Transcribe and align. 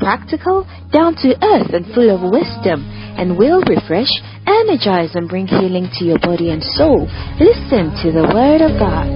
practical, 0.00 0.66
down 0.90 1.14
to 1.20 1.36
earth, 1.44 1.70
and 1.76 1.86
full 1.94 2.08
of 2.08 2.24
wisdom, 2.24 2.82
and 3.20 3.36
will 3.36 3.60
refresh, 3.68 4.10
energize, 4.48 5.14
and 5.14 5.28
bring 5.28 5.46
healing 5.46 5.86
to 6.00 6.04
your 6.04 6.18
body 6.18 6.50
and 6.50 6.64
soul. 6.64 7.04
Listen 7.38 7.92
to 8.02 8.08
the 8.10 8.24
Word 8.32 8.64
of 8.64 8.80
God. 8.80 9.06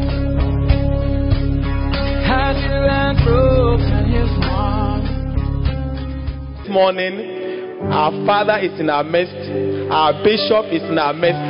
Had 2.28 2.60
you 2.60 2.84
and 2.84 3.16
broken 3.24 4.12
his 4.12 4.30
heart. 4.44 5.02
This 6.60 6.68
morning, 6.68 7.34
our 7.88 8.12
Father 8.24 8.60
is 8.60 8.78
in 8.78 8.88
our 8.88 9.04
midst, 9.04 9.34
our 9.90 10.12
Bishop 10.22 10.68
is 10.68 10.84
in 10.84 11.00
our 11.00 11.12
midst, 11.16 11.40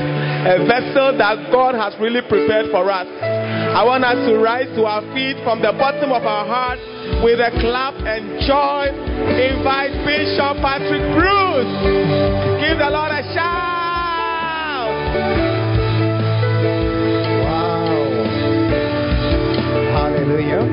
a 0.47 0.63
vessel 0.67 1.19
that 1.19 1.51
God 1.51 1.75
has 1.75 1.95
really 2.01 2.23
prepared 2.23 2.71
for 2.71 2.87
us. 2.91 3.07
I 3.75 3.83
want 3.83 4.05
us 4.05 4.19
to 4.31 4.39
rise 4.39 4.71
to 4.79 4.87
our 4.87 5.03
feet 5.15 5.43
from 5.43 5.59
the 5.59 5.75
bottom 5.75 6.15
of 6.15 6.23
our 6.23 6.47
heart 6.47 6.79
with 7.23 7.41
a 7.41 7.51
clap 7.61 7.95
and 8.05 8.41
joy. 8.47 8.89
Invite 8.89 9.93
Bishop 10.05 10.57
Patrick 10.61 11.03
Bruce. 11.17 11.73
Give 12.61 12.79
the 12.79 12.91
Lord 12.91 13.13
a 13.13 13.23
shout. 13.33 14.95
Wow. 17.45 17.89
Hallelujah. 19.93 20.65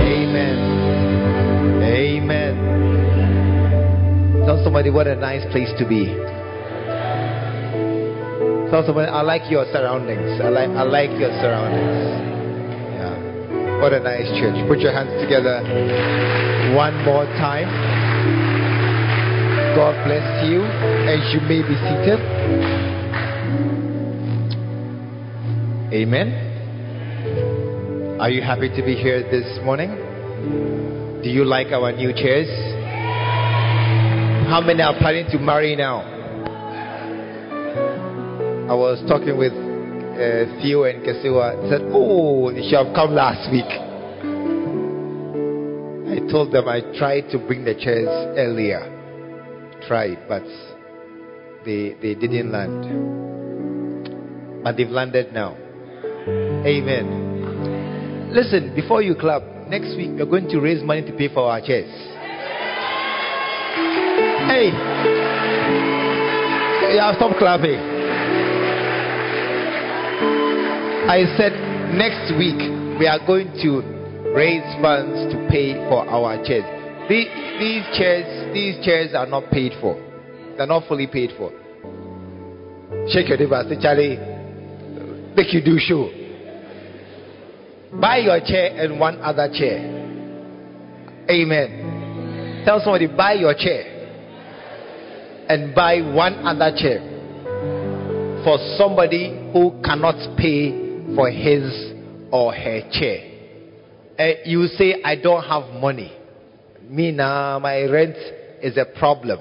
Amen. 0.00 0.58
Amen. 1.82 2.54
Tell 4.46 4.62
somebody 4.62 4.90
what 4.90 5.06
a 5.06 5.16
nice 5.16 5.44
place 5.52 5.72
to 5.78 5.86
be. 5.88 6.06
Tell 8.70 8.84
somebody 8.84 9.08
I 9.10 9.22
like 9.22 9.50
your 9.50 9.64
surroundings. 9.72 10.40
I 10.40 10.48
like 10.48 10.70
I 10.70 10.82
like 10.82 11.10
your 11.10 11.30
surroundings. 11.40 12.33
What 13.84 13.92
a 13.92 14.00
nice 14.00 14.24
church. 14.40 14.56
Put 14.66 14.78
your 14.78 14.92
hands 14.92 15.12
together 15.20 15.60
one 16.74 17.04
more 17.04 17.26
time. 17.36 17.68
God 19.76 19.92
bless 20.06 20.48
you 20.48 20.64
as 20.64 21.20
you 21.34 21.40
may 21.42 21.60
be 21.60 21.76
seated. 21.84 22.18
Amen. 25.92 26.32
Are 28.18 28.30
you 28.30 28.40
happy 28.40 28.70
to 28.70 28.82
be 28.82 28.94
here 28.94 29.22
this 29.30 29.58
morning? 29.62 29.90
Do 31.22 31.28
you 31.28 31.44
like 31.44 31.66
our 31.66 31.92
new 31.92 32.14
chairs? 32.14 32.48
How 34.48 34.62
many 34.64 34.80
are 34.80 34.96
planning 34.98 35.26
to 35.30 35.38
marry 35.38 35.76
now? 35.76 36.00
I 38.66 38.72
was 38.72 39.04
talking 39.06 39.36
with 39.36 39.52
uh, 40.14 40.62
Theo 40.62 40.84
and 40.84 41.02
Kasiwa. 41.02 41.68
Said, 41.68 41.82
"Oh, 41.92 42.50
they 42.52 42.62
should 42.62 42.86
have 42.86 42.94
come 42.94 43.14
last 43.14 43.50
week." 43.50 43.68
I 46.14 46.20
told 46.30 46.52
them 46.52 46.68
I 46.68 46.80
tried 46.96 47.30
to 47.30 47.38
bring 47.38 47.64
the 47.64 47.74
chairs 47.74 48.08
earlier, 48.38 48.86
tried, 49.86 50.18
but 50.28 50.44
they 51.64 51.94
they 52.00 52.14
didn't 52.14 52.52
land. 52.52 52.84
But 54.62 54.76
they've 54.76 54.88
landed 54.88 55.32
now. 55.32 55.56
Amen. 56.64 58.30
Listen, 58.32 58.74
before 58.74 59.02
you 59.02 59.14
clap, 59.14 59.42
next 59.68 59.96
week 59.96 60.10
we're 60.18 60.26
going 60.26 60.48
to 60.48 60.60
raise 60.60 60.82
money 60.82 61.02
to 61.02 61.12
pay 61.12 61.28
for 61.32 61.50
our 61.50 61.60
chairs. 61.60 61.90
Hey. 64.48 64.70
Yeah, 66.94 67.14
stop 67.16 67.36
clapping. 67.38 67.93
I 71.06 71.36
said 71.36 71.52
next 71.92 72.32
week 72.38 72.56
we 72.98 73.06
are 73.06 73.18
going 73.26 73.52
to 73.60 74.32
raise 74.34 74.64
funds 74.80 75.34
to 75.34 75.48
pay 75.50 75.74
for 75.90 76.00
our 76.08 76.42
chairs. 76.46 76.64
These, 77.10 77.28
these 77.60 77.84
chairs, 77.92 78.54
these 78.54 78.82
chairs 78.82 79.14
are 79.14 79.26
not 79.26 79.50
paid 79.50 79.72
for. 79.82 80.00
They're 80.56 80.66
not 80.66 80.88
fully 80.88 81.06
paid 81.06 81.32
for. 81.36 81.50
Shake 83.12 83.28
your 83.28 83.36
neighbor, 83.36 83.62
say 83.68 83.76
Charlie, 83.82 84.16
make 85.36 85.52
you 85.52 85.62
do 85.62 85.76
show. 85.78 86.08
Buy 88.00 88.24
your 88.24 88.40
chair 88.40 88.74
and 88.74 88.98
one 88.98 89.20
other 89.20 89.48
chair. 89.52 89.84
Amen. 91.28 92.62
Tell 92.64 92.80
somebody, 92.80 93.08
buy 93.08 93.34
your 93.34 93.52
chair 93.52 93.84
and 95.50 95.74
buy 95.74 96.00
one 96.00 96.46
other 96.46 96.74
chair 96.74 97.10
for 98.42 98.56
somebody 98.78 99.50
who 99.52 99.78
cannot 99.84 100.38
pay 100.38 100.83
for 101.14 101.30
his 101.30 101.92
or 102.30 102.52
her 102.52 102.80
chair. 102.90 103.30
Uh, 104.18 104.42
you 104.44 104.66
say, 104.66 105.02
I 105.02 105.16
don't 105.16 105.42
have 105.42 105.80
money. 105.80 106.12
Me 106.88 107.10
now, 107.10 107.58
my 107.58 107.82
rent 107.84 108.16
is 108.62 108.76
a 108.76 108.84
problem. 108.98 109.40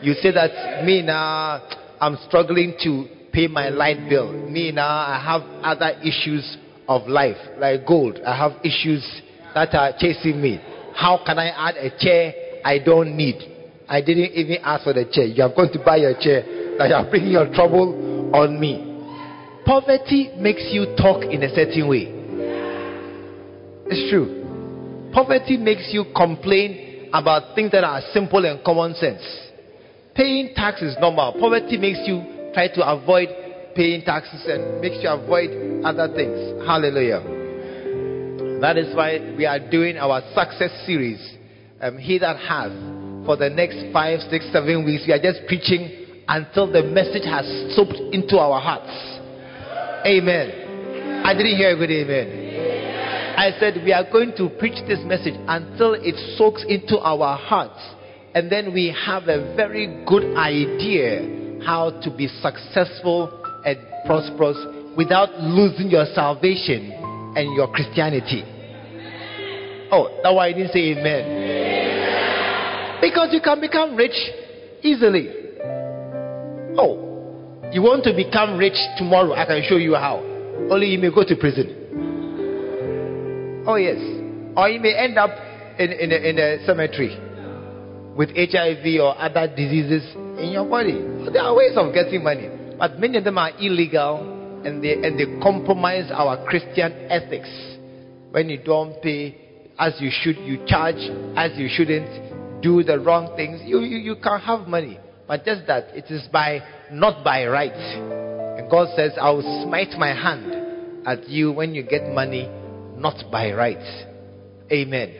You 0.00 0.14
say 0.14 0.32
that 0.32 0.84
me 0.84 1.02
now, 1.02 1.66
I'm 2.00 2.16
struggling 2.28 2.76
to 2.82 3.06
pay 3.32 3.46
my 3.48 3.68
light 3.70 4.08
bill. 4.08 4.32
Me 4.32 4.70
now, 4.70 4.88
I 4.88 5.20
have 5.24 5.42
other 5.62 5.98
issues 6.00 6.56
of 6.86 7.08
life, 7.08 7.36
like 7.58 7.86
gold. 7.86 8.20
I 8.24 8.36
have 8.36 8.52
issues 8.64 9.04
that 9.54 9.74
are 9.74 9.92
chasing 9.98 10.40
me. 10.40 10.60
How 10.94 11.20
can 11.24 11.38
I 11.38 11.48
add 11.48 11.76
a 11.76 11.90
chair 11.98 12.60
I 12.64 12.78
don't 12.78 13.16
need? 13.16 13.36
I 13.88 14.00
didn't 14.00 14.32
even 14.32 14.58
ask 14.62 14.84
for 14.84 14.92
the 14.92 15.04
chair. 15.10 15.24
You 15.24 15.42
are 15.44 15.54
going 15.54 15.72
to 15.72 15.78
buy 15.84 15.96
your 15.96 16.14
chair. 16.20 16.42
That 16.78 16.88
you 16.88 16.94
are 16.94 17.08
bringing 17.08 17.32
your 17.32 17.52
trouble 17.52 18.30
on 18.34 18.58
me. 18.58 18.93
Poverty 19.64 20.30
makes 20.36 20.68
you 20.72 20.94
talk 20.96 21.24
in 21.24 21.42
a 21.42 21.48
certain 21.54 21.88
way. 21.88 22.12
It's 23.86 24.10
true. 24.10 25.10
Poverty 25.12 25.56
makes 25.56 25.88
you 25.92 26.04
complain 26.14 27.08
about 27.12 27.54
things 27.54 27.70
that 27.72 27.84
are 27.84 28.02
simple 28.12 28.44
and 28.44 28.62
common 28.64 28.94
sense. 28.94 29.22
Paying 30.14 30.54
tax 30.54 30.82
is 30.82 30.96
normal. 31.00 31.32
Poverty 31.40 31.78
makes 31.78 32.00
you 32.04 32.50
try 32.52 32.68
to 32.68 32.86
avoid 32.86 33.28
paying 33.74 34.04
taxes 34.04 34.44
and 34.46 34.80
makes 34.80 34.96
you 35.02 35.08
avoid 35.08 35.50
other 35.84 36.12
things. 36.14 36.62
Hallelujah. 36.66 37.22
That 38.60 38.76
is 38.76 38.94
why 38.94 39.34
we 39.36 39.46
are 39.46 39.58
doing 39.58 39.96
our 39.96 40.20
success 40.34 40.70
series. 40.86 41.20
Um, 41.80 41.98
he 41.98 42.18
that 42.18 42.36
has 42.36 42.72
for 43.26 43.36
the 43.36 43.50
next 43.50 43.92
five, 43.92 44.20
six, 44.30 44.46
seven 44.52 44.84
weeks. 44.84 45.04
We 45.06 45.12
are 45.12 45.22
just 45.22 45.46
preaching 45.46 46.22
until 46.28 46.70
the 46.70 46.82
message 46.82 47.24
has 47.24 47.44
soaked 47.74 47.98
into 48.12 48.38
our 48.38 48.60
hearts. 48.60 49.13
Amen. 50.06 51.22
I 51.24 51.32
didn't 51.32 51.56
hear 51.56 51.70
a 51.70 51.76
good 51.76 51.90
amen. 51.90 52.44
I 53.36 53.50
said 53.58 53.82
we 53.84 53.92
are 53.92 54.04
going 54.10 54.32
to 54.36 54.48
preach 54.58 54.86
this 54.86 55.00
message 55.04 55.34
until 55.48 55.94
it 55.94 56.14
soaks 56.36 56.64
into 56.68 56.98
our 56.98 57.36
hearts. 57.36 57.80
And 58.34 58.50
then 58.50 58.72
we 58.74 58.94
have 59.06 59.28
a 59.28 59.54
very 59.56 60.04
good 60.06 60.36
idea 60.36 61.62
how 61.64 61.90
to 62.02 62.10
be 62.14 62.28
successful 62.28 63.42
and 63.64 63.78
prosperous 64.06 64.58
without 64.96 65.40
losing 65.40 65.90
your 65.90 66.06
salvation 66.14 66.92
and 67.36 67.54
your 67.56 67.68
Christianity. 67.72 68.44
Oh, 69.90 70.20
that's 70.22 70.34
why 70.34 70.48
I 70.48 70.52
didn't 70.52 70.72
say 70.72 70.92
amen. 70.92 73.00
Because 73.00 73.32
you 73.32 73.40
can 73.40 73.60
become 73.60 73.96
rich 73.96 74.16
easily. 74.82 75.30
Oh, 76.76 77.03
you 77.74 77.82
want 77.82 78.04
to 78.04 78.14
become 78.14 78.56
rich 78.56 78.78
tomorrow? 78.96 79.34
I 79.34 79.46
can 79.46 79.62
show 79.68 79.76
you 79.76 79.96
how. 79.96 80.18
Only 80.70 80.94
you 80.94 80.98
may 80.98 81.10
go 81.10 81.26
to 81.26 81.34
prison. 81.34 81.74
Oh, 83.66 83.74
yes. 83.74 83.98
Or 84.56 84.68
you 84.68 84.78
may 84.78 84.94
end 84.94 85.18
up 85.18 85.30
in, 85.78 85.90
in, 85.90 86.12
a, 86.12 86.14
in 86.14 86.38
a 86.38 86.64
cemetery 86.66 87.18
with 88.16 88.30
HIV 88.30 88.86
or 89.02 89.18
other 89.18 89.48
diseases 89.48 90.06
in 90.38 90.50
your 90.54 90.64
body. 90.64 91.02
There 91.32 91.42
are 91.42 91.52
ways 91.52 91.72
of 91.74 91.92
getting 91.92 92.22
money, 92.22 92.48
but 92.78 93.00
many 93.00 93.18
of 93.18 93.24
them 93.24 93.38
are 93.38 93.50
illegal 93.58 94.62
and 94.64 94.82
they, 94.82 94.92
and 94.92 95.18
they 95.18 95.26
compromise 95.42 96.12
our 96.12 96.46
Christian 96.46 96.92
ethics. 97.10 97.50
When 98.30 98.50
you 98.50 98.62
don't 98.62 99.02
pay 99.02 99.36
as 99.80 99.94
you 99.98 100.10
should, 100.12 100.36
you 100.38 100.64
charge 100.68 101.02
as 101.36 101.58
you 101.58 101.68
shouldn't, 101.68 102.62
do 102.62 102.84
the 102.84 103.00
wrong 103.00 103.34
things, 103.36 103.60
you, 103.64 103.80
you, 103.80 103.98
you 103.98 104.14
can 104.22 104.38
have 104.38 104.68
money. 104.68 105.00
But 105.26 105.44
just 105.44 105.66
that 105.66 105.84
it 105.94 106.10
is 106.10 106.26
by 106.32 106.60
not 106.90 107.24
by 107.24 107.46
right. 107.46 107.72
And 107.72 108.70
God 108.70 108.88
says, 108.96 109.12
I 109.20 109.30
will 109.30 109.64
smite 109.66 109.98
my 109.98 110.08
hand 110.08 111.06
at 111.06 111.28
you 111.28 111.52
when 111.52 111.74
you 111.74 111.82
get 111.82 112.12
money, 112.12 112.48
not 112.96 113.30
by 113.30 113.52
right. 113.52 114.06
Amen. 114.70 115.14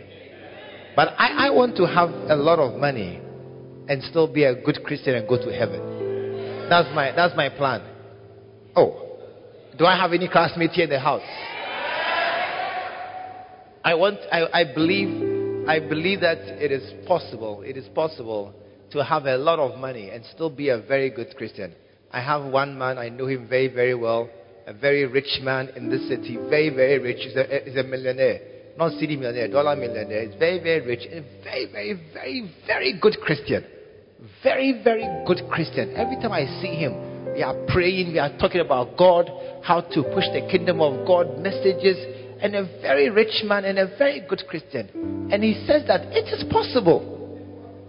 But 0.97 1.09
I, 1.19 1.47
I 1.47 1.51
want 1.51 1.77
to 1.77 1.87
have 1.87 2.11
a 2.11 2.37
lot 2.37 2.59
of 2.59 2.79
money 2.79 3.21
and 3.89 4.03
still 4.05 4.33
be 4.33 4.45
a 4.45 4.55
good 4.55 4.81
Christian 4.85 5.15
and 5.15 5.29
go 5.29 5.37
to 5.37 5.53
heaven. 5.53 6.69
That's 6.69 6.89
my 6.95 7.12
that's 7.12 7.37
my 7.37 7.49
plan. 7.51 7.83
Oh, 8.77 9.19
do 9.79 9.85
I 9.85 9.97
have 9.97 10.12
any 10.12 10.29
classmates 10.29 10.75
here 10.75 10.85
in 10.85 10.91
the 10.91 11.01
house? 11.01 11.23
I 13.85 13.95
want 13.95 14.19
I, 14.33 14.61
I 14.61 14.75
believe 14.75 15.69
I 15.69 15.81
believe 15.81 16.21
that 16.21 16.39
it 16.39 16.73
is 16.73 17.06
possible. 17.06 17.62
It 17.62 17.77
is 17.77 17.87
possible 17.95 18.55
to 18.94 19.05
have 19.05 19.26
a 19.26 19.37
lot 19.37 19.58
of 19.58 19.79
money 19.79 20.11
and 20.11 20.25
still 20.32 20.49
be 20.49 20.69
a 20.69 20.79
very 20.79 21.11
good 21.11 21.35
Christian. 21.37 21.75
I 22.12 22.20
have 22.20 22.44
one 22.44 22.79
man, 22.79 22.96
I 22.96 23.08
know 23.08 23.26
him 23.26 23.49
very, 23.49 23.67
very 23.67 23.94
well, 23.94 24.31
a 24.69 24.73
very 24.73 25.05
rich 25.05 25.41
man 25.43 25.69
in 25.76 25.91
this 25.91 26.08
city, 26.08 26.38
very, 26.49 26.70
very 26.70 27.00
rich. 27.00 27.19
He's 27.19 27.37
a, 27.37 27.44
he's 27.64 27.76
a 27.76 27.82
millionaire, 27.82 28.41
not 28.79 28.93
city 28.93 29.17
millionaire, 29.17 29.49
dollar 29.49 29.75
millionaire. 29.75 30.29
He's 30.29 30.38
very, 30.38 30.62
very 30.62 30.87
rich 30.87 31.08
and 31.11 31.25
very, 31.43 31.67
very, 31.73 32.00
very, 32.14 32.55
very 32.69 32.99
good 33.00 33.17
Christian. 33.20 33.64
Very, 34.44 34.81
very 34.85 35.06
good 35.26 35.43
Christian. 35.50 35.93
Every 35.96 36.17
time 36.17 36.32
I 36.32 36.46
see 36.62 36.76
him, 36.76 37.35
we 37.35 37.43
are 37.43 37.56
praying, 37.67 38.12
we 38.12 38.20
are 38.20 38.31
talking 38.38 38.61
about 38.61 38.96
God, 38.96 39.29
how 39.64 39.81
to 39.81 40.02
push 40.14 40.25
the 40.32 40.46
kingdom 40.52 40.81
of 40.81 41.05
God, 41.05 41.41
messages, 41.41 41.99
and 42.41 42.55
a 42.55 42.62
very 42.81 43.11
rich 43.11 43.43
man 43.44 43.64
and 43.64 43.76
a 43.76 43.99
very 43.99 44.25
good 44.29 44.43
Christian. 44.49 45.29
And 45.32 45.43
he 45.43 45.64
says 45.67 45.82
that 45.88 46.02
it 46.14 46.32
is 46.32 46.44
possible. 46.52 47.14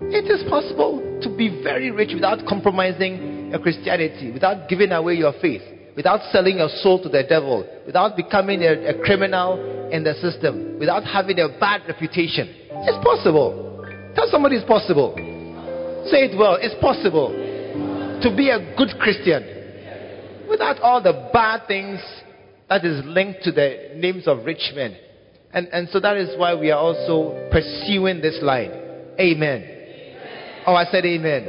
It 0.02 0.28
is 0.30 0.44
possible 0.50 1.20
to 1.22 1.30
be 1.38 1.64
very 1.64 1.90
rich 1.92 2.12
without 2.14 2.46
compromising 2.48 3.52
your 3.52 3.60
Christianity, 3.60 4.32
without 4.32 4.68
giving 4.68 4.92
away 4.92 5.14
your 5.16 5.34
faith, 5.42 5.62
without 5.96 6.20
selling 6.32 6.58
your 6.58 6.70
soul 6.82 7.02
to 7.02 7.10
the 7.10 7.24
devil, 7.24 7.66
without 7.86 8.18
becoming 8.18 8.62
a, 8.62 8.90
a 8.90 9.00
criminal 9.04 9.56
in 9.92 10.04
the 10.04 10.14
system, 10.16 10.78
without 10.80 11.04
having 11.04 11.40
a 11.40 11.48
bad 11.60 11.82
reputation. 11.88 12.50
It's 12.84 13.04
possible. 13.06 13.86
Tell 14.16 14.28
somebody 14.30 14.58
it's 14.58 14.68
possible. 14.68 15.16
Say 16.12 16.28
it 16.28 16.38
well. 16.38 16.58
It's 16.60 16.76
possible 16.82 17.30
to 18.22 18.36
be 18.36 18.50
a 18.50 18.76
good 18.78 19.00
Christian 19.00 20.48
without 20.50 20.80
all 20.82 21.02
the 21.02 21.30
bad 21.32 21.68
things 21.68 22.00
that 22.68 22.84
is 22.84 23.04
linked 23.06 23.44
to 23.44 23.52
the 23.52 23.92
names 23.96 24.28
of 24.28 24.46
rich 24.46 24.72
men. 24.76 24.98
And, 25.54 25.68
and 25.72 25.88
so 25.90 26.02
that 26.02 26.18
is 26.18 26.38
why 26.38 26.54
we 26.54 26.70
are 26.72 26.80
also 26.80 27.50
pursuing 27.50 28.22
this 28.22 28.40
line. 28.42 28.72
Amen. 29.18 29.75
Oh, 30.68 30.74
I 30.74 30.86
said 30.86 31.06
amen. 31.06 31.44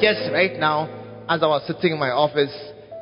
Yes, 0.00 0.28
right 0.30 0.58
now, 0.58 1.24
as 1.28 1.42
I 1.42 1.46
was 1.46 1.66
sitting 1.66 1.92
in 1.92 1.98
my 1.98 2.10
office, 2.10 2.54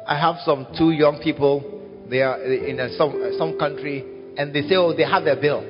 I 0.06 0.18
have 0.18 0.36
some 0.44 0.66
two 0.78 0.92
young 0.92 1.20
people. 1.22 1.82
They 2.08 2.22
are 2.22 2.40
in 2.40 2.78
a, 2.78 2.96
some, 2.96 3.34
some 3.36 3.58
country, 3.58 4.04
and 4.36 4.54
they 4.54 4.62
say, 4.62 4.76
oh, 4.76 4.94
they 4.96 5.02
have 5.02 5.26
a 5.26 5.34
bill 5.34 5.64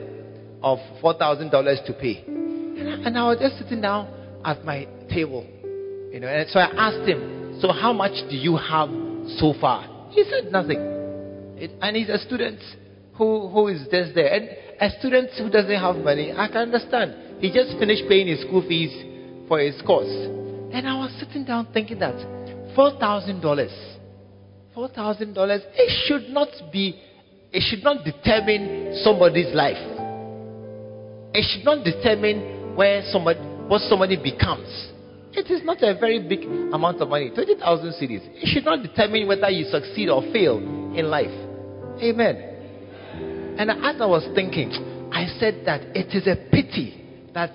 of 0.63 0.79
$4,000 1.03 1.87
to 1.87 1.93
pay. 1.95 2.25
And 2.27 3.17
I 3.17 3.25
was 3.27 3.39
just 3.41 3.59
sitting 3.59 3.81
down 3.81 4.09
at 4.45 4.65
my 4.65 4.87
table. 5.09 5.47
You 6.13 6.21
know, 6.21 6.29
and 6.29 6.49
so 6.51 6.61
I 6.61 6.67
asked 6.77 7.09
him, 7.09 7.59
So 7.61 7.73
how 7.73 7.93
much 7.93 8.13
do 8.29 8.37
you 8.37 8.57
have 8.57 8.91
so 9.39 9.55
far? 9.61 10.09
He 10.11 10.25
said 10.25 10.53
nothing. 10.53 10.79
It, 11.57 11.71
and 11.81 11.97
he's 11.97 12.11
a 12.11 12.19
student 12.19 12.61
who, 13.15 13.49
who 13.49 13.69
is 13.69 13.81
just 13.91 14.15
there. 14.15 14.33
And 14.33 14.51
a 14.79 14.91
student 14.99 15.31
who 15.39 15.49
doesn't 15.49 15.75
have 15.75 15.97
money, 15.97 16.33
I 16.33 16.49
can 16.49 16.69
understand. 16.69 17.26
He 17.41 17.53
just 17.53 17.79
finished 17.79 18.05
paying 18.09 18.29
his 18.29 18.41
school 18.41 18.63
fees 18.67 18.93
for 19.47 19.61
his 19.61 19.81
course. 19.83 20.09
And 20.73 20.89
I 20.89 20.97
was 20.97 21.15
sitting 21.21 21.45
down 21.45 21.69
thinking 21.73 21.99
that 21.99 22.15
$4,000, 22.77 23.43
$4,000, 24.77 25.61
it 25.75 26.07
should 26.07 26.31
not 26.31 26.49
be, 26.73 27.01
it 27.53 27.63
should 27.69 27.85
not 27.85 28.05
determine 28.05 28.99
somebody's 29.03 29.55
life. 29.55 29.77
It 31.35 31.45
should 31.53 31.65
not 31.65 31.85
determine 31.85 32.75
where 32.75 33.03
somebody, 33.11 33.41
what 33.69 33.83
somebody 33.83 34.17
becomes. 34.17 34.93
It 35.33 35.51
is 35.51 35.63
not 35.65 35.83
a 35.83 35.99
very 36.01 36.27
big 36.27 36.45
amount 36.73 37.03
of 37.03 37.09
money. 37.11 37.31
20,000 37.31 37.61
cedis. 37.93 38.25
It 38.43 38.47
should 38.47 38.65
not 38.65 38.83
determine 38.83 39.29
whether 39.29 39.51
you 39.51 39.67
succeed 39.67 40.09
or 40.09 40.23
fail 40.33 40.57
in 40.59 41.11
life. 41.11 41.33
Amen. 42.03 43.57
And 43.59 43.71
as 43.71 44.01
I 44.01 44.07
was 44.07 44.27
thinking, 44.35 44.73
I 45.13 45.27
said 45.39 45.63
that 45.67 45.83
it 45.95 46.15
is 46.17 46.27
a 46.27 46.37
pity 46.51 47.06
that 47.37 47.53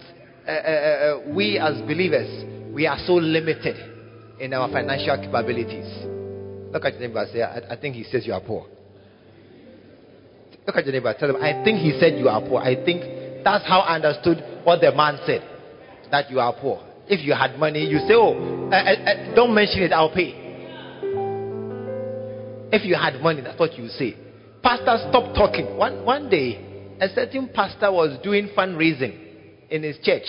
uh, 0.47 0.51
uh, 0.51 0.53
uh, 0.53 1.33
we 1.35 1.57
as 1.57 1.81
believers, 1.81 2.45
we 2.73 2.85
are 2.85 2.97
so 3.05 3.13
limited 3.13 3.75
in 4.39 4.53
our 4.53 4.69
financial 4.71 5.17
capabilities. 5.17 5.89
Look 6.71 6.85
at 6.85 6.93
your 6.93 7.01
neighbor 7.01 7.25
say, 7.33 7.41
I, 7.41 7.73
I 7.73 7.75
think 7.79 7.95
he 7.95 8.03
says 8.03 8.25
you 8.25 8.33
are 8.33 8.41
poor. 8.41 8.67
Look 10.65 10.75
at 10.75 10.85
your 10.85 10.93
neighbor, 10.93 11.13
tell 11.17 11.29
him, 11.29 11.41
I 11.41 11.63
think 11.63 11.79
he 11.79 11.97
said 11.99 12.17
you 12.17 12.29
are 12.29 12.41
poor. 12.41 12.61
I 12.61 12.75
think 12.85 13.43
that's 13.43 13.65
how 13.67 13.79
I 13.79 13.95
understood 13.95 14.61
what 14.63 14.81
the 14.81 14.93
man 14.95 15.17
said 15.25 15.41
that 16.11 16.29
you 16.29 16.39
are 16.39 16.53
poor. 16.53 16.81
If 17.07 17.25
you 17.25 17.33
had 17.33 17.57
money, 17.57 17.83
you 17.83 17.97
say, 18.07 18.13
Oh, 18.13 18.69
uh, 18.71 18.75
uh, 18.75 19.35
don't 19.35 19.53
mention 19.53 19.81
it, 19.81 19.91
I'll 19.91 20.13
pay. 20.13 20.37
If 22.71 22.85
you 22.85 22.95
had 22.95 23.19
money, 23.21 23.41
that's 23.41 23.59
what 23.59 23.77
you 23.77 23.87
say. 23.89 24.15
Pastor, 24.61 25.09
stop 25.09 25.35
talking. 25.35 25.75
One, 25.75 26.05
one 26.05 26.29
day, 26.29 26.95
a 27.01 27.09
certain 27.09 27.49
pastor 27.53 27.91
was 27.91 28.17
doing 28.23 28.49
fundraising 28.55 29.30
in 29.71 29.83
his 29.83 29.97
church. 30.03 30.27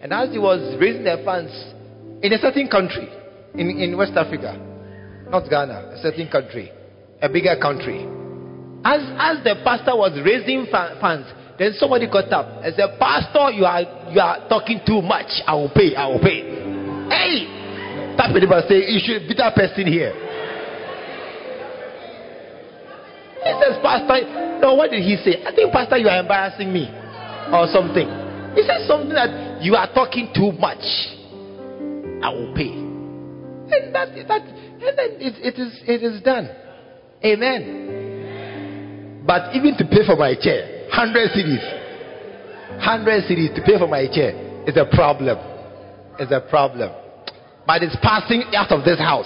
And 0.00 0.12
as 0.12 0.30
he 0.30 0.38
was 0.38 0.76
raising 0.78 1.04
the 1.04 1.20
funds 1.24 1.50
in 2.22 2.32
a 2.32 2.38
certain 2.38 2.68
country, 2.68 3.08
in, 3.54 3.70
in 3.80 3.96
West 3.96 4.12
Africa, 4.14 4.60
not 5.30 5.48
Ghana, 5.48 5.96
a 5.96 5.98
certain 6.02 6.28
country, 6.28 6.70
a 7.20 7.28
bigger 7.28 7.56
country. 7.60 8.04
As, 8.84 9.00
as 9.16 9.42
the 9.42 9.56
pastor 9.64 9.96
was 9.96 10.12
raising 10.24 10.66
funds, 10.70 11.26
then 11.58 11.72
somebody 11.78 12.06
got 12.06 12.30
up 12.32 12.62
and 12.62 12.74
said, 12.76 12.98
Pastor, 13.00 13.50
you 13.50 13.64
are 13.64 13.80
you 14.12 14.20
are 14.20 14.46
talking 14.48 14.80
too 14.84 15.00
much. 15.00 15.30
I 15.46 15.54
will 15.54 15.72
pay, 15.72 15.96
I 15.96 16.06
will 16.06 16.20
pay. 16.20 16.42
Hey! 17.08 18.16
Tap 18.18 18.30
neighbor 18.34 18.60
say, 18.68 18.84
You 18.90 19.00
should 19.00 19.26
be 19.26 19.34
that 19.38 19.54
person 19.54 19.86
here. 19.86 20.12
He 23.40 23.52
says, 23.60 23.78
Pastor, 23.80 24.60
no, 24.60 24.74
what 24.74 24.90
did 24.90 25.00
he 25.02 25.16
say? 25.24 25.44
I 25.44 25.54
think, 25.54 25.72
Pastor, 25.72 25.96
you 25.96 26.08
are 26.08 26.20
embarrassing 26.20 26.72
me. 26.72 26.90
Or 27.52 27.68
something. 27.68 28.23
He 28.54 28.62
says 28.62 28.86
something 28.86 29.14
that 29.14 29.62
you 29.62 29.74
are 29.74 29.92
talking 29.92 30.30
too 30.34 30.52
much. 30.52 30.82
I 32.22 32.30
will 32.30 32.54
pay. 32.54 32.70
And 32.70 33.94
that, 33.94 34.14
that 34.28 34.42
and 34.42 34.98
then 34.98 35.10
it, 35.18 35.34
it 35.40 35.58
is 35.58 35.80
it 35.86 36.02
is 36.02 36.22
done. 36.22 36.48
Amen. 37.24 39.22
But 39.26 39.56
even 39.56 39.76
to 39.78 39.84
pay 39.84 40.04
for 40.06 40.16
my 40.16 40.34
chair, 40.38 40.86
100 40.88 41.30
cedis. 41.30 41.64
100 42.76 43.24
cedis 43.24 43.54
to 43.56 43.62
pay 43.62 43.78
for 43.78 43.88
my 43.88 44.06
chair 44.06 44.34
is 44.66 44.76
a 44.76 44.84
problem. 44.94 45.38
It's 46.18 46.30
a 46.30 46.40
problem. 46.48 46.92
But 47.66 47.82
it's 47.82 47.96
passing 48.02 48.44
out 48.54 48.70
of 48.70 48.84
this 48.84 48.98
house. 48.98 49.24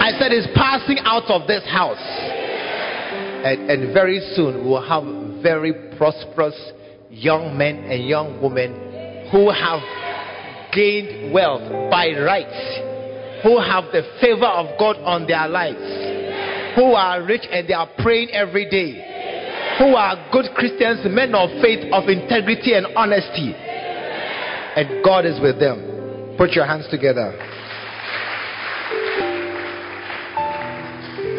I 0.00 0.10
said 0.18 0.32
it's 0.32 0.48
passing 0.54 0.98
out 1.04 1.30
of 1.30 1.46
this 1.46 1.62
house. 1.64 2.02
And, 3.46 3.70
and 3.70 3.94
very 3.94 4.20
soon 4.34 4.64
we'll 4.68 4.82
have 4.82 5.04
very 5.42 5.72
prosperous 5.96 6.58
young 7.10 7.56
men 7.56 7.84
and 7.84 8.06
young 8.06 8.40
women 8.40 9.28
who 9.30 9.50
have 9.50 9.80
gained 10.72 11.32
wealth 11.32 11.62
by 11.90 12.10
rights, 12.18 13.42
who 13.42 13.60
have 13.60 13.84
the 13.92 14.02
favor 14.20 14.46
of 14.46 14.78
God 14.78 14.96
on 15.04 15.26
their 15.26 15.48
lives, 15.48 16.76
who 16.76 16.94
are 16.94 17.22
rich 17.22 17.42
and 17.50 17.68
they 17.68 17.74
are 17.74 17.88
praying 17.98 18.30
every 18.30 18.68
day 18.70 19.10
who 19.80 19.96
are 19.96 20.28
good 20.30 20.44
Christians, 20.54 21.00
men 21.08 21.34
of 21.34 21.48
faith, 21.62 21.90
of 21.90 22.06
integrity 22.06 22.74
and 22.74 22.86
honesty. 22.94 23.54
And 23.56 25.02
God 25.02 25.24
is 25.24 25.40
with 25.40 25.58
them. 25.58 26.36
Put 26.36 26.50
your 26.50 26.66
hands 26.66 26.86
together. 26.90 27.32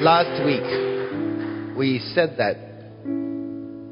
Last 0.02 0.44
week, 0.44 1.78
we 1.78 2.00
said 2.16 2.34
that 2.40 2.56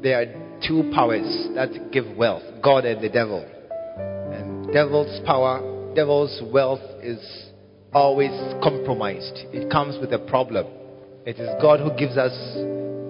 there 0.02 0.22
are 0.22 0.49
two 0.66 0.90
powers 0.94 1.48
that 1.54 1.90
give 1.92 2.16
wealth 2.16 2.42
God 2.62 2.84
and 2.84 3.02
the 3.02 3.08
devil. 3.08 3.44
And 4.32 4.72
devil's 4.72 5.20
power, 5.26 5.94
devil's 5.94 6.40
wealth 6.52 6.80
is 7.02 7.20
always 7.92 8.30
compromised, 8.62 9.46
it 9.52 9.70
comes 9.70 9.98
with 10.00 10.12
a 10.12 10.18
problem. 10.18 10.66
It 11.26 11.38
is 11.38 11.48
God 11.60 11.80
who 11.80 11.96
gives 11.98 12.16
us 12.16 12.32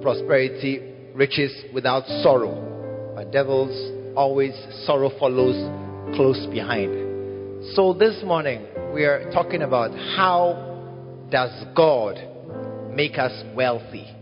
prosperity 0.03 0.81
riches 1.15 1.53
without 1.73 2.07
sorrow. 2.23 3.13
But 3.15 3.31
devils 3.31 4.17
always 4.17 4.55
sorrow 4.85 5.11
follows 5.19 5.57
close 6.17 6.47
behind. 6.51 7.65
So 7.75 7.93
this 7.93 8.23
morning 8.25 8.67
we 8.93 9.05
are 9.05 9.31
talking 9.33 9.63
about 9.63 9.91
how 10.17 11.29
does 11.31 11.51
God 11.77 12.17
make 12.93 13.19
us 13.19 13.45
wealthy? 13.55 14.20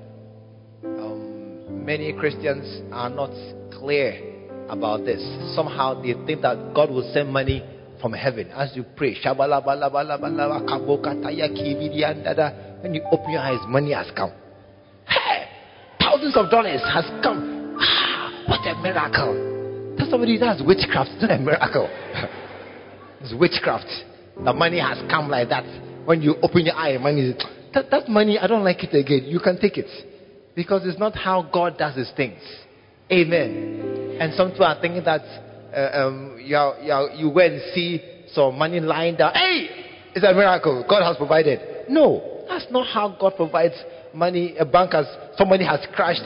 Many 1.89 2.13
Christians 2.13 2.83
are 2.93 3.09
not 3.09 3.31
clear 3.73 4.21
about 4.69 5.07
this. 5.07 5.23
Somehow 5.57 6.03
they 6.03 6.13
think 6.27 6.43
that 6.43 6.75
God 6.75 6.91
will 6.91 7.11
send 7.15 7.33
money 7.33 7.65
from 7.99 8.13
heaven 8.13 8.51
as 8.51 8.77
you 8.77 8.85
pray. 8.95 9.17
When 9.25 9.49
you 12.93 13.01
open 13.11 13.31
your 13.31 13.41
eyes, 13.41 13.61
money 13.69 13.95
has 13.95 14.11
come 14.15 14.33
Hey, 15.07 15.49
thousands 15.99 16.37
of 16.37 16.51
dollars 16.51 16.83
has 16.93 17.07
come. 17.23 17.79
Ah, 17.81 18.45
what 18.49 18.61
a 18.69 18.77
miracle. 18.83 19.95
Tell 19.97 20.11
somebody 20.11 20.37
that's 20.37 20.61
witchcraft. 20.63 21.09
It's 21.15 21.23
not 21.23 21.31
a 21.31 21.39
miracle. 21.39 21.89
It's 23.23 23.33
witchcraft. 23.33 23.89
The 24.45 24.53
money 24.53 24.79
has 24.79 24.99
come 25.11 25.31
like 25.31 25.49
that. 25.49 25.65
When 26.05 26.21
you 26.21 26.37
open 26.43 26.67
your 26.67 26.75
eye, 26.75 26.99
money 26.99 27.31
is, 27.31 27.43
that, 27.73 27.91
that 27.91 28.11
money, 28.11 28.39
I 28.39 28.47
don't 28.47 28.63
like 28.63 28.85
it 28.85 28.95
again. 28.95 29.25
You 29.25 29.41
can 29.41 29.59
take 29.59 29.79
it. 29.79 29.89
Because 30.59 30.85
it's 30.85 30.99
not 30.99 31.15
how 31.15 31.49
God 31.53 31.79
does 31.79 31.95
his 31.95 32.11
things. 32.17 32.41
Amen. 33.13 34.19
And 34.21 34.35
some 34.35 34.51
people 34.51 34.65
are 34.65 34.81
thinking 34.81 35.05
that 35.05 35.21
uh, 35.73 36.09
um, 36.09 36.37
you, 36.43 36.57
are, 36.57 36.77
you, 36.83 36.93
are, 36.93 37.11
you 37.11 37.33
go 37.33 37.39
and 37.39 37.63
see 37.73 38.03
some 38.33 38.59
money 38.59 38.81
lying 38.81 39.15
down. 39.15 39.35
Hey, 39.35 39.69
it's 40.17 40.25
a 40.25 40.35
miracle. 40.35 40.85
God 40.91 41.05
has 41.05 41.17
provided. 41.17 41.61
No, 41.89 42.45
that's 42.49 42.67
not 42.73 42.89
how 42.89 43.17
God 43.21 43.35
provides 43.37 43.75
money. 44.13 44.57
A 44.59 44.65
bank 44.65 44.95
has, 44.95 45.07
somebody 45.37 45.65
has 45.65 45.79
crashed, 45.95 46.23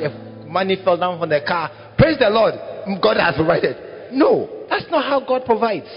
money 0.47 0.79
fell 0.83 0.97
down 0.97 1.21
from 1.21 1.29
the 1.29 1.43
car. 1.47 1.71
Praise 1.99 2.17
the 2.19 2.31
Lord. 2.31 2.55
God 3.03 3.19
has 3.19 3.35
provided. 3.37 3.77
No, 4.15 4.49
that's 4.71 4.87
not 4.91 5.05
how 5.05 5.21
God 5.21 5.45
provides. 5.45 5.93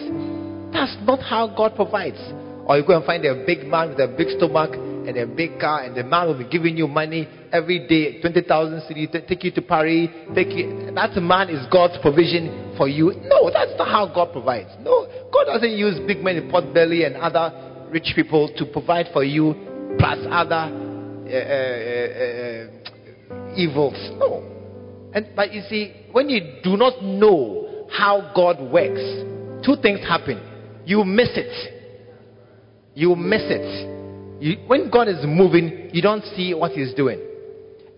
That's 0.74 0.98
not 1.08 1.22
how 1.22 1.56
God 1.56 1.74
provides. 1.74 2.20
Or 2.68 2.77
you 2.77 2.86
go 2.86 2.98
and 2.98 3.06
find 3.06 3.24
a 3.24 3.46
big 3.46 3.65
man 3.65 3.92
with 3.92 4.00
a 4.00 4.13
big 4.13 4.27
stomach 4.36 4.75
and 5.07 5.17
a 5.17 5.27
big 5.27 5.59
car, 5.59 5.83
and 5.83 5.95
the 5.95 6.03
man 6.03 6.27
will 6.27 6.38
be 6.38 6.47
giving 6.50 6.77
you 6.77 6.88
money 6.88 7.27
every 7.51 7.88
day 7.88 8.21
20,000 8.21 8.81
cedi, 8.81 9.27
take 9.27 9.43
you 9.43 9.51
to 9.51 9.62
Paris. 9.62 10.09
Take 10.33 10.50
you, 10.50 10.91
that 10.93 11.15
man 11.21 11.50
is 11.50 11.65
God's 11.71 11.97
provision 12.01 12.74
for 12.77 12.88
you. 12.88 13.13
No, 13.24 13.50
that's 13.51 13.71
not 13.77 13.88
how 13.88 14.12
God 14.13 14.31
provides. 14.31 14.69
No, 14.81 15.07
God 15.31 15.45
doesn't 15.45 15.71
use 15.71 16.00
big 16.07 16.24
men 16.24 16.38
in 16.38 16.50
pot 16.50 16.74
belly 16.74 17.03
and 17.03 17.15
other 17.15 17.88
rich 17.89 18.12
people 18.15 18.50
to 18.57 18.65
provide 18.65 19.07
for 19.13 19.24
you, 19.24 19.53
plus 19.97 20.19
other 20.29 20.69
uh, 21.25 21.31
uh, 21.31 22.09
uh, 23.33 23.55
evils. 23.55 23.97
No. 24.19 24.43
And, 25.13 25.27
but 25.35 25.53
you 25.53 25.62
see, 25.69 25.93
when 26.12 26.29
you 26.29 26.59
do 26.63 26.75
not 26.75 27.01
know 27.01 27.88
how 27.89 28.33
God 28.35 28.59
works, 28.59 29.00
two 29.65 29.75
things 29.81 30.00
happen. 30.01 30.41
You 30.85 31.03
miss 31.03 31.29
it. 31.35 31.74
You 32.93 33.15
miss 33.15 33.43
it. 33.45 33.94
You, 34.39 34.58
when 34.68 34.89
God 34.89 35.08
is 35.08 35.24
moving, 35.25 35.89
you 35.94 36.01
don't 36.01 36.24
see 36.36 36.54
what 36.54 36.72
He's 36.72 36.94
doing. 36.94 37.20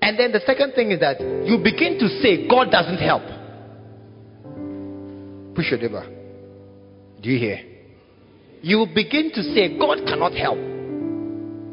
And 0.02 0.18
then 0.18 0.32
the 0.32 0.42
second 0.46 0.74
thing 0.74 0.92
is 0.92 1.00
that 1.00 1.20
you 1.20 1.58
begin 1.58 1.98
to 2.00 2.08
say, 2.22 2.48
God 2.48 2.70
doesn't 2.72 3.00
help. 3.00 3.24
Push 5.56 5.72
your 5.72 5.80
neighbor. 5.80 6.06
Do 7.22 7.30
you 7.30 7.40
hear? 7.40 7.60
You 8.62 8.86
begin 8.94 9.32
to 9.34 9.42
say, 9.54 9.78
God 9.78 10.00
cannot 10.06 10.34
help. 10.34 10.58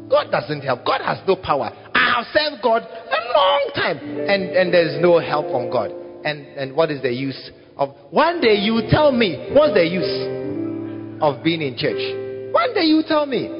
God 0.09 0.31
doesn't 0.31 0.61
help. 0.61 0.85
God 0.85 1.01
has 1.01 1.19
no 1.27 1.35
power. 1.35 1.71
I 1.93 2.15
have 2.15 2.25
served 2.33 2.61
God 2.63 2.81
a 2.81 3.37
long 3.37 3.71
time, 3.75 3.97
and, 3.99 4.43
and 4.55 4.73
there's 4.73 5.01
no 5.01 5.19
help 5.19 5.49
from 5.51 5.69
God. 5.71 5.91
And, 6.23 6.45
and 6.57 6.75
what 6.75 6.91
is 6.91 7.01
the 7.01 7.11
use 7.11 7.51
of 7.77 7.89
one 8.09 8.41
day 8.41 8.55
you 8.55 8.81
tell 8.89 9.11
me 9.11 9.51
what's 9.53 9.73
the 9.73 9.85
use 9.85 11.21
of 11.21 11.43
being 11.43 11.61
in 11.61 11.77
church? 11.77 12.53
One 12.53 12.73
day 12.73 12.83
you 12.83 13.03
tell 13.07 13.25
me 13.25 13.54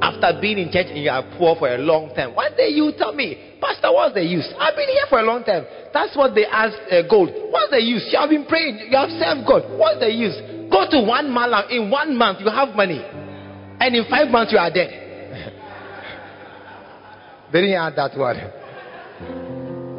after 0.00 0.32
being 0.40 0.58
in 0.58 0.72
church 0.72 0.86
you 0.94 1.10
are 1.10 1.22
poor 1.36 1.56
for 1.56 1.68
a 1.68 1.78
long 1.78 2.14
time. 2.14 2.34
One 2.34 2.56
day 2.56 2.68
you 2.68 2.92
tell 2.96 3.12
me, 3.12 3.56
Pastor, 3.60 3.92
what's 3.92 4.14
the 4.14 4.24
use? 4.24 4.48
I've 4.58 4.74
been 4.74 4.88
here 4.88 5.04
for 5.08 5.20
a 5.20 5.22
long 5.22 5.44
time. 5.44 5.66
That's 5.92 6.16
what 6.16 6.34
they 6.34 6.46
ask 6.46 6.74
uh, 6.90 7.02
gold. 7.08 7.30
What's 7.50 7.70
the 7.70 7.82
use? 7.82 8.08
You 8.10 8.18
have 8.18 8.30
been 8.30 8.46
praying, 8.46 8.88
you 8.90 8.96
have 8.96 9.10
served 9.20 9.46
God. 9.46 9.62
What's 9.76 10.00
the 10.00 10.10
use? 10.10 10.34
Go 10.70 10.88
to 10.88 11.00
one 11.04 11.30
malam. 11.30 11.68
In 11.70 11.90
one 11.90 12.16
month, 12.16 12.40
you 12.40 12.48
have 12.50 12.74
money. 12.74 13.04
And 13.80 13.94
in 13.94 14.04
five 14.08 14.28
months, 14.28 14.52
you 14.52 14.58
are 14.58 14.70
dead. 14.70 14.88
they 17.52 17.60
didn't 17.60 17.76
add 17.76 17.96
that 17.96 18.16
word. 18.16 18.36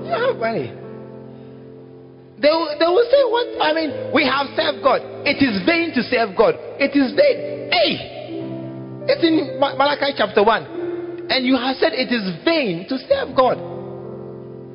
You 0.05 0.11
have 0.11 0.37
money. 0.37 0.73
They 2.41 2.49
will, 2.49 2.73
they 2.79 2.89
will 2.89 3.05
say, 3.05 3.21
What? 3.29 3.47
I 3.61 3.73
mean, 3.73 4.11
we 4.13 4.25
have 4.25 4.47
served 4.57 4.81
God. 4.81 5.01
It 5.27 5.37
is 5.37 5.61
vain 5.65 5.93
to 5.93 6.01
serve 6.01 6.35
God. 6.35 6.55
It 6.81 6.97
is 6.97 7.13
vain. 7.13 7.69
Hey! 7.69 8.20
It's 9.11 9.27
in 9.27 9.59
Malachi 9.59 10.15
chapter 10.15 10.39
1. 10.39 11.27
And 11.27 11.43
you 11.43 11.59
have 11.59 11.75
said 11.83 11.91
it 11.91 12.07
is 12.15 12.23
vain 12.47 12.87
to 12.87 12.95
serve 13.11 13.35
God. 13.35 13.59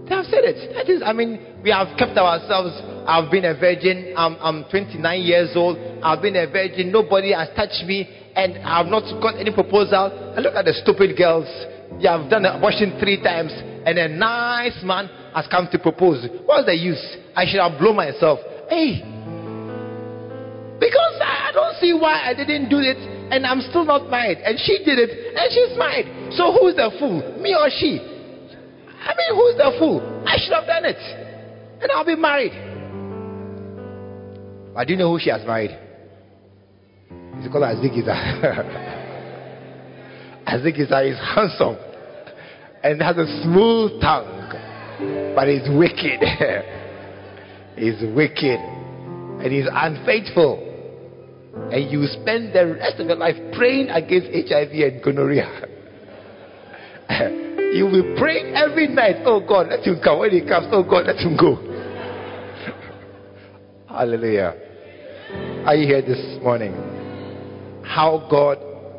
They 0.05 0.13
have 0.13 0.29
said 0.29 0.45
it. 0.45 0.77
That 0.77 0.93
is, 0.93 1.01
I 1.01 1.17
mean, 1.17 1.41
we 1.65 1.73
have 1.73 1.97
kept 1.97 2.13
ourselves. 2.21 2.77
I've 3.09 3.33
been 3.33 3.49
a 3.49 3.57
virgin. 3.57 4.13
I'm, 4.13 4.37
I'm 4.45 4.69
29 4.69 5.01
years 5.25 5.57
old. 5.57 5.81
I've 6.05 6.21
been 6.21 6.37
a 6.37 6.45
virgin. 6.45 6.93
Nobody 6.93 7.33
has 7.33 7.49
touched 7.57 7.81
me. 7.89 8.05
And 8.37 8.61
I 8.61 8.85
have 8.85 8.93
not 8.93 9.09
got 9.25 9.41
any 9.41 9.57
proposal. 9.57 10.13
And 10.37 10.45
look 10.45 10.53
at 10.53 10.69
the 10.69 10.77
stupid 10.85 11.17
girls. 11.17 11.49
They 11.97 12.05
have 12.05 12.29
done 12.29 12.45
abortion 12.45 13.01
three 13.01 13.17
times. 13.25 13.57
And 13.89 13.97
a 13.97 14.05
nice 14.07 14.77
man 14.85 15.09
has 15.33 15.49
come 15.49 15.65
to 15.73 15.79
propose. 15.81 16.29
What's 16.45 16.69
the 16.69 16.77
use? 16.77 17.01
I 17.33 17.49
should 17.49 17.65
have 17.65 17.81
blown 17.81 17.97
myself. 17.97 18.41
Hey. 18.69 19.01
Because 20.77 21.17
I 21.25 21.57
don't 21.57 21.81
see 21.81 21.97
why 21.97 22.21
I 22.21 22.37
didn't 22.37 22.69
do 22.69 22.85
it 22.85 23.16
and 23.31 23.47
I'm 23.47 23.61
still 23.61 23.85
not 23.85 24.11
married. 24.11 24.39
And 24.39 24.59
she 24.59 24.79
did 24.85 24.99
it, 24.99 25.11
and 25.11 25.53
she's 25.53 25.77
married. 25.79 26.33
So 26.37 26.53
who's 26.53 26.77
the 26.77 26.91
fool? 26.99 27.23
Me 27.41 27.55
or 27.55 27.69
she? 27.71 27.99
I 27.99 29.15
mean, 29.15 29.35
who's 29.35 29.57
the 29.57 29.77
fool? 29.79 30.03
I 30.27 30.37
should 30.39 30.53
have 30.53 30.67
done 30.67 30.85
it. 30.85 30.99
And 31.81 31.91
I'll 31.93 32.05
be 32.05 32.17
married. 32.17 32.53
But 34.75 34.87
do 34.87 34.93
you 34.93 34.99
know 34.99 35.13
who 35.13 35.19
she 35.21 35.31
has 35.31 35.45
married? 35.47 35.71
It's 37.39 37.53
called 37.53 37.65
Azigiza. 37.65 38.15
Azigiza 40.47 41.11
is 41.11 41.19
handsome 41.19 41.77
and 42.83 43.03
has 43.03 43.17
a 43.17 43.27
smooth 43.43 44.01
tongue, 44.01 45.35
but 45.35 45.49
he's 45.49 45.69
wicked. 45.77 46.23
he's 47.77 48.01
wicked 48.15 48.61
and 48.61 49.53
he's 49.53 49.67
unfaithful 49.71 50.66
and 51.73 51.91
you 51.91 52.07
spend 52.07 52.55
the 52.55 52.77
rest 52.79 53.01
of 53.01 53.07
your 53.07 53.17
life 53.17 53.37
praying 53.57 53.89
against 53.89 54.29
HIV 54.49 54.71
and 54.73 55.03
gonorrhea. 55.03 55.49
you 57.75 57.87
will 57.87 58.17
pray 58.19 58.53
every 58.55 58.89
night, 58.89 59.17
oh 59.25 59.41
God, 59.47 59.69
let 59.69 59.81
him 59.81 60.01
come. 60.03 60.21
When 60.21 60.31
he 60.31 60.41
comes, 60.41 60.67
oh 60.71 60.83
God, 60.83 61.07
let 61.07 61.17
him 61.17 61.37
go. 61.37 61.57
Hallelujah. 63.89 64.55
Are 65.65 65.75
you 65.75 65.87
here 65.87 66.03
this 66.03 66.43
morning? 66.43 66.73
How 67.85 68.27
God 68.31 68.59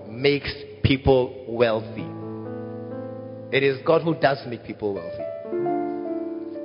makes 0.09 0.51
people 0.83 1.45
wealthy. 1.47 2.07
It 3.55 3.63
is 3.63 3.79
God 3.85 4.01
who 4.01 4.19
does 4.19 4.39
make 4.47 4.65
people 4.65 4.93
wealthy. 4.93 5.23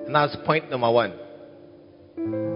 And 0.06 0.14
that's 0.14 0.36
point 0.44 0.70
number 0.70 0.90
one. 0.90 2.51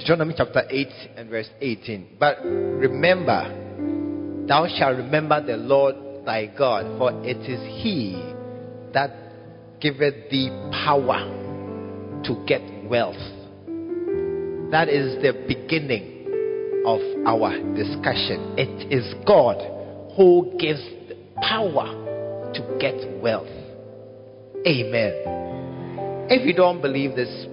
Deuteronomy 0.00 0.32
chapter 0.34 0.62
8 0.70 0.88
and 1.16 1.28
verse 1.28 1.50
18. 1.60 2.16
But 2.18 2.38
remember, 2.42 4.46
thou 4.48 4.66
shalt 4.66 4.96
remember 4.96 5.44
the 5.44 5.58
Lord 5.58 5.94
thy 6.24 6.46
God, 6.46 6.96
for 6.96 7.12
it 7.22 7.36
is 7.36 7.60
he 7.82 8.14
that 8.94 9.10
giveth 9.78 10.30
thee 10.30 10.48
power 10.72 11.20
to 12.24 12.44
get 12.46 12.62
wealth. 12.88 13.20
That 14.70 14.88
is 14.88 15.20
the 15.20 15.44
beginning 15.46 16.82
of 16.86 17.00
our 17.26 17.58
discussion. 17.74 18.54
It 18.56 18.90
is 18.90 19.14
God 19.26 19.58
who 20.16 20.56
gives 20.58 20.82
the 21.08 21.16
power 21.42 22.52
to 22.54 22.76
get 22.80 23.20
wealth. 23.20 23.52
Amen. 24.66 25.12
If 26.30 26.46
you 26.46 26.54
don't 26.54 26.80
believe 26.80 27.16
this, 27.16 27.46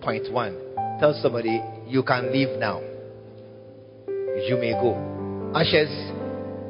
point 0.00 0.32
one, 0.32 0.63
Tell 1.04 1.12
somebody, 1.20 1.60
you 1.86 2.02
can 2.02 2.32
leave 2.32 2.58
now. 2.58 2.80
You 4.08 4.56
may 4.58 4.72
go. 4.72 4.96
Ushers, 5.54 5.92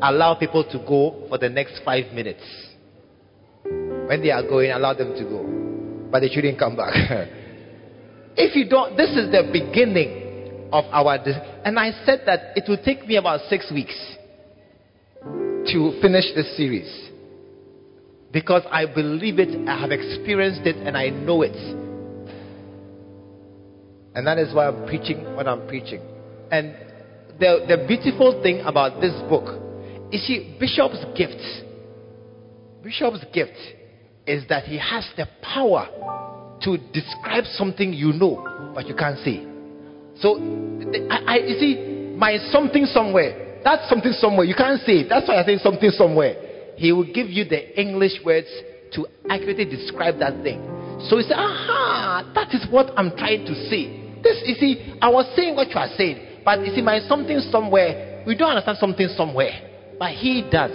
allow 0.03 0.35
people 0.35 0.65
to 0.73 0.79
go 0.81 1.25
for 1.29 1.39
the 1.39 1.49
next 1.49 1.81
five 1.85 2.13
minutes. 2.13 2.43
When 3.63 4.23
they 4.23 4.33
are 4.33 4.43
going, 4.43 4.73
allow 4.73 4.93
them 4.95 5.15
to 5.15 5.23
go. 5.23 6.11
But 6.11 6.19
they 6.19 6.31
shouldn't 6.31 6.59
come 6.59 6.75
back. 6.75 6.95
if 8.37 8.57
you 8.57 8.69
don't, 8.69 8.97
this 8.97 9.11
is 9.11 9.31
the 9.31 9.49
beginning 9.53 10.69
of 10.73 10.85
our. 10.87 11.17
And 11.65 11.79
I 11.79 11.93
said 12.05 12.23
that 12.27 12.57
it 12.57 12.65
will 12.69 12.83
take 12.85 13.07
me 13.07 13.15
about 13.15 13.39
six 13.49 13.71
weeks 13.73 13.95
to 15.23 15.97
finish 16.03 16.25
this 16.35 16.57
series. 16.57 16.91
Because 18.33 18.63
I 18.69 18.87
believe 18.93 19.39
it, 19.39 19.69
I 19.69 19.79
have 19.79 19.93
experienced 19.93 20.63
it, 20.67 20.75
and 20.75 20.97
I 20.99 21.11
know 21.11 21.43
it. 21.43 21.84
And 24.15 24.27
that 24.27 24.39
is 24.39 24.55
why 24.55 24.69
I'm 24.69 24.87
preaching 24.87 25.35
what 25.35 25.49
I'm 25.49 25.67
preaching. 25.67 26.01
And 26.51 26.75
the, 27.41 27.65
the 27.67 27.85
beautiful 27.89 28.41
thing 28.43 28.61
about 28.61 29.01
this 29.01 29.13
book 29.29 29.61
is 30.13 30.25
see, 30.27 30.57
Bishop's 30.61 31.05
gift, 31.17 31.43
Bishop's 32.83 33.25
gift 33.33 33.59
is 34.27 34.45
that 34.49 34.65
he 34.65 34.79
has 34.79 35.07
the 35.17 35.27
power 35.43 35.89
to 36.63 36.79
describe 36.93 37.45
something 37.45 37.93
you 37.93 38.13
know, 38.13 38.73
but 38.75 38.87
you 38.87 38.95
can't 38.95 39.19
see. 39.25 39.47
So, 40.21 40.39
I, 41.11 41.25
I, 41.27 41.37
you 41.39 41.59
see, 41.59 42.15
my 42.17 42.39
something 42.53 42.87
somewhere, 42.87 43.61
that's 43.65 43.89
something 43.89 44.13
somewhere, 44.13 44.45
you 44.45 44.55
can't 44.55 44.81
see. 44.83 45.05
That's 45.09 45.27
why 45.27 45.41
I 45.43 45.45
say 45.45 45.59
something 45.59 45.91
somewhere. 45.91 46.37
He 46.77 46.93
will 46.93 47.07
give 47.13 47.29
you 47.29 47.45
the 47.45 47.81
English 47.81 48.21
words 48.25 48.47
to 48.93 49.07
accurately 49.29 49.65
describe 49.65 50.19
that 50.21 50.43
thing. 50.43 50.63
So 51.09 51.17
you 51.17 51.23
say, 51.23 51.35
aha, 51.35 52.31
that 52.35 52.55
is 52.55 52.65
what 52.71 52.93
I'm 52.97 53.11
trying 53.17 53.45
to 53.47 53.55
say. 53.69 54.04
This, 54.25 54.43
you 54.47 54.55
see, 54.55 54.97
I 55.03 55.11
was 55.11 55.31
saying 55.37 55.55
what 55.55 55.69
you 55.69 55.77
are 55.77 55.93
saying, 55.97 56.41
But 56.45 56.65
you 56.65 56.75
see, 56.75 56.83
my 56.83 57.01
something 57.01 57.39
somewhere, 57.51 58.25
we 58.27 58.35
don't 58.37 58.51
understand 58.51 58.79
something 58.79 59.09
somewhere. 59.17 59.53
But 59.99 60.13
He 60.13 60.43
does. 60.51 60.73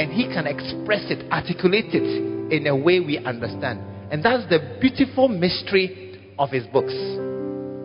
And 0.00 0.10
He 0.10 0.24
can 0.24 0.46
express 0.46 1.04
it, 1.12 1.30
articulate 1.30 1.92
it 1.92 2.52
in 2.52 2.66
a 2.66 2.74
way 2.74 3.00
we 3.00 3.18
understand. 3.18 3.80
And 4.10 4.24
that's 4.24 4.48
the 4.48 4.78
beautiful 4.80 5.28
mystery 5.28 6.18
of 6.38 6.50
His 6.50 6.66
books. 6.66 6.92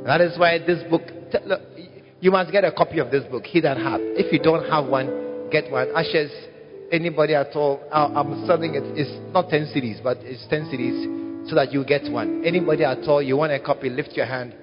That 0.07 0.21
is 0.21 0.39
why 0.39 0.59
this 0.59 0.83
book, 0.89 1.03
look, 1.45 1.61
you 2.21 2.31
must 2.31 2.51
get 2.51 2.63
a 2.63 2.71
copy 2.71 2.99
of 2.99 3.11
this 3.11 3.25
book, 3.25 3.43
He 3.43 3.59
That 3.59 3.77
Hath. 3.77 3.99
If 4.01 4.31
you 4.31 4.39
don't 4.39 4.69
have 4.69 4.87
one, 4.87 5.49
get 5.51 5.69
one. 5.69 5.89
Ashes, 5.95 6.31
anybody 6.91 7.35
at 7.35 7.55
all, 7.55 7.83
I'm 7.91 8.45
selling 8.47 8.75
it. 8.75 8.83
It's 8.97 9.33
not 9.33 9.49
10 9.49 9.73
cedis, 9.75 10.01
but 10.01 10.17
it's 10.21 10.47
10 10.49 10.71
cedis 10.71 11.24
so 11.47 11.55
that 11.55 11.71
you 11.71 11.85
get 11.85 12.11
one. 12.11 12.43
Anybody 12.43 12.83
at 12.83 13.07
all, 13.07 13.21
you 13.21 13.37
want 13.37 13.51
a 13.51 13.59
copy, 13.59 13.89
lift 13.89 14.13
your 14.13 14.25
hand 14.25 14.55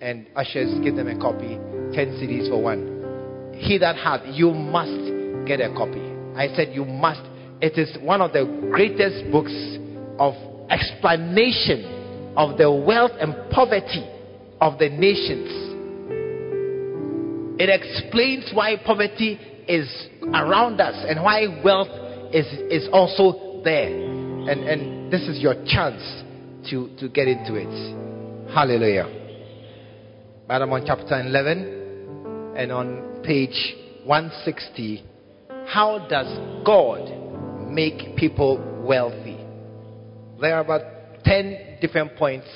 and 0.00 0.26
ushers 0.34 0.72
give 0.82 0.96
them 0.96 1.08
a 1.08 1.18
copy. 1.18 1.58
10 1.92 2.16
cedis 2.16 2.48
for 2.48 2.62
one. 2.62 3.54
He 3.58 3.78
that 3.78 3.96
hath, 3.96 4.22
you 4.26 4.50
must 4.52 5.46
get 5.46 5.60
a 5.60 5.72
copy. 5.74 6.00
I 6.36 6.48
said 6.54 6.72
you 6.72 6.84
must. 6.84 7.20
It 7.60 7.76
is 7.76 7.96
one 8.00 8.22
of 8.22 8.32
the 8.32 8.44
greatest 8.70 9.30
books 9.30 9.52
of 10.18 10.34
explanation 10.70 12.32
of 12.36 12.56
the 12.56 12.72
wealth 12.72 13.12
and 13.20 13.34
poverty 13.50 14.08
of 14.60 14.78
the 14.78 14.88
nations. 14.88 15.68
It 17.60 17.68
explains 17.68 18.50
why 18.54 18.76
poverty 18.82 19.38
is 19.68 20.08
around 20.32 20.80
us 20.80 21.04
and 21.06 21.22
why 21.22 21.60
wealth 21.62 21.88
is, 22.32 22.46
is 22.70 22.88
also 22.92 23.60
there. 23.62 23.88
And, 23.88 24.64
and 24.64 25.12
this 25.12 25.22
is 25.22 25.40
your 25.40 25.54
chance 25.66 26.00
to, 26.68 26.94
to 26.98 27.08
get 27.08 27.28
into 27.28 27.54
it. 27.54 28.52
Hallelujah. 28.52 29.06
Madam, 30.48 30.72
on 30.72 30.82
chapter 30.84 31.20
11 31.20 32.54
and 32.56 32.72
on 32.72 33.22
page 33.22 33.76
160, 34.04 35.04
how 35.66 36.06
does 36.08 36.26
God 36.64 37.70
make 37.70 38.16
people 38.16 38.58
wealthy? 38.84 39.38
There 40.40 40.56
are 40.56 40.60
about 40.60 40.82
10 41.24 41.78
different 41.80 42.16
points 42.16 42.48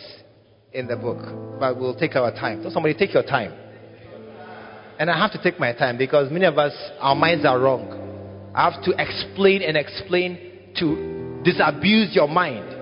in 0.73 0.89
the 0.89 0.97
book, 0.97 1.19
but 1.61 1.79
we'll 1.79 1.95
take 1.95 2.17
our 2.17 2.33
time. 2.33 2.63
So, 2.65 2.71
somebody 2.71 2.95
take 2.95 3.15
your 3.15 3.23
time. 3.23 3.53
And 4.99 5.11
I 5.11 5.19
have 5.19 5.33
to 5.33 5.43
take 5.43 5.61
my 5.61 5.73
time 5.73 5.99
because 5.99 6.31
many 6.31 6.47
of 6.47 6.59
us, 6.59 6.73
our 7.01 7.15
minds 7.15 7.45
are 7.45 7.61
wrong. 7.61 8.53
I 8.55 8.71
have 8.71 8.83
to 8.85 8.93
explain 8.99 9.63
and 9.63 9.77
explain 9.77 10.73
to 10.79 11.43
disabuse 11.45 12.15
your 12.15 12.29
mind 12.29 12.74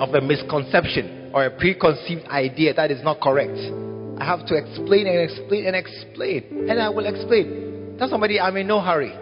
of 0.00 0.14
a 0.14 0.20
misconception 0.20 1.30
or 1.34 1.44
a 1.44 1.50
preconceived 1.50 2.26
idea 2.28 2.74
that 2.74 2.90
is 2.90 3.04
not 3.04 3.20
correct. 3.20 3.56
I 4.18 4.24
have 4.24 4.46
to 4.46 4.56
explain 4.56 5.06
and 5.06 5.20
explain 5.20 5.66
and 5.66 5.76
explain. 5.76 6.66
And 6.68 6.80
I 6.80 6.88
will 6.88 7.06
explain. 7.06 7.96
Tell 7.98 8.08
somebody 8.08 8.40
I'm 8.40 8.56
in 8.56 8.66
no 8.66 8.80
hurry. 8.80 9.12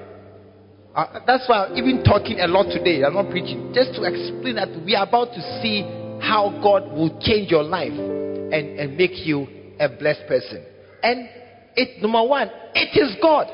Uh, 0.94 1.20
that's 1.26 1.48
why 1.48 1.66
I'm 1.66 1.76
even 1.76 2.02
talking 2.04 2.40
a 2.40 2.46
lot 2.46 2.70
today. 2.70 3.04
I'm 3.04 3.14
not 3.14 3.30
preaching. 3.30 3.72
Just 3.74 3.94
to 3.94 4.04
explain 4.04 4.54
that 4.56 4.68
we 4.84 4.94
are 4.94 5.06
about 5.06 5.34
to 5.34 5.40
see 5.60 5.82
how 6.22 6.58
God 6.62 6.90
will 6.92 7.18
change 7.20 7.50
your 7.50 7.62
life 7.62 7.92
and, 7.92 8.78
and 8.78 8.96
make 8.96 9.26
you 9.26 9.46
a 9.78 9.88
blessed 9.88 10.26
person. 10.26 10.64
And 11.02 11.28
it 11.76 12.02
number 12.02 12.22
one, 12.22 12.50
it 12.74 12.96
is 12.96 13.16
God 13.20 13.46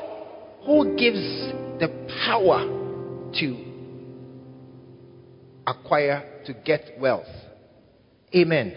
who 0.65 0.95
gives 0.95 1.21
the 1.79 1.89
power 2.25 2.65
to 3.39 3.65
acquire, 5.67 6.23
to 6.45 6.53
get 6.53 6.97
wealth. 6.99 7.27
Amen. 8.33 8.73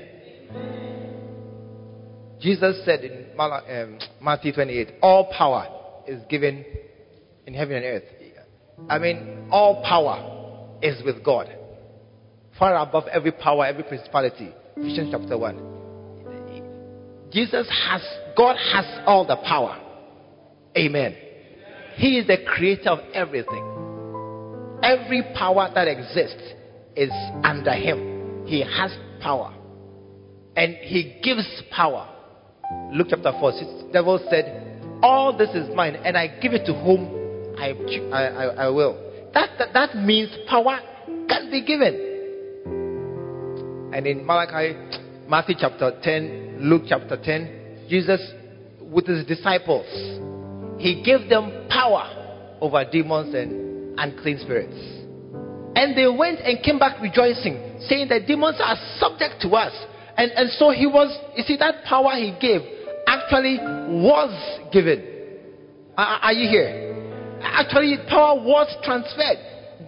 Jesus 2.40 2.84
said 2.84 3.00
in 3.00 3.26
um, 3.38 3.98
Matthew 4.20 4.52
28, 4.52 4.94
all 5.02 5.32
power 5.36 5.66
is 6.06 6.22
given 6.28 6.64
in 7.46 7.54
heaven 7.54 7.76
and 7.76 7.84
earth. 7.84 8.04
I 8.88 8.98
mean, 8.98 9.48
all 9.50 9.82
power 9.82 10.78
is 10.82 11.02
with 11.04 11.24
God. 11.24 11.52
Far 12.58 12.76
above 12.76 13.04
every 13.08 13.32
power, 13.32 13.66
every 13.66 13.82
principality. 13.82 14.52
Ephesians 14.76 15.08
chapter 15.10 15.36
1. 15.36 15.78
Jesus 17.32 17.68
has, 17.88 18.02
God 18.36 18.56
has 18.72 18.84
all 19.06 19.26
the 19.26 19.36
power. 19.36 19.80
Amen. 20.76 21.16
He 21.96 22.18
is 22.18 22.26
the 22.26 22.38
creator 22.46 22.90
of 22.90 23.00
everything. 23.12 23.64
Every 24.82 25.22
power 25.34 25.70
that 25.74 25.88
exists 25.88 26.54
is 26.98 27.12
under 27.44 27.72
him. 27.72 28.46
He 28.46 28.60
has 28.60 28.92
power. 29.20 29.54
And 30.56 30.74
he 30.74 31.20
gives 31.22 31.46
power. 31.70 32.08
Luke 32.92 33.06
chapter 33.10 33.32
4, 33.38 33.52
the 33.52 33.90
devil 33.92 34.18
said, 34.28 34.80
All 35.02 35.36
this 35.36 35.50
is 35.50 35.74
mine, 35.74 35.94
and 35.96 36.16
I 36.16 36.38
give 36.40 36.52
it 36.52 36.66
to 36.66 36.74
whom 36.74 37.54
I, 37.58 37.72
I, 38.12 38.44
I, 38.64 38.68
will. 38.68 38.96
That, 39.32 39.50
that, 39.58 39.72
that 39.72 39.96
means 39.96 40.30
power 40.48 40.80
can 41.28 41.50
be 41.50 41.64
given. 41.64 41.94
And 43.94 44.06
in 44.06 44.26
Malachi, 44.26 44.76
Matthew 45.28 45.54
chapter 45.58 45.98
10, 46.02 46.58
Luke 46.60 46.82
chapter 46.88 47.16
10, 47.16 47.86
Jesus 47.88 48.20
with 48.80 49.06
his 49.06 49.24
disciples, 49.26 49.86
he 50.78 51.02
gave 51.02 51.28
them 51.28 51.68
power 51.68 52.58
over 52.60 52.84
demons 52.90 53.34
and 53.34 53.98
unclean 53.98 54.38
spirits. 54.40 54.97
And 55.78 55.96
they 55.96 56.08
went 56.08 56.40
and 56.40 56.60
came 56.60 56.80
back 56.80 57.00
rejoicing, 57.00 57.78
saying 57.86 58.08
that 58.08 58.26
demons 58.26 58.58
are 58.58 58.74
subject 58.98 59.40
to 59.42 59.50
us. 59.50 59.70
And, 60.16 60.32
and 60.32 60.50
so 60.58 60.70
he 60.70 60.86
was, 60.86 61.16
you 61.36 61.44
see, 61.44 61.56
that 61.56 61.84
power 61.84 62.18
he 62.18 62.34
gave 62.40 62.62
actually 63.06 63.58
was 64.02 64.34
given. 64.72 65.06
Are, 65.96 66.18
are 66.18 66.32
you 66.32 66.50
here? 66.50 67.38
Actually, 67.42 67.96
power 68.10 68.34
was 68.42 68.66
transferred. 68.82 69.38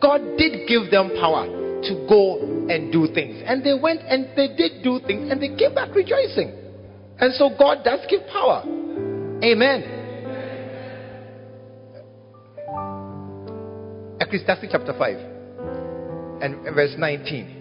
God 0.01 0.39
did 0.39 0.69
give 0.69 0.93
them 0.93 1.11
power 1.19 1.51
to 1.51 2.07
go 2.09 2.39
and 2.71 2.93
do 2.93 3.09
things. 3.13 3.43
And 3.45 3.67
they 3.67 3.75
went 3.75 4.03
and 4.07 4.31
they 4.37 4.55
did 4.55 4.85
do 4.85 5.01
things 5.05 5.29
and 5.29 5.43
they 5.43 5.57
came 5.57 5.75
back 5.75 5.93
rejoicing. 5.93 6.55
And 7.19 7.35
so 7.35 7.51
God 7.59 7.83
does 7.83 8.07
give 8.09 8.21
power. 8.31 8.63
Amen. 9.43 9.99
Ecclesiastes 14.21 14.69
chapter 14.71 14.95
5 14.97 15.40
and 16.43 16.63
verse 16.75 16.95
19. 16.97 17.57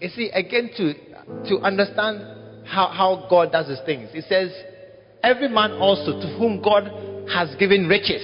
You 0.00 0.08
see, 0.10 0.30
again, 0.30 0.70
to, 0.76 0.94
to 1.48 1.58
understand 1.60 2.22
how, 2.66 2.88
how 2.88 3.26
God 3.28 3.52
does 3.52 3.68
his 3.68 3.80
things, 3.84 4.10
he 4.12 4.20
says, 4.22 4.52
Every 5.22 5.48
man 5.48 5.72
also 5.72 6.12
to 6.12 6.36
whom 6.38 6.62
God 6.62 6.84
has 7.28 7.54
given 7.56 7.88
riches 7.88 8.22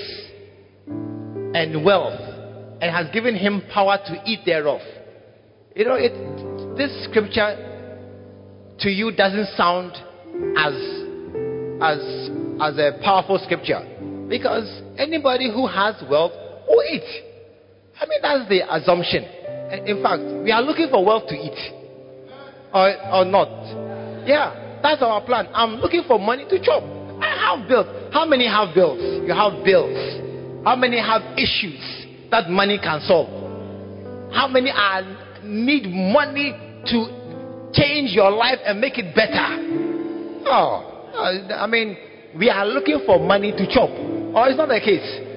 and 0.86 1.84
wealth 1.84 2.20
and 2.80 2.94
has 2.94 3.12
given 3.12 3.34
him 3.34 3.62
power 3.72 3.98
to 4.06 4.22
eat 4.24 4.40
thereof. 4.46 4.80
You 5.74 5.84
know, 5.84 5.96
it, 5.98 6.12
this 6.76 7.04
scripture 7.04 7.72
to 8.78 8.88
you 8.88 9.10
doesn't 9.12 9.48
sound 9.56 9.92
as, 10.56 10.74
as, 11.82 12.30
as 12.60 12.78
a 12.78 13.00
powerful 13.02 13.40
scripture 13.42 13.80
because 14.28 14.82
anybody 14.98 15.50
who 15.50 15.66
has 15.66 15.96
wealth 16.08 16.32
will 16.68 16.82
eat. 16.92 17.23
I 18.04 18.06
mean, 18.06 18.20
that's 18.20 18.48
the 18.50 18.60
assumption. 18.68 19.24
In 19.88 20.02
fact, 20.02 20.20
we 20.44 20.52
are 20.52 20.60
looking 20.60 20.88
for 20.90 21.02
wealth 21.02 21.26
to 21.28 21.34
eat 21.34 21.56
or, 22.74 22.92
or 23.08 23.24
not. 23.24 23.48
Yeah, 24.28 24.78
that's 24.82 25.00
our 25.00 25.24
plan. 25.24 25.48
I'm 25.54 25.76
looking 25.76 26.02
for 26.06 26.18
money 26.18 26.44
to 26.50 26.60
chop. 26.62 26.82
I 27.22 27.56
have 27.56 27.66
bills. 27.66 27.86
How 28.12 28.26
many 28.26 28.46
have 28.46 28.74
bills? 28.74 28.98
You 29.26 29.32
have 29.32 29.64
bills. 29.64 29.96
How 30.66 30.76
many 30.76 31.00
have 31.00 31.22
issues 31.38 31.80
that 32.30 32.50
money 32.50 32.78
can 32.78 33.00
solve? 33.08 33.28
How 34.34 34.48
many 34.48 34.70
are, 34.70 35.00
need 35.42 35.88
money 35.88 36.52
to 36.92 37.70
change 37.72 38.12
your 38.12 38.30
life 38.30 38.58
and 38.66 38.80
make 38.82 38.98
it 38.98 39.14
better? 39.14 40.44
Oh, 40.44 41.08
I 41.16 41.66
mean, 41.66 41.96
we 42.36 42.50
are 42.50 42.66
looking 42.66 43.00
for 43.06 43.18
money 43.18 43.52
to 43.52 43.66
chop. 43.72 43.88
Or 43.88 44.48
it's 44.48 44.58
not 44.58 44.68
the 44.68 44.80
case. 44.80 45.33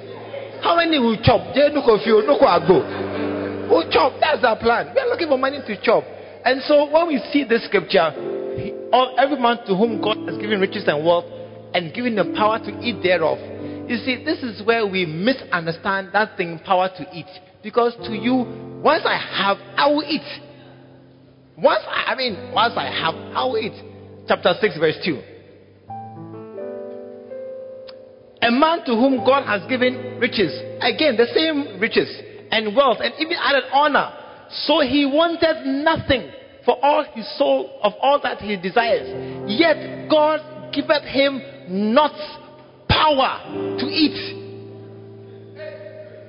How 0.61 0.75
many 0.75 0.99
will 0.99 1.17
chop? 1.21 1.53
They 1.53 1.69
no 1.73 1.85
confuse, 1.85 2.25
no 2.25 2.37
go. 2.39 3.67
We'll 3.69 3.89
chop. 3.91 4.13
That's 4.19 4.43
our 4.43 4.57
plan. 4.57 4.93
We 4.95 5.01
are 5.01 5.07
looking 5.07 5.27
for 5.27 5.37
money 5.37 5.59
to 5.59 5.81
chop. 5.81 6.03
And 6.45 6.61
so 6.63 6.89
when 6.89 7.07
we 7.07 7.19
see 7.31 7.43
this 7.43 7.65
scripture, 7.65 8.13
all 8.93 9.15
every 9.19 9.39
man 9.39 9.57
to 9.67 9.75
whom 9.75 10.01
God 10.01 10.17
has 10.27 10.37
given 10.37 10.59
riches 10.59 10.87
and 10.87 11.05
wealth 11.05 11.25
and 11.73 11.93
given 11.93 12.15
the 12.15 12.33
power 12.37 12.59
to 12.59 12.71
eat 12.81 13.03
thereof. 13.03 13.37
You 13.89 13.97
see, 13.97 14.23
this 14.23 14.39
is 14.43 14.65
where 14.65 14.85
we 14.85 15.05
misunderstand 15.05 16.09
that 16.13 16.37
thing, 16.37 16.59
power 16.59 16.89
to 16.97 17.05
eat. 17.13 17.27
Because 17.63 17.95
to 18.07 18.13
you, 18.13 18.45
once 18.83 19.03
I 19.05 19.17
have, 19.17 19.57
I 19.75 19.87
will 19.87 20.03
eat. 20.03 20.21
Once 21.57 21.83
I, 21.87 22.13
I 22.13 22.15
mean, 22.15 22.51
once 22.53 22.73
I 22.77 22.85
have, 22.85 23.15
I 23.35 23.45
will 23.45 23.57
eat. 23.57 23.73
Chapter 24.27 24.53
6, 24.59 24.77
verse 24.77 24.97
2. 25.03 25.37
A 28.41 28.52
man 28.52 28.86
to 28.86 28.93
whom 28.93 29.26
God 29.26 29.45
has 29.45 29.67
given 29.67 30.19
riches, 30.19 30.54
again, 30.82 31.17
the 31.17 31.28
same 31.34 31.80
riches 31.80 32.08
and 32.52 32.76
wealth, 32.76 32.97
and 33.02 33.13
even 33.19 33.38
added 33.41 33.63
honor. 33.73 34.13
So 34.65 34.80
he 34.82 35.06
wanted 35.06 35.65
nothing 35.84 36.32
for 36.63 36.78
all 36.84 37.04
his 37.13 37.26
soul, 37.38 37.80
of 37.82 37.93
all 38.02 38.19
that 38.21 38.39
he 38.39 38.56
desires. 38.58 39.50
yet 39.50 40.10
God 40.10 40.73
giveth 40.73 41.04
him 41.04 41.41
not 41.69 42.12
power 42.88 43.78
to 43.80 43.86
eat. 43.86 44.36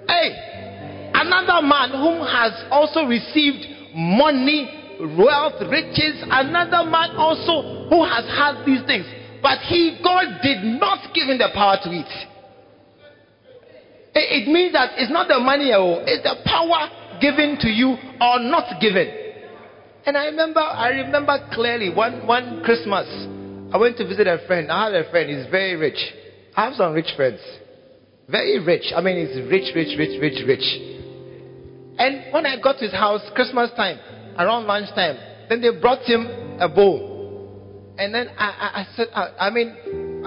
Hey, 0.09 1.11
another 1.15 1.67
man 1.67 1.91
whom 1.91 2.25
has 2.27 2.53
also 2.71 3.05
received 3.05 3.67
money, 3.95 4.97
wealth, 5.19 5.61
riches, 5.69 6.23
another 6.31 6.89
man 6.89 7.11
also 7.17 7.89
who 7.91 8.05
has 8.05 8.25
had 8.27 8.65
these 8.65 8.83
things, 8.87 9.07
but 9.43 9.59
he, 9.69 10.01
God 10.03 10.41
did 10.43 10.65
not 10.65 11.15
give 11.15 11.29
him 11.29 11.39
the 11.39 11.49
power 11.55 11.79
to 11.83 11.91
eat. 11.91 12.13
It, 14.15 14.43
it 14.43 14.49
means 14.49 14.73
that 14.73 14.93
it's 14.97 15.13
not 15.13 15.29
the 15.29 15.39
money, 15.39 15.73
oh, 15.75 16.03
it's 16.07 16.23
the 16.23 16.37
power 16.45 16.91
given 17.21 17.59
to 17.61 17.69
you 17.69 17.97
or 18.21 18.41
not 18.41 18.81
given. 18.81 19.09
And 20.07 20.17
I 20.17 20.27
remember, 20.27 20.61
I 20.61 20.89
remember 20.89 21.37
clearly 21.53 21.91
one, 21.95 22.27
one 22.27 22.63
Christmas, 22.65 23.07
I 23.73 23.77
went 23.77 23.99
to 23.99 24.07
visit 24.07 24.27
a 24.27 24.39
friend. 24.47 24.73
I 24.73 24.87
have 24.87 25.07
a 25.07 25.11
friend, 25.11 25.29
he's 25.29 25.51
very 25.51 25.77
rich. 25.77 25.99
I 26.57 26.67
have 26.67 26.75
some 26.75 26.95
rich 26.95 27.13
friends. 27.15 27.41
Very 28.29 28.59
rich. 28.65 28.93
I 28.95 29.01
mean, 29.01 29.27
he's 29.27 29.37
rich, 29.51 29.75
rich, 29.75 29.99
rich, 29.99 30.21
rich, 30.21 30.45
rich. 30.47 30.65
And 31.99 32.33
when 32.33 32.47
I 32.47 32.61
got 32.63 32.79
to 32.79 32.85
his 32.85 32.93
house, 32.93 33.21
Christmas 33.35 33.71
time, 33.77 33.99
around 34.39 34.67
lunchtime, 34.67 35.17
then 35.49 35.61
they 35.61 35.79
brought 35.79 36.03
him 36.03 36.27
a 36.61 36.69
bowl. 36.69 37.18
And 37.99 38.15
then 38.15 38.29
I, 38.39 38.47
I, 38.47 38.81
I 38.81 38.87
said, 38.95 39.09
I, 39.13 39.49
I, 39.49 39.51
mean, 39.51 39.75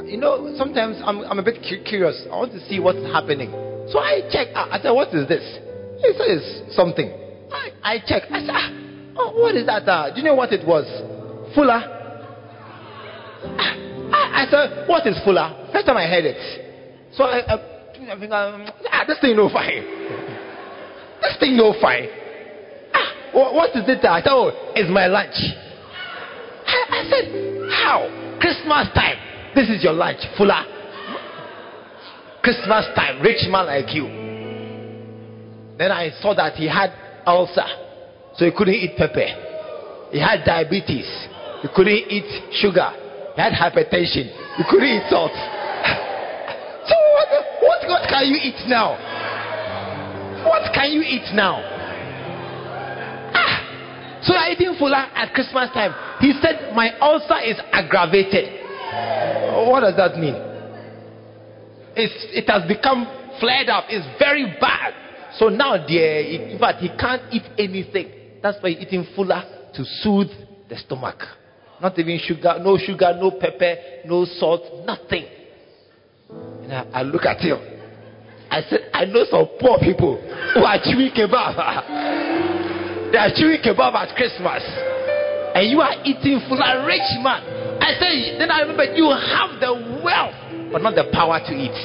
you 0.05 0.17
know, 0.17 0.53
sometimes 0.57 1.01
I'm, 1.05 1.21
I'm 1.21 1.39
a 1.39 1.43
bit 1.43 1.63
curious. 1.87 2.21
I 2.27 2.35
want 2.35 2.51
to 2.51 2.59
see 2.67 2.79
what's 2.79 2.99
happening. 3.15 3.49
So 3.87 3.99
I 3.99 4.27
checked. 4.29 4.51
I 4.55 4.77
said, 4.83 4.91
what 4.91 5.07
is 5.15 5.25
this? 5.27 5.41
He 6.03 6.11
says 6.19 6.75
something. 6.75 7.07
I, 7.49 7.71
I 7.81 7.99
checked. 8.05 8.27
I 8.29 8.41
said, 8.41 8.51
ah, 8.51 8.69
oh, 9.15 9.39
what 9.39 9.55
is 9.55 9.65
that? 9.67 9.87
Uh, 9.87 10.11
do 10.11 10.19
you 10.19 10.25
know 10.25 10.35
what 10.35 10.51
it 10.51 10.67
was? 10.67 10.83
Fuller. 11.55 11.79
I, 14.11 14.43
I 14.43 14.47
said, 14.51 14.89
what 14.89 15.07
is 15.07 15.15
Fuller? 15.23 15.69
First 15.71 15.87
time 15.87 15.95
I 15.95 16.07
heard 16.07 16.25
it. 16.25 17.15
So 17.15 17.23
I, 17.23 17.39
I, 17.39 17.55
I 17.55 18.19
think, 18.19 18.31
ah, 18.33 19.03
this 19.07 19.19
thing 19.21 19.37
no 19.37 19.47
fine. 19.47 19.83
this 21.21 21.37
thing 21.39 21.55
no 21.55 21.73
fine. 21.79 22.09
Ah, 22.93 23.31
what, 23.31 23.53
what 23.55 23.69
is 23.77 23.87
it? 23.87 24.03
I 24.03 24.19
said, 24.19 24.29
oh, 24.29 24.51
it's 24.75 24.91
my 24.91 25.07
lunch. 25.07 25.39
I, 26.71 26.85
I 26.89 27.01
said, 27.09 27.25
how? 27.83 28.37
Christmas 28.39 28.87
time. 28.95 29.17
This 29.53 29.69
is 29.69 29.83
your 29.83 29.93
lunch, 29.93 30.19
Fuller. 30.37 30.63
Christmas 32.41 32.87
time, 32.95 33.21
rich 33.21 33.45
man 33.49 33.67
like 33.67 33.93
you. 33.93 34.05
Then 35.77 35.91
I 35.91 36.09
saw 36.21 36.33
that 36.35 36.53
he 36.53 36.67
had 36.67 36.91
ulcer, 37.25 37.67
so 38.35 38.45
he 38.45 38.51
couldn't 38.51 38.73
eat 38.73 38.97
pepper. 38.97 40.09
He 40.11 40.19
had 40.19 40.43
diabetes, 40.43 41.07
he 41.61 41.67
couldn't 41.75 41.93
eat 42.09 42.25
sugar. 42.57 42.89
He 43.35 43.41
had 43.41 43.53
hypertension, 43.53 44.25
he 44.57 44.63
couldn't 44.69 44.89
eat 44.89 45.05
salt. 45.09 45.31
so 46.89 46.95
what, 47.13 47.29
what, 47.61 47.81
what 47.87 48.09
can 48.09 48.25
you 48.25 48.37
eat 48.41 48.57
now? 48.67 48.97
What 50.45 50.73
can 50.73 50.91
you 50.91 51.01
eat 51.01 51.29
now? 51.35 51.70
So 54.23 54.33
you're 54.33 54.51
eating 54.51 54.75
fuller 54.77 54.95
at 54.95 55.33
Christmas 55.33 55.69
time. 55.73 55.93
He 56.19 56.33
said, 56.41 56.73
My 56.75 56.97
ulcer 56.99 57.41
is 57.43 57.59
aggravated. 57.71 58.61
What 59.67 59.81
does 59.81 59.95
that 59.97 60.17
mean? 60.17 60.35
It's, 61.95 62.13
it 62.31 62.49
has 62.49 62.67
become 62.67 63.05
flared 63.39 63.69
up. 63.69 63.85
It's 63.89 64.05
very 64.19 64.45
bad. 64.59 64.93
So 65.37 65.49
now, 65.49 65.85
dear, 65.85 66.21
in 66.21 66.59
fact, 66.59 66.79
he 66.79 66.89
can't 66.89 67.21
eat 67.31 67.43
anything. 67.57 68.39
That's 68.43 68.57
why 68.61 68.71
he's 68.71 68.87
eating 68.87 69.05
fuller 69.15 69.43
to 69.73 69.85
soothe 69.85 70.29
the 70.69 70.77
stomach. 70.77 71.17
Not 71.81 71.97
even 71.97 72.19
sugar, 72.19 72.57
no 72.61 72.77
sugar, 72.77 73.17
no 73.19 73.31
pepper, 73.31 73.75
no 74.05 74.25
salt, 74.25 74.85
nothing. 74.85 75.25
And 76.29 76.71
I, 76.71 76.85
I 76.93 77.01
look 77.01 77.25
at 77.25 77.39
him. 77.39 77.57
I 78.51 78.61
said, 78.69 78.89
I 78.93 79.05
know 79.05 79.23
some 79.29 79.47
poor 79.59 79.79
people 79.79 80.17
who 80.53 80.63
are 80.63 80.77
chewing 80.83 81.11
kebab. 81.11 82.27
they 83.11 83.19
are 83.19 83.31
chewing 83.35 83.61
kebab 83.61 83.93
at 83.93 84.15
Christmas. 84.15 84.63
And 85.53 85.67
you 85.67 85.81
are 85.83 85.99
eating 86.07 86.39
fuller, 86.47 86.87
rich 86.87 87.11
man. 87.19 87.43
I 87.83 87.93
said, 87.99 88.39
then 88.39 88.49
I 88.49 88.61
remember 88.61 88.85
you 88.95 89.11
have 89.11 89.59
the 89.59 89.99
wealth 90.03 90.35
but 90.71 90.81
not 90.81 90.95
the 90.95 91.11
power 91.11 91.39
to 91.39 91.53
eat. 91.53 91.75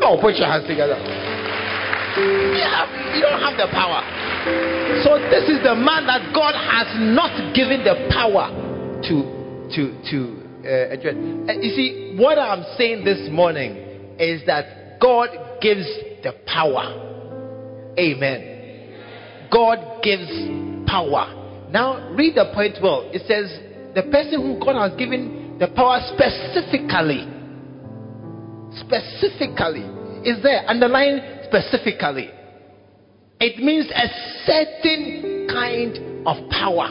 Oh, 0.00 0.16
put 0.20 0.34
your 0.40 0.48
hands 0.48 0.66
together. 0.66 0.96
You, 2.16 2.64
have, 2.64 2.88
you 3.14 3.20
don't 3.20 3.40
have 3.40 3.56
the 3.56 3.68
power. 3.70 4.00
So 5.04 5.20
this 5.30 5.48
is 5.48 5.62
the 5.62 5.76
man 5.76 6.06
that 6.08 6.32
God 6.34 6.56
has 6.56 6.88
not 6.98 7.54
given 7.54 7.84
the 7.84 8.08
power 8.10 8.48
to 9.08 9.14
to 9.72 9.82
to 10.10 10.18
uh, 10.64 10.92
address. 10.92 11.16
Uh, 11.48 11.52
you 11.60 11.70
see, 11.74 12.16
what 12.18 12.38
I'm 12.38 12.64
saying 12.76 13.04
this 13.04 13.28
morning 13.30 13.76
is 14.18 14.42
that 14.46 15.00
God 15.00 15.28
gives 15.60 15.86
the 16.22 16.34
power. 16.46 17.94
Amen. 17.98 18.51
God 19.52 20.02
gives 20.02 20.30
power. 20.86 21.68
Now 21.70 22.14
read 22.14 22.34
the 22.34 22.50
point 22.54 22.78
well. 22.82 23.10
It 23.12 23.22
says 23.28 23.52
the 23.94 24.02
person 24.10 24.40
whom 24.40 24.58
God 24.58 24.76
has 24.88 24.98
given 24.98 25.58
the 25.58 25.68
power 25.68 26.00
specifically 26.14 27.28
specifically. 28.80 29.84
Is 30.24 30.42
there 30.42 30.64
underline 30.66 31.40
specifically? 31.44 32.30
It 33.40 33.58
means 33.58 33.90
a 33.90 34.08
certain 34.46 35.48
kind 35.50 36.26
of 36.26 36.48
power 36.50 36.88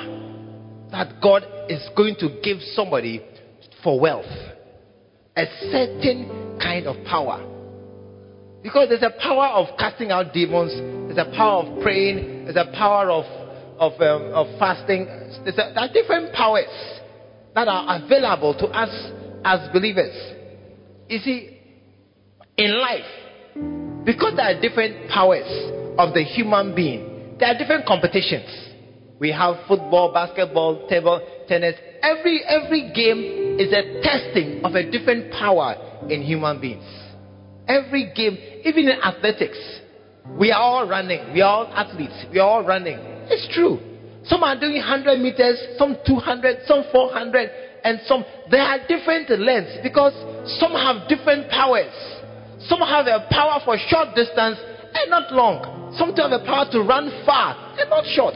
that 0.92 1.22
God 1.22 1.46
is 1.70 1.82
going 1.96 2.16
to 2.20 2.40
give 2.44 2.58
somebody 2.76 3.22
for 3.84 4.00
wealth. 4.00 4.26
A 5.38 5.46
certain 5.72 6.60
kind 6.62 6.88
of 6.88 7.04
power. 7.06 7.48
Because 8.62 8.90
there's 8.90 9.02
a 9.02 9.16
power 9.22 9.48
of 9.48 9.78
casting 9.80 10.12
out 10.12 10.34
demons, 10.34 11.01
there's 11.16 11.28
a 11.28 11.36
power 11.36 11.64
of 11.64 11.82
praying, 11.82 12.46
there's 12.46 12.56
a 12.56 12.72
power 12.74 13.12
of, 13.12 13.26
of, 13.80 14.00
um, 14.00 14.34
of 14.34 14.48
fasting. 14.60 15.06
There's 15.44 15.58
a, 15.58 15.72
there 15.74 15.80
are 15.80 15.92
different 15.92 16.34
powers 16.34 16.72
that 17.54 17.68
are 17.68 18.02
available 18.02 18.54
to 18.60 18.68
us 18.68 19.12
as 19.44 19.70
believers. 19.74 20.16
You 21.10 21.20
see, 21.20 21.60
in 22.58 22.80
life, 22.80 24.06
because 24.06 24.36
there 24.38 24.56
are 24.56 24.62
different 24.62 25.10
powers 25.10 25.48
of 25.98 26.14
the 26.14 26.24
human 26.24 26.74
being, 26.76 27.36
there 27.40 27.50
are 27.50 27.58
different 27.58 27.86
competitions. 27.86 28.70
We 29.20 29.32
have 29.32 29.56
football, 29.68 30.14
basketball, 30.14 30.88
table 30.88 31.20
tennis. 31.48 31.76
Every 32.02 32.42
every 32.48 32.92
game 32.94 33.60
is 33.60 33.72
a 33.72 34.02
testing 34.02 34.64
of 34.64 34.74
a 34.74 34.90
different 34.90 35.32
power 35.34 35.76
in 36.10 36.24
human 36.24 36.60
beings. 36.60 36.86
Every 37.68 38.12
game, 38.16 38.38
even 38.64 38.90
in 38.90 39.00
athletics, 39.00 39.60
we 40.38 40.52
are 40.52 40.62
all 40.62 40.88
running. 40.88 41.34
We 41.34 41.42
are 41.42 41.66
all 41.66 41.74
athletes. 41.74 42.26
We 42.32 42.40
are 42.40 42.48
all 42.48 42.64
running. 42.64 42.98
It's 43.30 43.48
true. 43.54 43.80
Some 44.26 44.44
are 44.44 44.60
doing 44.60 44.78
100 44.78 45.20
meters, 45.20 45.58
some 45.78 45.98
200, 46.06 46.66
some 46.66 46.84
400, 46.92 47.50
and 47.84 48.00
some. 48.06 48.24
There 48.50 48.62
are 48.62 48.80
different 48.88 49.30
lengths 49.40 49.78
because 49.82 50.14
some 50.60 50.74
have 50.74 51.10
different 51.10 51.50
powers. 51.50 51.94
Some 52.70 52.80
have 52.80 53.08
a 53.08 53.26
power 53.32 53.60
for 53.66 53.78
short 53.90 54.14
distance 54.16 54.58
and 54.94 55.10
not 55.10 55.34
long. 55.34 55.96
Some 55.98 56.14
have 56.14 56.32
a 56.32 56.46
power 56.46 56.66
to 56.72 56.82
run 56.82 57.10
far 57.26 57.58
and 57.80 57.90
not 57.90 58.06
short. 58.14 58.36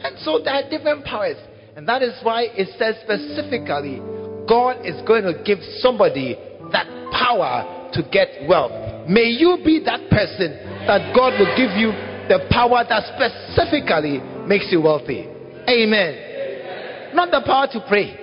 And 0.00 0.18
so 0.20 0.40
there 0.42 0.54
are 0.54 0.68
different 0.70 1.04
powers. 1.04 1.36
And 1.76 1.86
that 1.86 2.02
is 2.02 2.14
why 2.22 2.48
it 2.56 2.68
says 2.78 2.96
specifically, 3.04 4.00
God 4.48 4.86
is 4.86 4.96
going 5.06 5.24
to 5.24 5.42
give 5.44 5.58
somebody 5.78 6.36
that 6.72 6.88
power 7.12 7.90
to 7.92 8.02
get 8.10 8.48
wealth. 8.48 8.72
May 9.08 9.28
you 9.28 9.58
be 9.64 9.82
that 9.84 10.08
person 10.10 10.67
that 10.86 11.14
God 11.14 11.34
will 11.38 11.52
give 11.56 11.76
you 11.76 11.90
the 12.28 12.46
power 12.50 12.84
that 12.86 13.02
specifically 13.16 14.20
makes 14.46 14.68
you 14.70 14.82
wealthy. 14.82 15.26
Amen. 15.68 16.14
Amen. 16.14 17.14
Not 17.14 17.30
the 17.30 17.42
power 17.44 17.66
to 17.72 17.80
pray. 17.88 18.14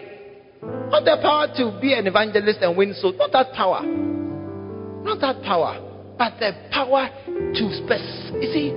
Not 0.61 1.03
the 1.03 1.17
power 1.21 1.47
to 1.57 1.79
be 1.81 1.93
an 1.93 2.07
evangelist 2.07 2.59
and 2.61 2.77
win 2.77 2.93
souls. 2.93 3.15
Not 3.17 3.31
that 3.31 3.53
power. 3.53 3.81
Not 3.83 5.19
that 5.21 5.41
power, 5.43 5.79
but 6.17 6.39
the 6.39 6.51
power 6.71 7.09
to 7.27 7.63
spec. 7.83 8.01
You 8.41 8.49
see, 8.53 8.73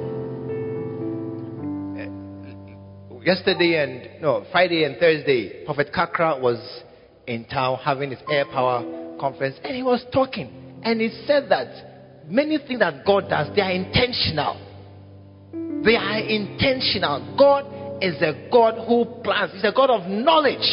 yesterday 3.24 3.82
and 3.82 4.22
no 4.22 4.44
Friday 4.50 4.84
and 4.84 4.98
Thursday, 4.98 5.64
Prophet 5.64 5.90
Kakra 5.94 6.40
was 6.40 6.58
in 7.26 7.44
town 7.44 7.78
having 7.82 8.10
his 8.10 8.20
air 8.30 8.44
power 8.46 8.82
conference, 9.18 9.56
and 9.64 9.74
he 9.74 9.82
was 9.82 10.04
talking, 10.12 10.80
and 10.82 11.00
he 11.00 11.08
said 11.26 11.48
that 11.50 11.87
many 12.28 12.58
things 12.58 12.80
that 12.80 13.04
God 13.04 13.28
does, 13.28 13.54
they 13.54 13.62
are 13.62 13.72
intentional. 13.72 14.64
They 15.84 15.96
are 15.96 16.18
intentional. 16.18 17.36
God 17.38 18.02
is 18.02 18.20
a 18.22 18.48
God 18.50 18.86
who 18.86 19.04
plans. 19.22 19.52
He's 19.54 19.64
a 19.64 19.72
God 19.72 19.90
of 19.90 20.08
knowledge, 20.08 20.66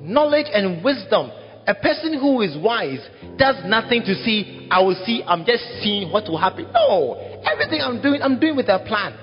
knowledge 0.00 0.46
and 0.52 0.82
wisdom. 0.82 1.30
A 1.66 1.74
person 1.74 2.18
who 2.18 2.42
is 2.42 2.56
wise 2.58 3.00
does 3.38 3.56
nothing 3.64 4.02
to 4.02 4.14
see, 4.22 4.68
I 4.70 4.80
will 4.80 4.96
see, 5.04 5.22
I'm 5.26 5.44
just 5.44 5.64
seeing 5.82 6.12
what 6.12 6.24
will 6.28 6.38
happen. 6.38 6.70
No. 6.72 7.14
Everything 7.44 7.80
I'm 7.82 8.00
doing, 8.00 8.22
I'm 8.22 8.38
doing 8.38 8.56
with 8.56 8.68
a 8.68 8.78
plan. 8.86 9.18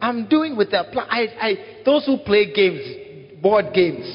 I'm 0.00 0.28
doing 0.28 0.56
with 0.56 0.68
a 0.68 0.84
plan. 0.92 1.06
I, 1.10 1.26
I, 1.40 1.82
those 1.84 2.06
who 2.06 2.18
play 2.18 2.52
games, 2.52 3.42
board 3.42 3.66
games, 3.74 4.06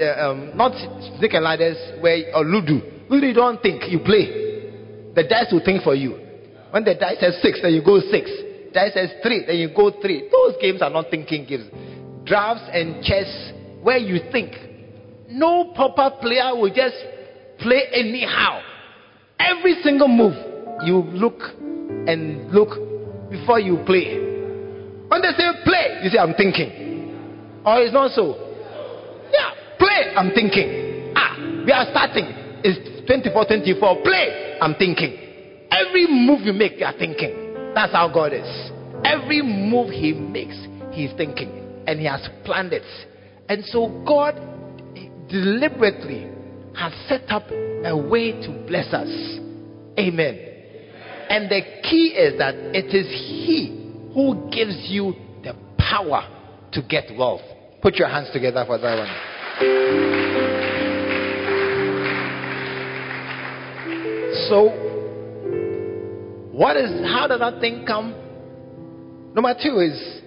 uh, 0.00 0.30
um, 0.30 0.56
not 0.56 0.72
snake 1.18 1.34
and 1.34 1.44
ladders 1.44 1.76
where 2.00 2.34
or 2.34 2.44
ludo. 2.44 2.80
Ludo 3.08 3.26
you 3.26 3.34
don't 3.34 3.60
think, 3.62 3.82
you 3.90 4.00
play. 4.00 4.45
The 5.16 5.24
dice 5.24 5.50
will 5.50 5.64
think 5.64 5.82
for 5.82 5.94
you. 5.94 6.20
When 6.70 6.84
the 6.84 6.94
dice 6.94 7.18
says 7.20 7.40
six, 7.40 7.60
then 7.62 7.72
you 7.72 7.82
go 7.82 8.00
six. 8.00 8.30
Dice 8.72 8.92
says 8.92 9.10
three, 9.22 9.46
then 9.46 9.56
you 9.56 9.70
go 9.74 9.90
three. 10.02 10.28
Those 10.30 10.60
games 10.60 10.82
are 10.82 10.90
not 10.90 11.06
thinking 11.10 11.46
games. 11.46 11.72
Drafts 12.24 12.68
and 12.70 13.02
chess, 13.02 13.52
where 13.82 13.96
you 13.96 14.20
think. 14.30 14.52
No 15.28 15.72
proper 15.74 16.14
player 16.20 16.54
will 16.54 16.72
just 16.72 16.96
play 17.58 17.84
anyhow. 17.92 18.60
Every 19.38 19.80
single 19.82 20.08
move, 20.08 20.34
you 20.84 20.98
look 20.98 21.40
and 22.06 22.52
look 22.52 22.76
before 23.30 23.58
you 23.58 23.82
play. 23.86 24.20
When 25.08 25.22
they 25.22 25.32
say 25.32 25.48
play, 25.64 26.00
you 26.02 26.10
say, 26.10 26.18
I'm 26.18 26.34
thinking. 26.34 27.62
Or 27.64 27.80
it's 27.80 27.92
not 27.94 28.10
so. 28.10 28.36
Yeah, 29.32 29.50
play, 29.78 30.12
I'm 30.14 30.30
thinking. 30.32 31.14
Ah, 31.16 31.36
we 31.64 31.72
are 31.72 31.86
starting. 31.90 32.26
It's 32.62 32.95
24 33.06 33.44
24. 33.46 34.02
Play, 34.02 34.58
I'm 34.60 34.74
thinking. 34.74 35.16
Every 35.70 36.06
move 36.08 36.42
you 36.42 36.52
make, 36.52 36.78
you 36.78 36.86
are 36.86 36.96
thinking. 36.96 37.72
That's 37.74 37.92
how 37.92 38.08
God 38.12 38.32
is. 38.32 38.70
Every 39.04 39.42
move 39.42 39.90
He 39.90 40.12
makes, 40.12 40.56
He's 40.92 41.12
thinking. 41.16 41.84
And 41.86 42.00
He 42.00 42.06
has 42.06 42.28
planned 42.44 42.72
it. 42.72 42.82
And 43.48 43.64
so 43.66 44.02
God 44.06 44.34
deliberately 45.28 46.30
has 46.76 46.92
set 47.08 47.30
up 47.30 47.48
a 47.50 47.96
way 47.96 48.32
to 48.32 48.64
bless 48.66 48.92
us. 48.92 49.08
Amen. 49.98 50.38
And 51.28 51.50
the 51.50 51.60
key 51.82 52.14
is 52.16 52.38
that 52.38 52.54
it 52.54 52.94
is 52.94 53.06
He 53.06 54.10
who 54.14 54.50
gives 54.50 54.88
you 54.88 55.14
the 55.42 55.54
power 55.78 56.28
to 56.72 56.82
get 56.82 57.16
wealth. 57.16 57.42
Put 57.82 57.96
your 57.96 58.08
hands 58.08 58.30
together 58.32 58.64
for 58.66 58.78
that 58.78 58.98
one. 58.98 60.35
So, 64.48 64.68
what 66.52 66.76
is 66.76 67.04
how 67.06 67.26
does 67.26 67.40
that 67.40 67.60
thing 67.60 67.84
come? 67.86 68.14
Number 69.34 69.54
two 69.60 69.80
is 69.80 70.22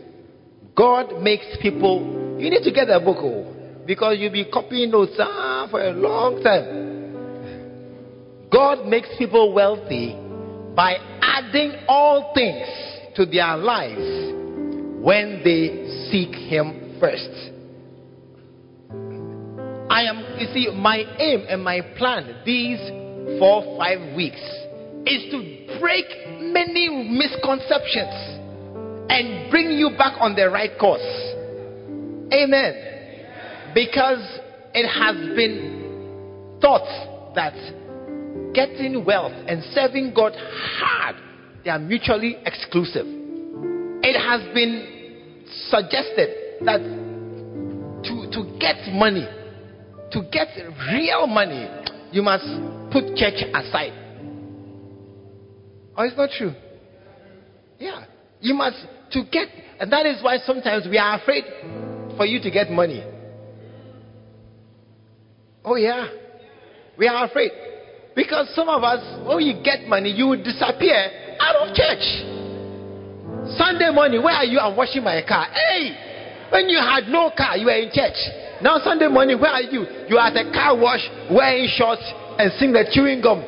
God 0.75 1.21
makes 1.21 1.45
people. 1.61 2.37
You 2.37 2.49
need 2.49 2.63
to 2.63 2.71
get 2.71 2.89
a 2.89 2.99
book, 2.99 3.17
oh, 3.19 3.53
because 3.85 4.17
you'll 4.19 4.31
be 4.31 4.45
copying 4.45 4.91
notes 4.91 5.13
ah, 5.19 5.67
for 5.71 5.81
a 5.81 5.91
long 5.91 6.43
time. 6.43 6.89
God 8.51 8.85
makes 8.85 9.09
people 9.17 9.53
wealthy 9.53 10.15
by 10.75 10.97
adding 11.21 11.73
all 11.87 12.33
things 12.33 12.67
to 13.15 13.25
their 13.25 13.57
lives 13.57 14.33
when 15.03 15.41
they 15.43 16.09
seek 16.11 16.35
Him 16.35 16.97
first. 16.99 17.53
I 19.89 20.03
am, 20.03 20.23
you 20.37 20.47
see, 20.53 20.69
my 20.75 21.03
aim 21.19 21.45
and 21.49 21.63
my 21.63 21.81
plan 21.97 22.41
these 22.45 22.79
four, 23.37 23.77
five 23.77 24.15
weeks 24.15 24.41
is 25.05 25.31
to 25.31 25.79
break 25.79 26.05
many 26.41 26.89
misconceptions 26.89 28.39
and 29.09 29.49
bring 29.51 29.71
you 29.71 29.91
back 29.97 30.15
on 30.19 30.35
the 30.35 30.49
right 30.49 30.71
course. 30.79 31.01
Amen. 32.33 33.73
Because 33.73 34.39
it 34.73 34.87
has 34.87 35.15
been 35.35 36.57
thought 36.61 37.33
that 37.35 37.53
getting 38.53 39.03
wealth 39.05 39.33
and 39.47 39.63
serving 39.73 40.13
God 40.15 40.33
hard, 40.35 41.15
they 41.63 41.71
are 41.71 41.79
mutually 41.79 42.37
exclusive. 42.45 43.05
It 44.01 44.19
has 44.19 44.41
been 44.53 45.43
suggested 45.69 46.29
that 46.65 46.79
to, 48.03 48.31
to 48.31 48.57
get 48.59 48.93
money, 48.93 49.27
to 50.11 50.21
get 50.31 50.47
real 50.93 51.27
money, 51.27 51.67
you 52.11 52.21
must 52.21 52.45
put 52.91 53.15
church 53.15 53.43
aside. 53.53 53.93
Oh, 55.95 56.03
it's 56.03 56.17
not 56.17 56.29
true. 56.37 56.53
Yeah. 57.77 58.05
You 58.41 58.53
must, 58.53 58.77
to 59.11 59.23
get, 59.31 59.47
and 59.79 59.91
that 59.91 60.05
is 60.05 60.23
why 60.23 60.37
sometimes 60.45 60.87
we 60.89 60.97
are 60.97 61.19
afraid 61.19 61.43
for 62.15 62.25
you 62.25 62.41
to 62.41 62.51
get 62.51 62.69
money. 62.69 63.03
Oh, 65.63 65.75
yeah. 65.75 66.07
We 66.97 67.07
are 67.07 67.25
afraid. 67.25 67.51
Because 68.15 68.49
some 68.55 68.69
of 68.69 68.83
us, 68.83 69.27
when 69.27 69.39
you 69.45 69.61
get 69.63 69.87
money, 69.87 70.11
you 70.11 70.27
will 70.27 70.43
disappear 70.43 71.37
out 71.39 71.67
of 71.67 71.75
church. 71.75 72.03
Sunday 73.57 73.91
morning, 73.91 74.23
where 74.23 74.35
are 74.35 74.45
you? 74.45 74.59
I'm 74.59 74.75
washing 74.75 75.03
my 75.03 75.21
car. 75.27 75.47
Hey, 75.51 75.95
when 76.51 76.69
you 76.69 76.77
had 76.77 77.07
no 77.07 77.31
car, 77.35 77.57
you 77.57 77.65
were 77.65 77.79
in 77.79 77.91
church. 77.91 78.17
Now 78.61 78.79
Sunday 78.83 79.07
morning, 79.07 79.39
where 79.39 79.51
are 79.51 79.61
you? 79.61 79.85
You 80.07 80.17
are 80.17 80.27
at 80.27 80.35
a 80.35 80.51
car 80.51 80.77
wash, 80.77 81.01
wearing 81.31 81.67
shorts 81.71 82.03
and 82.39 82.55
sing 82.55 82.71
the 82.71 82.87
chewing 82.95 83.19
gum. 83.19 83.43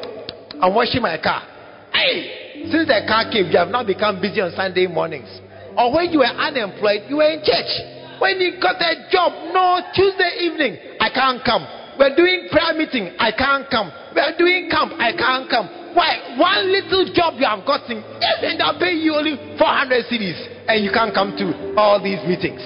I'm 0.60 0.76
washing 0.76 1.02
my 1.02 1.16
car. 1.16 1.48
Hey, 1.96 2.68
since 2.68 2.92
the 2.92 3.02
car 3.08 3.32
came, 3.32 3.48
you 3.48 3.58
have 3.58 3.72
now 3.72 3.88
become 3.88 4.20
busy 4.20 4.44
on 4.44 4.52
Sunday 4.52 4.86
mornings. 4.86 5.32
Or 5.80 5.96
when 5.96 6.12
you 6.12 6.20
were 6.20 6.36
unemployed, 6.36 7.08
you 7.08 7.24
were 7.24 7.32
in 7.32 7.40
church. 7.40 7.72
When 8.20 8.38
you 8.44 8.60
got 8.60 8.78
a 8.84 9.08
job, 9.10 9.32
no 9.56 9.80
Tuesday 9.96 10.44
evening, 10.44 10.78
I 11.00 11.10
can't 11.10 11.40
come. 11.42 11.64
We're 11.98 12.14
doing 12.16 12.52
prayer 12.52 12.76
meeting, 12.76 13.16
I 13.18 13.32
can't 13.32 13.66
come. 13.72 13.90
We're 14.14 14.36
doing 14.38 14.68
camp, 14.70 14.94
I 15.00 15.16
can't 15.16 15.48
come. 15.50 15.96
Why? 15.96 16.36
One 16.36 16.72
little 16.72 17.08
job 17.16 17.40
you 17.40 17.48
have 17.48 17.66
gotten, 17.66 18.04
and 18.04 18.60
they'll 18.60 18.80
pay 18.80 18.94
you 18.94 19.16
only 19.16 19.40
400 19.58 20.06
cedis, 20.12 20.40
and 20.68 20.84
you 20.84 20.92
can't 20.92 21.16
come 21.16 21.36
to 21.40 21.76
all 21.80 22.04
these 22.04 22.20
meetings. 22.28 22.62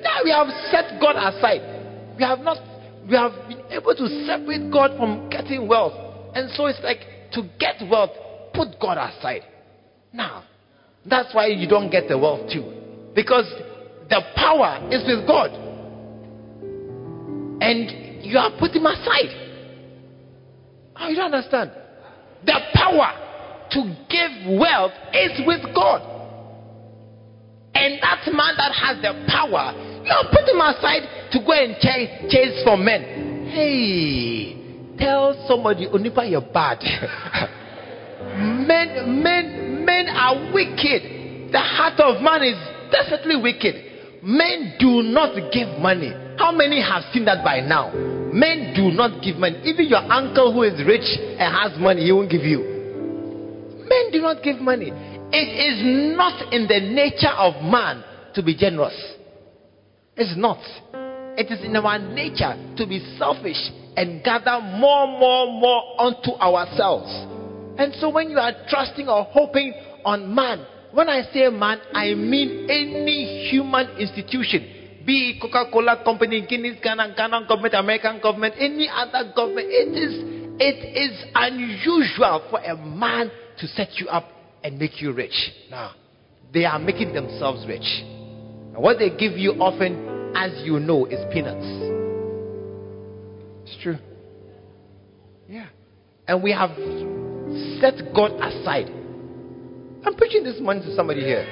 Now 0.00 0.24
we 0.24 0.32
have 0.32 0.48
set 0.72 0.96
God 1.00 1.16
aside. 1.20 1.60
We 2.16 2.24
have 2.24 2.40
not, 2.40 2.56
we 3.10 3.16
have 3.16 3.32
been 3.48 3.60
able 3.70 3.94
to 3.94 4.24
separate 4.24 4.70
God 4.70 4.96
from 4.96 5.28
getting 5.30 5.66
wealth. 5.66 5.94
And 6.34 6.48
so 6.52 6.66
it's 6.66 6.80
like 6.82 7.00
to 7.32 7.42
get 7.58 7.76
wealth, 7.90 8.10
put 8.54 8.78
God 8.80 8.98
aside. 8.98 9.42
Now, 10.12 10.44
that's 11.04 11.34
why 11.34 11.46
you 11.46 11.68
don't 11.68 11.90
get 11.90 12.08
the 12.08 12.16
wealth 12.16 12.50
too. 12.52 12.72
Because 13.14 13.46
the 14.08 14.20
power 14.36 14.88
is 14.92 15.02
with 15.06 15.26
God. 15.26 15.50
And 17.60 18.24
you 18.24 18.38
are 18.38 18.52
putting 18.58 18.86
aside. 18.86 19.48
Oh, 20.96 21.08
you 21.08 21.16
don't 21.16 21.34
understand. 21.34 21.72
The 22.46 22.60
power 22.74 23.66
to 23.72 23.96
give 24.08 24.58
wealth 24.58 24.92
is 25.14 25.40
with 25.46 25.62
God. 25.74 26.02
And 27.74 28.00
that 28.02 28.26
man 28.26 28.54
that 28.56 28.72
has 28.72 29.02
the 29.02 29.26
power, 29.26 29.72
you 30.04 30.16
put 30.30 30.48
him 30.48 30.60
aside 30.60 31.30
to 31.32 31.38
go 31.44 31.52
and 31.52 31.76
chase, 31.80 32.30
chase 32.30 32.62
for 32.64 32.76
men. 32.76 33.48
Hey, 33.50 34.56
tell 34.98 35.34
somebody, 35.46 35.86
Onipa, 35.86 36.28
you're 36.30 36.40
bad. 36.40 36.78
men, 38.66 39.22
men, 39.22 39.84
men 39.84 40.08
are 40.08 40.52
wicked. 40.52 41.52
The 41.52 41.58
heart 41.58 41.98
of 42.00 42.22
man 42.22 42.42
is 42.42 42.56
definitely 42.90 43.42
wicked. 43.42 44.22
Men 44.22 44.76
do 44.78 45.02
not 45.02 45.34
give 45.52 45.80
money. 45.80 46.12
How 46.38 46.52
many 46.52 46.80
have 46.82 47.04
seen 47.12 47.24
that 47.24 47.44
by 47.44 47.60
now? 47.60 47.92
Men 48.32 48.72
do 48.74 48.90
not 48.92 49.22
give 49.22 49.36
money. 49.36 49.60
Even 49.64 49.86
your 49.86 50.00
uncle 50.00 50.52
who 50.52 50.62
is 50.62 50.78
rich 50.86 51.18
and 51.38 51.54
has 51.54 51.78
money, 51.80 52.04
he 52.04 52.12
won't 52.12 52.30
give 52.30 52.42
you. 52.42 52.60
Men 53.88 54.12
do 54.12 54.20
not 54.20 54.42
give 54.42 54.60
money. 54.60 54.92
It 55.32 55.48
is 55.48 56.16
not 56.16 56.52
in 56.52 56.66
the 56.68 56.80
nature 56.80 57.32
of 57.36 57.62
man 57.62 58.04
to 58.34 58.42
be 58.42 58.56
generous. 58.56 58.94
It's 60.20 60.36
not. 60.36 60.60
It 61.38 61.50
is 61.50 61.64
in 61.64 61.74
our 61.76 61.98
nature 61.98 62.52
to 62.76 62.86
be 62.86 63.00
selfish 63.16 63.56
and 63.96 64.22
gather 64.22 64.60
more, 64.60 65.06
more, 65.06 65.46
more 65.48 65.98
unto 65.98 66.32
ourselves. 66.32 67.08
And 67.78 67.94
so 67.94 68.10
when 68.10 68.28
you 68.28 68.36
are 68.36 68.52
trusting 68.68 69.08
or 69.08 69.24
hoping 69.24 69.72
on 70.04 70.34
man, 70.34 70.66
when 70.92 71.08
I 71.08 71.22
say 71.32 71.48
man, 71.48 71.80
I 71.94 72.12
mean 72.12 72.68
any 72.68 73.48
human 73.50 73.96
institution 73.96 74.76
be 75.06 75.30
it 75.30 75.40
Coca-Cola 75.40 76.04
company, 76.04 76.44
Guinness, 76.46 76.76
Ghana, 76.82 77.14
Ghana 77.16 77.46
government, 77.48 77.74
American 77.74 78.20
government, 78.20 78.54
any 78.58 78.88
other 78.88 79.32
government, 79.34 79.66
it 79.70 79.96
is 79.96 80.40
it 80.60 80.76
is 80.94 81.24
unusual 81.34 82.46
for 82.50 82.60
a 82.60 82.76
man 82.76 83.30
to 83.58 83.66
set 83.66 83.88
you 83.94 84.08
up 84.08 84.28
and 84.62 84.78
make 84.78 85.00
you 85.00 85.12
rich. 85.12 85.32
Now, 85.70 85.94
they 86.52 86.66
are 86.66 86.78
making 86.78 87.14
themselves 87.14 87.66
rich. 87.66 88.04
And 88.74 88.76
what 88.76 88.98
they 88.98 89.08
give 89.08 89.38
you 89.38 89.52
often, 89.52 90.09
as 90.34 90.52
you 90.64 90.78
know, 90.80 91.06
is 91.06 91.20
peanuts. 91.32 91.66
It's 93.64 93.82
true. 93.82 93.98
Yeah. 95.48 95.66
And 96.26 96.42
we 96.42 96.52
have 96.52 96.70
set 97.80 98.14
God 98.14 98.32
aside. 98.40 98.90
I'm 100.04 100.14
preaching 100.16 100.44
this 100.44 100.60
morning 100.60 100.82
to 100.84 100.94
somebody 100.94 101.20
here. 101.20 101.44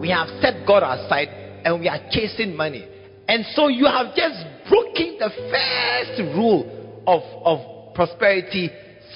We 0.00 0.10
have 0.10 0.28
set 0.40 0.66
God 0.66 0.82
aside 0.82 1.28
and 1.64 1.80
we 1.80 1.88
are 1.88 1.98
chasing 2.10 2.56
money. 2.56 2.86
And 3.26 3.44
so 3.54 3.68
you 3.68 3.86
have 3.86 4.14
just 4.14 4.36
broken 4.68 5.16
the 5.18 5.30
first 5.50 6.20
rule 6.36 7.02
of, 7.06 7.22
of 7.44 7.94
prosperity. 7.94 8.70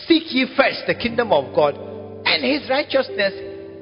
Seek 0.06 0.24
ye 0.32 0.46
first 0.56 0.84
the 0.86 0.94
kingdom 0.94 1.32
of 1.32 1.54
God 1.54 1.76
and 2.24 2.44
his 2.44 2.68
righteousness, 2.68 3.32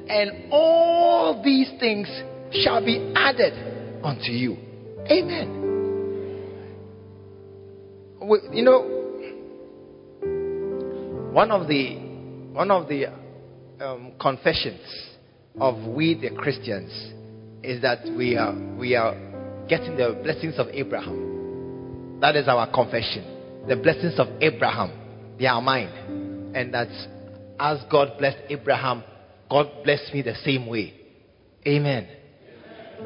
and 0.09 0.51
all 0.51 1.41
these 1.43 1.69
things 1.79 2.07
shall 2.63 2.83
be 2.83 3.13
added 3.15 3.66
unto 4.03 4.31
you. 4.31 4.57
Amen. 5.09 5.67
we, 8.27 8.39
you 8.51 8.63
know, 8.63 8.81
one 11.31 11.51
of 11.51 11.67
the 11.67 11.95
one 12.53 12.71
of 12.71 12.87
the 12.87 13.05
um, 13.79 14.13
confessions 14.19 14.81
of 15.59 15.87
we 15.87 16.15
the 16.15 16.31
Christians 16.35 16.91
is 17.63 17.81
that 17.81 17.99
we 18.17 18.35
are 18.35 18.53
we 18.77 18.95
are 18.95 19.13
getting 19.67 19.95
the 19.97 20.19
blessings 20.23 20.55
of 20.57 20.67
Abraham. 20.71 22.19
That 22.19 22.35
is 22.35 22.47
our 22.47 22.69
confession. 22.71 23.65
The 23.67 23.75
blessings 23.75 24.19
of 24.19 24.27
Abraham, 24.41 25.35
they 25.37 25.45
are 25.45 25.61
mine, 25.61 26.53
and 26.55 26.73
that 26.73 26.87
as 27.59 27.79
God 27.91 28.17
blessed 28.17 28.39
Abraham, 28.49 29.03
God 29.49 29.69
blessed 29.83 30.13
me 30.13 30.21
the 30.21 30.35
same 30.43 30.67
way. 30.67 30.93
Amen. 31.65 32.07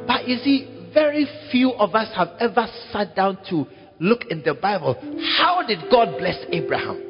But 0.08 0.28
you 0.28 0.38
see, 0.38 0.81
very 0.94 1.28
few 1.52 1.74
of 1.74 1.96
us 1.96 2.10
have 2.16 2.30
ever 2.40 2.68
sat 2.92 3.16
down 3.16 3.38
to 3.50 3.66
look 4.00 4.26
in 4.30 4.42
the 4.44 4.54
Bible. 4.54 4.96
How 5.38 5.66
did 5.66 5.80
God 5.92 6.18
bless 6.18 6.38
Abraham? 6.52 7.02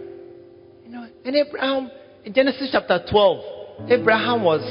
You 0.86 0.92
know, 0.92 1.08
in 1.24 1.36
Abraham, 1.36 1.90
in 2.26 2.34
Genesis 2.34 2.70
chapter 2.72 3.04
12, 3.10 3.90
Abraham 3.90 4.44
was 4.44 4.62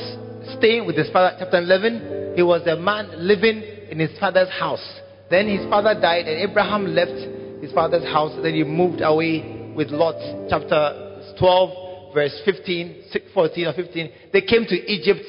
staying 0.58 0.86
with 0.86 0.96
his 0.96 1.10
father. 1.10 1.36
Chapter 1.38 1.58
11, 1.58 2.34
he 2.36 2.42
was 2.42 2.66
a 2.66 2.76
man 2.76 3.10
living 3.16 3.62
in 3.90 3.98
his 3.98 4.16
father's 4.18 4.50
house. 4.50 4.84
Then 5.30 5.48
his 5.48 5.68
father 5.68 5.98
died, 5.98 6.26
and 6.26 6.50
Abraham 6.50 6.94
left 6.94 7.62
his 7.62 7.72
father's 7.72 8.04
house. 8.04 8.32
Then 8.42 8.54
he 8.54 8.64
moved 8.64 9.00
away 9.02 9.72
with 9.74 9.88
Lot. 9.90 10.16
Chapter 10.48 11.34
12, 11.38 12.14
verse 12.14 12.40
15, 12.44 13.04
14 13.32 13.66
or 13.66 13.72
15. 13.72 14.10
They 14.32 14.42
came 14.42 14.64
to 14.66 14.74
Egypt, 14.74 15.24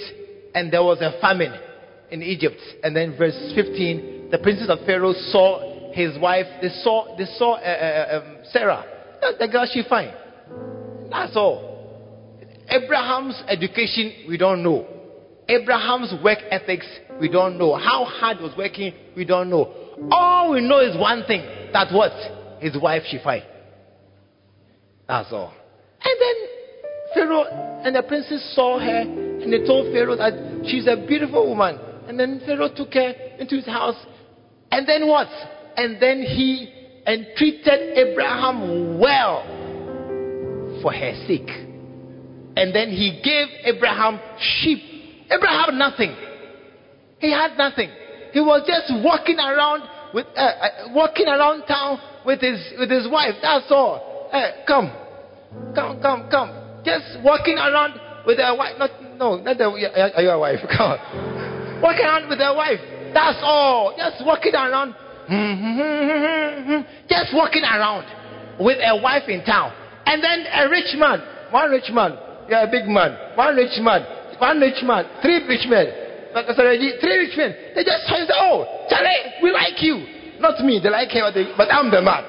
and 0.53 0.71
there 0.71 0.83
was 0.83 0.99
a 1.01 1.19
famine 1.21 1.53
in 2.11 2.21
Egypt. 2.21 2.59
And 2.83 2.95
then 2.95 3.17
verse 3.17 3.37
15, 3.55 4.29
the 4.31 4.37
princes 4.37 4.69
of 4.69 4.79
Pharaoh 4.85 5.13
saw 5.13 5.91
his 5.93 6.17
wife. 6.19 6.45
They 6.61 6.69
saw, 6.83 7.15
they 7.17 7.25
saw 7.37 7.55
uh, 7.55 7.59
uh, 7.59 8.21
um, 8.21 8.37
Sarah. 8.51 8.85
The 9.39 9.47
girl 9.47 9.67
she 9.71 9.83
fine. 9.87 10.13
That's 11.09 11.35
all. 11.35 11.71
Abraham's 12.69 13.41
education, 13.47 14.25
we 14.27 14.37
don't 14.37 14.63
know. 14.63 14.87
Abraham's 15.47 16.13
work 16.23 16.39
ethics, 16.49 16.87
we 17.19 17.27
don't 17.27 17.57
know. 17.57 17.75
How 17.75 18.05
hard 18.05 18.39
was 18.39 18.53
working, 18.57 18.93
we 19.15 19.25
don't 19.25 19.49
know. 19.49 19.73
All 20.09 20.51
we 20.51 20.61
know 20.61 20.79
is 20.79 20.97
one 20.97 21.25
thing. 21.25 21.43
That 21.73 21.93
what? 21.93 22.11
His 22.61 22.81
wife 22.81 23.03
she 23.09 23.19
fine. 23.23 23.43
That's 25.07 25.31
all. 25.31 25.53
And 26.03 26.15
then 26.19 26.35
Pharaoh 27.13 27.43
and 27.83 27.95
the 27.95 28.03
princes 28.03 28.55
saw 28.55 28.79
her 28.79 29.01
and 29.01 29.51
they 29.51 29.65
told 29.65 29.91
Pharaoh 29.91 30.15
that 30.15 30.63
she's 30.65 30.87
a 30.87 30.95
beautiful 31.07 31.49
woman. 31.49 31.77
And 32.11 32.19
then 32.19 32.41
Pharaoh 32.45 32.67
took 32.75 32.93
her 32.93 33.13
into 33.39 33.55
his 33.55 33.65
house. 33.65 33.95
And 34.69 34.85
then 34.85 35.07
what? 35.07 35.29
And 35.77 35.95
then 36.01 36.21
he 36.21 36.69
entreated 37.07 37.97
Abraham 37.97 38.99
well 38.99 39.45
for 40.81 40.91
her 40.91 41.13
sake. 41.25 41.47
And 42.57 42.75
then 42.75 42.89
he 42.89 43.21
gave 43.23 43.47
Abraham 43.63 44.19
sheep. 44.37 44.79
Abraham 45.31 45.77
nothing. 45.77 46.13
He 47.19 47.31
had 47.31 47.57
nothing. 47.57 47.89
He 48.33 48.41
was 48.41 48.67
just 48.67 48.91
walking 49.05 49.39
around 49.39 49.83
with 50.13 50.25
uh, 50.35 50.41
uh, 50.41 50.69
walking 50.93 51.27
around 51.27 51.65
town 51.65 51.97
with 52.25 52.41
his 52.41 52.73
with 52.77 52.91
his 52.91 53.07
wife. 53.09 53.35
That's 53.41 53.71
all. 53.71 54.27
Hey, 54.33 54.65
come, 54.67 54.91
come, 55.73 56.01
come, 56.01 56.27
come. 56.29 56.83
Just 56.83 57.23
walking 57.23 57.55
around 57.55 57.93
with 58.27 58.37
a 58.37 58.53
wife. 58.53 58.75
Not 58.77 58.89
no, 59.17 59.37
not 59.37 59.57
the. 59.57 59.63
Are 59.63 60.21
you 60.21 60.29
a 60.29 60.39
wife? 60.39 60.59
Come 60.77 60.91
on 60.91 61.30
walking 61.81 62.05
around 62.05 62.29
with 62.29 62.39
their 62.39 62.53
wife. 62.55 62.79
That's 63.13 63.39
all. 63.41 63.93
Just 63.97 64.23
walking 64.25 64.53
around. 64.53 64.95
Just 67.09 67.33
walking 67.33 67.63
around 67.63 68.05
with 68.59 68.77
a 68.81 68.95
wife 69.01 69.27
in 69.27 69.43
town. 69.43 69.73
And 70.05 70.23
then 70.23 70.45
a 70.47 70.69
rich 70.69 70.95
man. 70.97 71.21
One 71.51 71.71
rich 71.71 71.89
man. 71.91 72.17
You're 72.47 72.63
a 72.63 72.71
big 72.71 72.87
man. 72.87 73.35
One 73.35 73.55
rich 73.55 73.79
man. 73.81 74.03
One 74.39 74.59
rich 74.59 74.83
man. 74.83 75.05
Three 75.21 75.45
rich 75.47 75.67
men. 75.69 75.87
Three 76.33 77.17
rich 77.27 77.37
men. 77.37 77.55
They 77.75 77.83
just 77.83 78.07
say, 78.07 78.25
Oh, 78.35 78.87
Charlie, 78.89 79.43
we 79.43 79.51
like 79.51 79.81
you. 79.81 80.39
Not 80.39 80.59
me. 80.65 80.79
They 80.81 80.89
like 80.89 81.09
him, 81.09 81.23
but 81.57 81.71
I'm 81.71 81.91
the 81.91 82.01
man. 82.01 82.23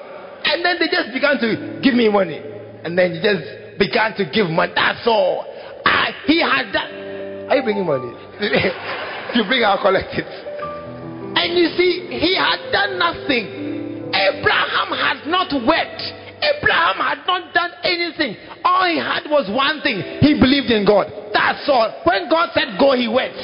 And 0.45 0.65
then 0.65 0.77
they 0.79 0.89
just 0.89 1.13
began 1.15 1.39
to 1.39 1.81
give 1.83 1.95
me 1.95 2.09
money. 2.09 2.43
And 2.85 2.99
then 2.99 3.15
he 3.15 3.23
just 3.23 3.79
began 3.79 4.15
to 4.17 4.29
give 4.31 4.51
money. 4.51 4.73
That's 4.75 5.07
all. 5.07 5.47
Ah, 5.87 6.13
he 6.27 6.41
had 6.41 6.73
that. 6.75 7.49
Are 7.49 7.57
you 7.57 7.63
bringing 7.63 7.87
money? 7.87 8.13
you 9.37 9.45
bring, 9.45 9.65
I'll 9.65 9.81
collect 9.81 10.15
it. 10.15 10.27
And 10.27 11.59
you 11.59 11.73
see, 11.77 12.09
he 12.13 12.37
had 12.37 12.61
done 12.71 12.99
nothing. 12.99 14.11
Abraham 14.13 14.93
had 14.93 15.27
not 15.27 15.49
worked. 15.65 16.05
Abraham 16.43 16.99
had 17.01 17.25
not 17.27 17.55
done 17.55 17.71
anything. 17.83 18.37
All 18.65 18.85
he 18.87 18.99
had 18.99 19.25
was 19.31 19.49
one 19.49 19.81
thing. 19.81 20.03
He 20.21 20.39
believed 20.39 20.71
in 20.71 20.85
God. 20.85 21.09
That's 21.33 21.65
all. 21.69 22.03
When 22.05 22.29
God 22.29 22.51
said 22.53 22.77
go, 22.79 22.93
he 22.93 23.09
went. 23.09 23.35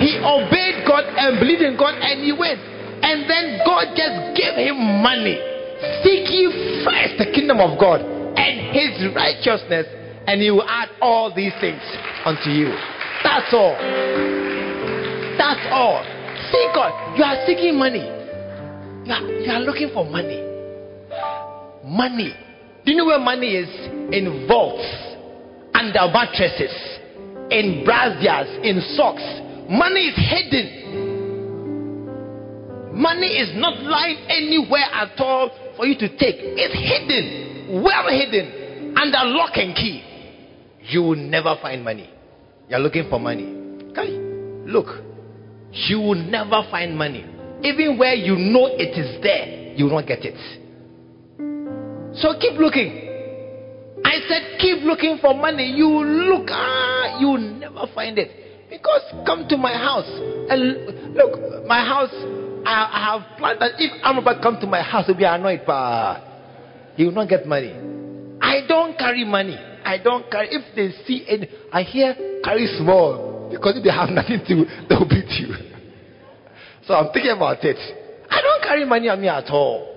He 0.00 0.16
obeyed 0.18 0.86
God 0.86 1.04
and 1.04 1.38
believed 1.38 1.62
in 1.62 1.76
God 1.76 1.94
and 1.98 2.24
he 2.24 2.32
went. 2.32 2.58
And 3.04 3.28
then 3.28 3.60
God 3.66 3.92
just 3.94 4.38
gave 4.38 4.56
him 4.56 4.78
money. 5.02 5.36
Seek 6.02 6.26
ye 6.32 6.82
first 6.84 7.20
the 7.20 7.28
kingdom 7.34 7.60
of 7.60 7.78
God 7.78 8.00
and 8.00 8.72
his 8.72 9.14
righteousness, 9.14 9.86
and 10.26 10.40
he 10.40 10.50
will 10.50 10.68
add 10.68 10.88
all 11.00 11.34
these 11.34 11.52
things 11.60 11.82
unto 12.24 12.50
you. 12.50 12.68
That's 13.22 13.52
all. 13.52 13.76
That's 15.38 15.60
all. 15.70 16.02
Seek 16.50 16.74
God. 16.74 16.92
You 17.16 17.24
are 17.24 17.46
seeking 17.46 17.78
money. 17.78 18.04
You 19.06 19.12
are, 19.12 19.22
you 19.22 19.50
are 19.52 19.60
looking 19.60 19.90
for 19.92 20.04
money. 20.04 20.42
Money. 21.84 22.34
Do 22.84 22.92
you 22.92 22.98
know 22.98 23.06
where 23.06 23.18
money 23.18 23.56
is? 23.56 23.68
In 24.12 24.46
vaults, 24.48 24.86
under 25.74 26.06
mattresses, 26.12 26.72
in 27.50 27.82
braziers, 27.84 28.48
in 28.62 28.80
socks. 28.96 29.22
Money 29.68 30.08
is 30.08 30.16
hidden. 30.16 30.86
Money 32.94 33.26
is 33.26 33.50
not 33.56 33.78
lying 33.82 34.18
anywhere 34.28 34.86
at 34.92 35.18
all 35.18 35.50
for 35.76 35.84
you 35.86 35.98
to 35.98 36.08
take. 36.08 36.36
It's 36.38 36.74
hidden, 36.74 37.82
well 37.82 38.08
hidden, 38.08 38.96
under 38.96 39.18
lock 39.24 39.56
and 39.56 39.74
key. 39.74 40.02
You 40.82 41.02
will 41.02 41.16
never 41.16 41.56
find 41.60 41.82
money. 41.84 42.08
You're 42.68 42.78
looking 42.78 43.08
for 43.10 43.18
money. 43.18 43.52
Okay? 43.90 44.10
Look, 44.66 44.86
you 45.88 46.00
will 46.00 46.14
never 46.14 46.62
find 46.70 46.96
money. 46.96 47.24
Even 47.62 47.98
where 47.98 48.14
you 48.14 48.36
know 48.36 48.66
it 48.66 48.96
is 48.96 49.22
there, 49.22 49.74
you 49.76 49.84
will 49.84 49.92
not 50.00 50.06
get 50.06 50.20
it. 50.24 50.36
So 52.16 52.32
keep 52.40 52.58
looking. 52.58 53.02
I 54.04 54.20
said, 54.28 54.58
keep 54.60 54.82
looking 54.84 55.18
for 55.20 55.34
money. 55.34 55.66
You 55.72 55.88
look, 55.88 56.48
ah, 56.50 57.20
you 57.20 57.38
never 57.38 57.86
find 57.94 58.18
it. 58.18 58.68
Because 58.70 59.02
come 59.26 59.46
to 59.48 59.56
my 59.56 59.72
house 59.72 60.08
and 60.50 61.14
look, 61.14 61.66
my 61.66 61.84
house, 61.84 62.10
I, 62.66 62.88
I 62.92 63.12
have 63.12 63.38
planned 63.38 63.60
that 63.60 63.72
if 63.78 63.92
to 64.02 64.42
come 64.42 64.60
to 64.60 64.66
my 64.66 64.82
house, 64.82 65.04
you'll 65.06 65.16
be 65.16 65.24
annoyed, 65.24 65.62
but 65.66 66.22
you 66.96 67.06
will 67.06 67.12
not 67.12 67.28
get 67.28 67.46
money. 67.46 67.72
I 68.40 68.66
don't 68.66 68.98
carry 68.98 69.24
money. 69.24 69.56
I 69.84 69.98
don't 70.02 70.30
carry. 70.30 70.48
If 70.50 70.74
they 70.74 70.90
see 71.06 71.24
any, 71.28 71.48
I 71.72 71.82
hear 71.82 72.14
carry 72.42 72.66
small 72.78 73.25
because 73.50 73.76
if 73.76 73.84
they 73.84 73.90
have 73.90 74.10
nothing 74.10 74.40
to, 74.48 74.64
they'll 74.88 75.08
beat 75.08 75.28
you. 75.40 75.54
So 76.86 76.94
I'm 76.94 77.12
thinking 77.12 77.32
about 77.32 77.64
it. 77.64 77.76
I 78.30 78.40
don't 78.40 78.62
carry 78.62 78.84
money 78.84 79.08
on 79.08 79.20
me 79.20 79.28
at 79.28 79.48
all. 79.50 79.92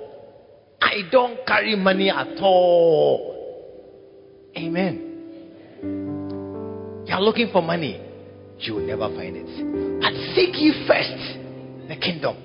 I 0.82 1.02
don't 1.12 1.46
carry 1.46 1.76
money 1.76 2.10
at 2.10 2.38
all. 2.42 3.36
Amen. 4.58 5.06
You're 7.06 7.22
looking 7.22 7.50
for 7.52 7.62
money, 7.62 8.02
you 8.60 8.74
will 8.76 8.86
never 8.86 9.08
find 9.16 9.36
it. 9.36 10.02
But 10.02 10.14
seek 10.36 10.56
ye 10.56 10.86
first 10.88 11.40
the 11.88 11.96
kingdom. 11.96 12.38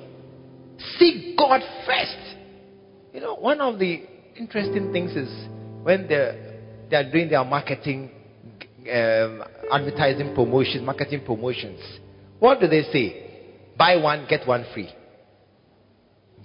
Seek 0.98 1.36
God 1.36 1.60
first. 1.86 2.36
You 3.12 3.20
know, 3.20 3.34
one 3.36 3.60
of 3.60 3.78
the 3.78 4.02
interesting 4.36 4.92
things 4.92 5.14
is 5.16 5.28
when 5.82 6.08
they're 6.08 6.54
they 6.90 6.96
are 6.96 7.10
doing 7.10 7.28
their 7.28 7.44
marketing, 7.44 8.10
um, 8.92 9.42
advertising 9.72 10.34
promotions, 10.34 10.84
marketing 10.84 11.22
promotions. 11.24 11.80
What 12.38 12.60
do 12.60 12.68
they 12.68 12.82
say? 12.92 13.20
Buy 13.76 13.96
one, 13.96 14.26
get 14.28 14.46
one 14.46 14.66
free. 14.72 14.90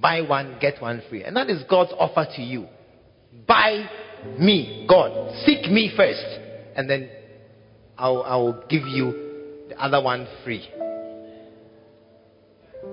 Buy 0.02 0.22
one, 0.22 0.58
get 0.60 0.82
one 0.82 1.02
free. 1.10 1.24
And 1.24 1.36
that 1.36 1.50
is 1.50 1.64
God's 1.70 1.92
offer 1.98 2.26
to 2.36 2.42
you. 2.42 2.68
Buy 3.48 3.90
me, 4.38 4.86
God. 4.88 5.36
Seek 5.46 5.70
me 5.70 5.92
first. 5.96 6.26
And 6.76 6.90
then 6.90 7.10
I'll, 7.98 8.24
I'll 8.24 8.64
give 8.70 8.84
you 8.88 9.66
the 9.70 9.78
other 9.78 10.02
one 10.02 10.28
free. 10.44 10.68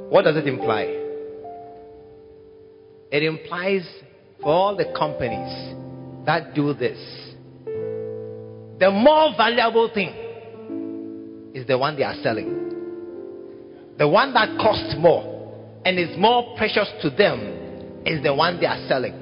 What 0.08 0.22
does 0.22 0.36
it 0.36 0.46
imply? 0.46 0.82
It 3.12 3.22
implies 3.22 3.86
for 4.42 4.52
all 4.52 4.76
the 4.76 4.92
companies 4.98 5.74
that 6.26 6.54
do 6.54 6.74
this, 6.74 6.98
the 8.78 8.90
more 8.90 9.32
valuable 9.36 9.90
thing 9.92 10.12
is 11.54 11.66
the 11.66 11.78
one 11.78 11.96
they 11.96 12.02
are 12.02 12.16
selling. 12.22 12.52
The 13.98 14.06
one 14.06 14.34
that 14.34 14.58
costs 14.58 14.94
more 14.98 15.80
and 15.86 15.98
is 15.98 16.16
more 16.18 16.54
precious 16.58 16.86
to 17.00 17.08
them 17.08 18.02
is 18.04 18.22
the 18.22 18.34
one 18.34 18.60
they 18.60 18.66
are 18.66 18.86
selling. 18.86 19.14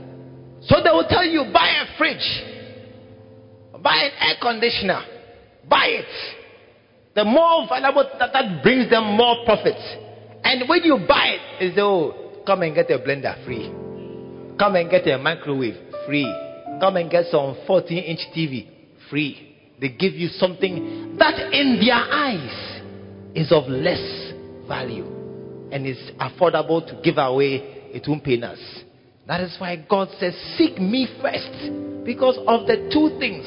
So 0.62 0.82
they 0.82 0.90
will 0.90 1.06
tell 1.08 1.24
you 1.24 1.52
buy 1.52 1.68
a 1.68 1.96
fridge, 1.96 2.42
buy 3.80 3.94
an 3.94 4.10
air 4.18 4.34
conditioner, 4.42 5.02
buy 5.68 5.86
it. 5.86 6.34
The 7.14 7.24
more 7.24 7.68
valuable 7.68 8.10
that, 8.18 8.32
that 8.32 8.62
brings 8.64 8.90
them 8.90 9.04
more 9.16 9.44
profits. 9.44 9.82
And 10.42 10.68
when 10.68 10.82
you 10.82 10.98
buy 11.06 11.38
it, 11.38 11.40
it's 11.60 11.78
oh, 11.78 12.42
come 12.44 12.62
and 12.62 12.74
get 12.74 12.90
a 12.90 12.98
blender 12.98 13.44
free. 13.44 13.70
Come 14.58 14.74
and 14.74 14.90
get 14.90 15.06
a 15.06 15.16
microwave 15.16 15.76
free. 16.06 16.26
Come 16.80 16.96
and 16.96 17.08
get 17.08 17.26
some 17.30 17.56
14 17.68 17.98
inch 17.98 18.20
TV 18.36 18.73
free. 19.10 19.56
They 19.80 19.88
give 19.88 20.14
you 20.14 20.28
something 20.28 21.16
that 21.18 21.52
in 21.52 21.80
their 21.80 21.94
eyes 21.94 22.82
is 23.34 23.50
of 23.50 23.64
less 23.68 24.32
value 24.68 25.06
and 25.72 25.86
is 25.86 25.98
affordable 26.20 26.86
to 26.86 27.00
give 27.02 27.18
away. 27.18 27.90
It 27.92 28.04
won't 28.08 28.24
pain 28.24 28.44
us. 28.44 28.58
That 29.26 29.40
is 29.40 29.54
why 29.58 29.84
God 29.88 30.08
says, 30.20 30.34
Seek 30.56 30.78
me 30.78 31.08
first. 31.20 32.04
Because 32.04 32.36
of 32.46 32.66
the 32.66 32.90
two 32.92 33.18
things, 33.18 33.46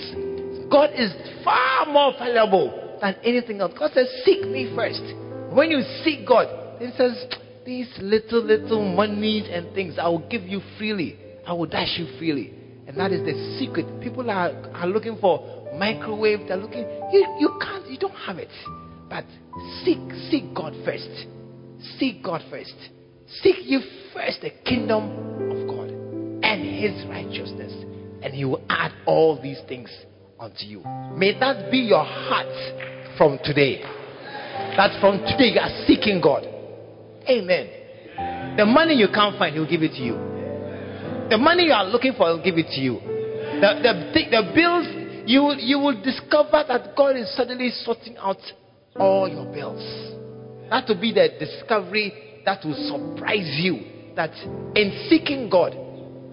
God 0.72 0.90
is 0.96 1.14
far 1.44 1.86
more 1.86 2.14
valuable 2.18 2.98
than 3.00 3.16
anything 3.24 3.62
else. 3.62 3.74
God 3.78 3.92
says, 3.94 4.08
Seek 4.26 4.46
me 4.48 4.74
first. 4.76 5.02
When 5.54 5.70
you 5.70 5.82
seek 6.04 6.28
God, 6.28 6.80
He 6.80 6.90
says, 6.98 7.26
These 7.66 7.90
little, 8.02 8.44
little 8.44 8.84
monies 8.84 9.48
and 9.50 9.74
things 9.76 9.98
I 10.00 10.08
will 10.10 10.28
give 10.28 10.44
you 10.44 10.62
freely. 10.78 11.18
I 11.46 11.54
will 11.54 11.68
dash 11.68 11.98
you 11.98 12.18
freely. 12.18 12.57
And 12.88 12.98
that 12.98 13.12
is 13.12 13.22
the 13.26 13.58
secret. 13.60 13.86
People 14.02 14.30
are, 14.32 14.52
are 14.74 14.88
looking 14.88 15.18
for 15.20 15.68
microwave. 15.78 16.48
They're 16.48 16.58
looking. 16.58 16.88
You, 17.12 17.36
you 17.40 17.60
can't, 17.62 17.86
you 17.90 17.98
don't 17.98 18.16
have 18.16 18.38
it. 18.38 18.50
But 19.10 19.26
seek, 19.84 20.00
seek 20.30 20.54
God 20.56 20.74
first. 20.86 21.10
Seek 22.00 22.24
God 22.24 22.42
first. 22.50 22.74
Seek 23.42 23.58
you 23.64 23.82
first 24.14 24.42
the 24.42 24.52
kingdom 24.66 25.04
of 25.52 25.68
God 25.68 25.90
and 26.44 26.64
his 26.64 27.06
righteousness, 27.10 27.74
and 28.24 28.34
he 28.34 28.46
will 28.46 28.64
add 28.70 28.94
all 29.06 29.42
these 29.42 29.60
things 29.68 29.90
unto 30.40 30.64
you. 30.64 30.80
May 31.14 31.38
that 31.40 31.70
be 31.70 31.80
your 31.80 32.06
heart 32.06 33.18
from 33.18 33.38
today. 33.44 33.82
That 34.78 35.00
from 35.02 35.20
today 35.20 35.52
you 35.56 35.60
are 35.60 35.86
seeking 35.86 36.22
God. 36.22 36.46
Amen. 37.30 38.56
The 38.58 38.66
money 38.66 38.96
you 38.96 39.08
can't 39.14 39.38
find, 39.38 39.54
he'll 39.54 39.70
give 39.70 39.84
it 39.84 39.92
to 39.92 40.02
you. 40.02 40.37
The 41.30 41.38
money 41.38 41.66
you 41.66 41.74
are 41.74 41.86
looking 41.86 42.14
for, 42.14 42.28
he'll 42.28 42.44
give 42.44 42.58
it 42.58 42.68
to 42.76 42.80
you. 42.80 43.00
The, 43.60 43.80
the, 43.82 44.22
the 44.32 44.52
bills, 44.54 45.24
you 45.28 45.42
will, 45.42 45.58
you 45.58 45.80
will 45.80 46.02
discover 46.02 46.64
that 46.68 46.96
God 46.96 47.16
is 47.16 47.34
suddenly 47.36 47.70
sorting 47.84 48.18
out 48.18 48.38
all 48.96 49.28
your 49.28 49.46
bills. 49.46 49.82
That 50.70 50.88
will 50.88 51.00
be 51.00 51.14
the 51.14 51.30
discovery 51.40 52.42
that 52.46 52.64
will 52.64 52.76
surprise 52.76 53.60
you. 53.60 54.14
That 54.16 54.32
in 54.76 55.08
seeking 55.10 55.50
God, 55.50 55.74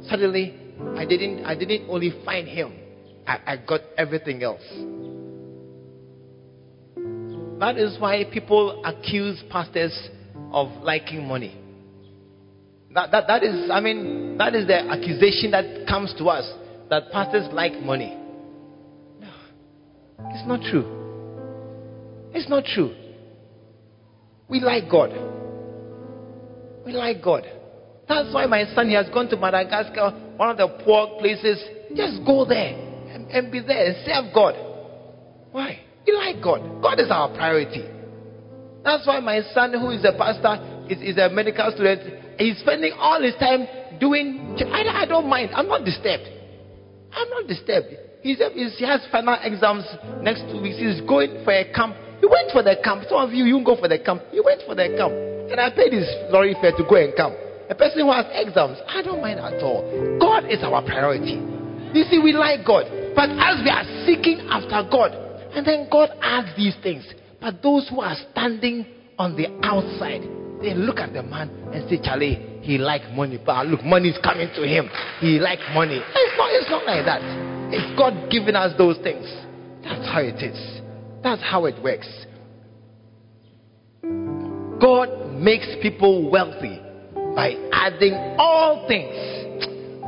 Suddenly, 0.09 0.55
I 0.97 1.07
didn't, 1.07 1.45
I 1.45 1.55
didn't 1.55 1.89
only 1.89 2.13
find 2.25 2.47
him, 2.47 2.75
I, 3.27 3.39
I 3.47 3.57
got 3.57 3.81
everything 3.97 4.43
else. 4.43 4.63
That 7.59 7.79
is 7.79 7.99
why 7.99 8.25
people 8.31 8.83
accuse 8.85 9.43
pastors 9.49 9.97
of 10.53 10.69
liking 10.83 11.27
money. 11.27 11.59
That, 12.95 13.11
that, 13.11 13.27
that 13.27 13.43
is, 13.43 13.71
I 13.73 13.81
mean, 13.81 14.39
that 14.39 14.55
is 14.55 14.69
the 14.69 14.79
accusation 14.79 15.51
that 15.51 15.87
comes 15.89 16.15
to 16.19 16.27
us 16.27 16.49
that 16.91 17.11
pastors 17.11 17.49
like 17.53 17.73
money. 17.83 18.17
No, 19.21 19.31
it's 20.31 20.47
not 20.47 20.61
true. 20.71 22.31
It's 22.33 22.49
not 22.49 22.65
true. 22.65 22.95
We 24.49 24.61
like 24.61 24.89
God. 24.89 25.11
We 26.87 26.93
like 26.93 27.21
God. 27.21 27.45
That's 28.09 28.33
why 28.33 28.47
my 28.47 28.65
son 28.75 28.89
he 28.89 28.95
has 28.95 29.09
gone 29.09 29.29
to 29.31 29.37
Madagascar, 29.37 30.13
one 30.37 30.51
of 30.51 30.57
the 30.57 30.69
poor 30.85 31.19
places. 31.19 31.63
Just 31.97 32.25
go 32.25 32.45
there 32.45 32.79
and, 33.11 33.29
and 33.31 33.51
be 33.51 33.61
there 33.61 33.87
and 33.87 33.97
serve 34.07 34.33
God. 34.33 34.55
Why? 35.51 35.81
You 36.07 36.17
like 36.17 36.43
God. 36.43 36.83
God 36.83 37.01
is 37.01 37.11
our 37.11 37.29
priority. 37.35 37.85
That's 38.85 39.07
why 39.07 39.19
my 39.21 39.41
son, 39.53 39.73
who 39.73 39.91
is 39.91 40.05
a 40.05 40.13
pastor, 40.17 40.74
is, 40.91 41.17
a 41.19 41.29
medical 41.31 41.71
student, 41.73 42.39
he's 42.39 42.59
spending 42.59 42.93
all 42.97 43.23
his 43.23 43.35
time 43.37 43.67
doing. 44.01 44.57
I, 44.73 45.03
I 45.03 45.07
don't 45.07 45.29
mind. 45.29 45.51
I'm 45.55 45.69
not 45.69 45.85
disturbed. 45.85 46.25
I'm 47.13 47.29
not 47.31 47.47
disturbed. 47.47 47.89
He's, 48.23 48.41
he's, 48.55 48.79
he 48.79 48.85
has 48.87 49.07
final 49.13 49.37
exams 49.43 49.85
next 50.23 50.49
two 50.51 50.61
weeks. 50.61 50.79
He's 50.79 51.01
going 51.07 51.45
for 51.45 51.53
a 51.53 51.69
camp. 51.73 51.95
He 52.21 52.27
went 52.27 52.51
for 52.53 52.63
the 52.63 52.77
camp. 52.83 53.05
Some 53.09 53.21
of 53.21 53.33
you, 53.33 53.45
you 53.45 53.63
go 53.65 53.77
for 53.77 53.89
the 53.89 53.99
camp. 53.99 54.23
He 54.33 54.41
went 54.41 54.63
for 54.67 54.75
the 54.75 54.89
camp. 54.97 55.13
And 55.53 55.61
I 55.61 55.69
paid 55.71 55.93
his 55.93 56.09
lorry 56.33 56.57
fare 56.61 56.73
to 56.73 56.85
go 56.89 56.97
and 56.97 57.15
camp. 57.15 57.37
A 57.69 57.75
person 57.75 58.01
who 58.01 58.13
has 58.13 58.27
exams, 58.33 58.81
I 58.89 59.03
don't 59.03 59.21
mind 59.21 59.41
at 59.41 59.61
all. 59.63 59.85
God 60.21 60.49
is 60.49 60.65
our 60.65 60.83
priority. 60.83 61.37
You 61.93 62.05
see, 62.09 62.19
we 62.19 62.33
like 62.33 62.65
God. 62.67 62.89
But 63.15 63.31
as 63.31 63.61
we 63.63 63.71
are 63.71 63.85
seeking 64.05 64.41
after 64.49 64.89
God, 64.91 65.13
and 65.55 65.67
then 65.67 65.87
God 65.91 66.11
adds 66.21 66.49
these 66.57 66.75
things. 66.83 67.07
But 67.41 67.63
those 67.63 67.89
who 67.89 68.01
are 68.01 68.17
standing 68.33 68.87
on 69.19 69.37
the 69.37 69.47
outside, 69.63 70.25
they 70.63 70.75
look 70.75 70.99
at 70.99 71.13
the 71.13 71.23
man 71.23 71.51
and 71.73 71.89
say, 71.89 71.99
Charlie, 72.03 72.61
he 72.63 72.79
like 72.79 73.11
money. 73.13 73.39
But 73.39 73.53
ah, 73.53 73.63
look, 73.63 73.85
money 73.85 74.09
is 74.09 74.19
coming 74.23 74.49
to 74.55 74.63
him. 74.67 74.89
He 75.21 75.39
like 75.39 75.61
money. 75.75 76.01
It's 76.01 76.37
not, 76.37 76.51
it's 76.53 76.71
not 76.71 76.87
like 76.87 77.05
that. 77.05 77.21
It's 77.73 77.99
God 77.99 78.31
giving 78.31 78.55
us 78.55 78.73
those 78.79 78.97
things. 78.99 79.27
That's 79.83 80.07
how 80.07 80.21
it 80.21 80.43
is. 80.43 80.81
That's 81.23 81.43
how 81.43 81.67
it 81.67 81.83
works. 81.83 82.09
God 84.81 85.33
makes 85.35 85.67
people 85.83 86.31
wealthy 86.31 86.81
by 87.35 87.57
adding 87.73 88.15
all 88.39 88.87
things. 88.87 89.35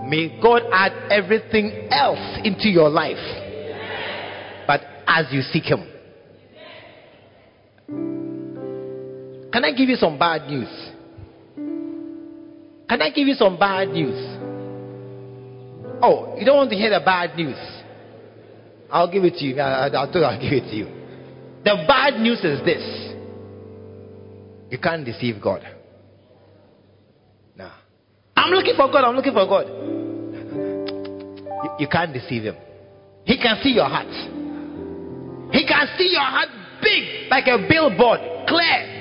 May 0.09 0.39
God 0.41 0.63
add 0.73 0.93
everything 1.11 1.89
else 1.91 2.39
into 2.45 2.69
your 2.69 2.89
life. 2.89 3.17
But 4.67 4.83
as 5.07 5.27
you 5.31 5.43
seek 5.43 5.65
Him. 5.65 5.96
Can 9.53 9.65
I 9.65 9.73
give 9.73 9.89
you 9.89 9.97
some 9.97 10.19
bad 10.19 10.49
news? 10.49 10.69
Can 12.89 13.03
I 13.03 13.11
give 13.11 13.27
you 13.27 13.35
some 13.35 13.59
bad 13.59 13.89
news? 13.89 14.17
Oh, 16.03 16.37
you 16.39 16.45
don't 16.45 16.57
want 16.57 16.71
to 16.71 16.77
hear 16.77 16.91
the 16.91 17.05
bad 17.05 17.37
news? 17.37 17.57
I'll 18.91 19.11
give 19.11 19.25
it 19.25 19.35
to 19.35 19.45
you. 19.45 19.61
I, 19.61 19.87
I, 19.87 20.05
I 20.05 20.13
thought 20.13 20.23
I'll 20.23 20.41
give 20.41 20.53
it 20.53 20.71
to 20.71 20.77
you. 20.77 20.87
The 21.65 21.85
bad 21.89 22.21
news 22.21 22.45
is 22.45 22.65
this 22.65 23.15
you 24.71 24.79
can't 24.79 25.05
deceive 25.05 25.41
God. 25.43 25.63
No. 27.57 27.71
I'm 28.37 28.51
looking 28.53 28.75
for 28.77 28.91
God. 28.91 29.05
I'm 29.05 29.15
looking 29.15 29.33
for 29.33 29.47
God. 29.47 29.67
You, 31.65 31.71
you 31.81 31.89
can't 31.89 32.13
deceive 32.13 32.43
him. 32.43 32.57
He 33.25 33.37
can 33.37 33.59
see 33.63 33.71
your 33.71 33.89
heart. 33.89 34.07
He 35.53 35.67
can 35.67 35.87
see 35.97 36.11
your 36.13 36.23
heart 36.23 36.49
big, 36.83 37.31
like 37.31 37.47
a 37.47 37.67
billboard, 37.69 38.21
clear. 38.47 38.96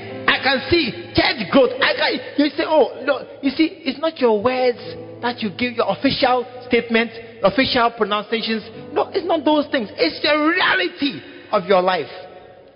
Can 0.45 0.61
see 0.69 0.93
church 1.17 1.49
growth. 1.49 1.73
I 1.81 1.97
can. 1.97 2.11
You 2.37 2.53
say, 2.53 2.69
oh 2.69 3.01
no. 3.01 3.25
You 3.41 3.49
see, 3.49 3.81
it's 3.81 3.97
not 3.97 4.21
your 4.21 4.37
words 4.37 4.77
that 5.25 5.41
you 5.41 5.49
give 5.49 5.73
your 5.73 5.89
official 5.89 6.45
statements, 6.69 7.17
official 7.41 7.89
pronunciations. 7.97 8.61
No, 8.93 9.09
it's 9.09 9.25
not 9.25 9.41
those 9.41 9.65
things. 9.73 9.89
It's 9.97 10.21
the 10.21 10.37
reality 10.37 11.17
of 11.49 11.65
your 11.65 11.81
life. 11.81 12.13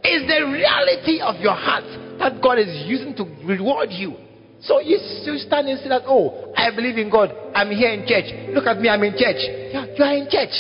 It's 0.02 0.26
the 0.26 0.50
reality 0.50 1.22
of 1.22 1.38
your 1.46 1.54
heart 1.54 1.86
that 2.18 2.42
God 2.42 2.58
is 2.58 2.74
using 2.90 3.14
to 3.22 3.24
reward 3.46 3.94
you. 3.94 4.18
So 4.66 4.82
you, 4.82 4.98
you 4.98 5.38
stand 5.38 5.70
and 5.70 5.78
say 5.80 5.90
that, 5.90 6.10
oh, 6.10 6.52
I 6.58 6.74
believe 6.74 6.98
in 6.98 7.12
God. 7.14 7.30
I'm 7.54 7.70
here 7.70 7.94
in 7.94 8.10
church. 8.10 8.34
Look 8.50 8.66
at 8.66 8.82
me, 8.82 8.90
I'm 8.90 9.04
in 9.04 9.14
church. 9.14 9.40
Yeah, 9.40 9.86
you 9.94 10.04
are 10.04 10.18
in 10.18 10.26
church. 10.26 10.58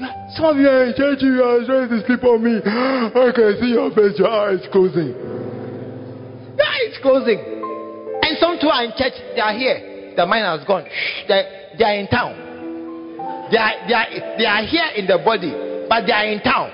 You 0.00 0.08
are, 0.08 0.16
some 0.34 0.44
of 0.46 0.56
you 0.56 0.68
are 0.68 0.88
in 0.88 0.96
church, 0.96 1.20
you 1.20 1.44
are 1.44 1.60
trying 1.68 1.88
to 1.92 2.00
sleep 2.06 2.24
on 2.24 2.40
me. 2.40 2.58
I 2.64 3.28
can 3.36 3.60
see 3.60 3.76
your 3.76 3.92
face, 3.92 4.16
your 4.18 4.32
eyes 4.32 4.64
closing. 4.72 5.35
Your 6.86 6.94
eyes 6.94 6.98
closing. 7.02 7.38
And 8.22 8.38
some 8.38 8.58
two 8.60 8.68
are 8.68 8.84
in 8.84 8.92
church, 8.96 9.14
they 9.34 9.40
are 9.40 9.52
here. 9.52 10.14
The 10.16 10.26
mind 10.26 10.44
has 10.46 10.66
gone. 10.66 10.84
They, 11.28 11.74
they 11.78 11.84
are 11.84 11.94
in 11.94 12.08
town. 12.08 12.34
They 13.50 13.58
are, 13.58 13.74
they, 13.86 13.94
are, 13.94 14.38
they 14.38 14.46
are 14.46 14.62
here 14.66 14.88
in 14.96 15.06
the 15.06 15.18
body, 15.22 15.52
but 15.88 16.06
they 16.06 16.12
are 16.12 16.26
in 16.26 16.40
town. 16.42 16.70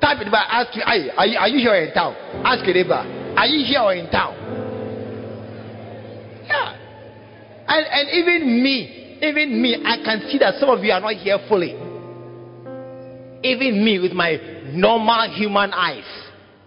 Type 0.00 0.18
it 0.20 0.30
by 0.30 0.44
ask 0.48 0.76
you, 0.76 0.82
are 0.84 1.26
you, 1.26 1.38
are 1.38 1.48
you 1.48 1.58
here 1.58 1.74
in 1.74 1.94
town? 1.94 2.14
Ask 2.44 2.66
it 2.66 2.88
back. 2.88 3.06
Are 3.38 3.46
you 3.46 3.64
here 3.64 3.80
or 3.80 3.94
in 3.94 4.10
town? 4.10 4.34
Yeah. 6.46 6.76
And, 7.66 7.86
and 7.86 8.08
even 8.12 8.62
me, 8.62 9.18
even 9.22 9.60
me, 9.62 9.82
I 9.84 9.96
can 10.04 10.28
see 10.30 10.38
that 10.38 10.54
some 10.60 10.70
of 10.70 10.84
you 10.84 10.92
are 10.92 11.00
not 11.00 11.14
here 11.14 11.38
fully. 11.48 11.74
Even 13.42 13.84
me, 13.84 13.98
with 13.98 14.12
my 14.12 14.36
normal 14.72 15.30
human 15.34 15.72
eyes, 15.72 16.04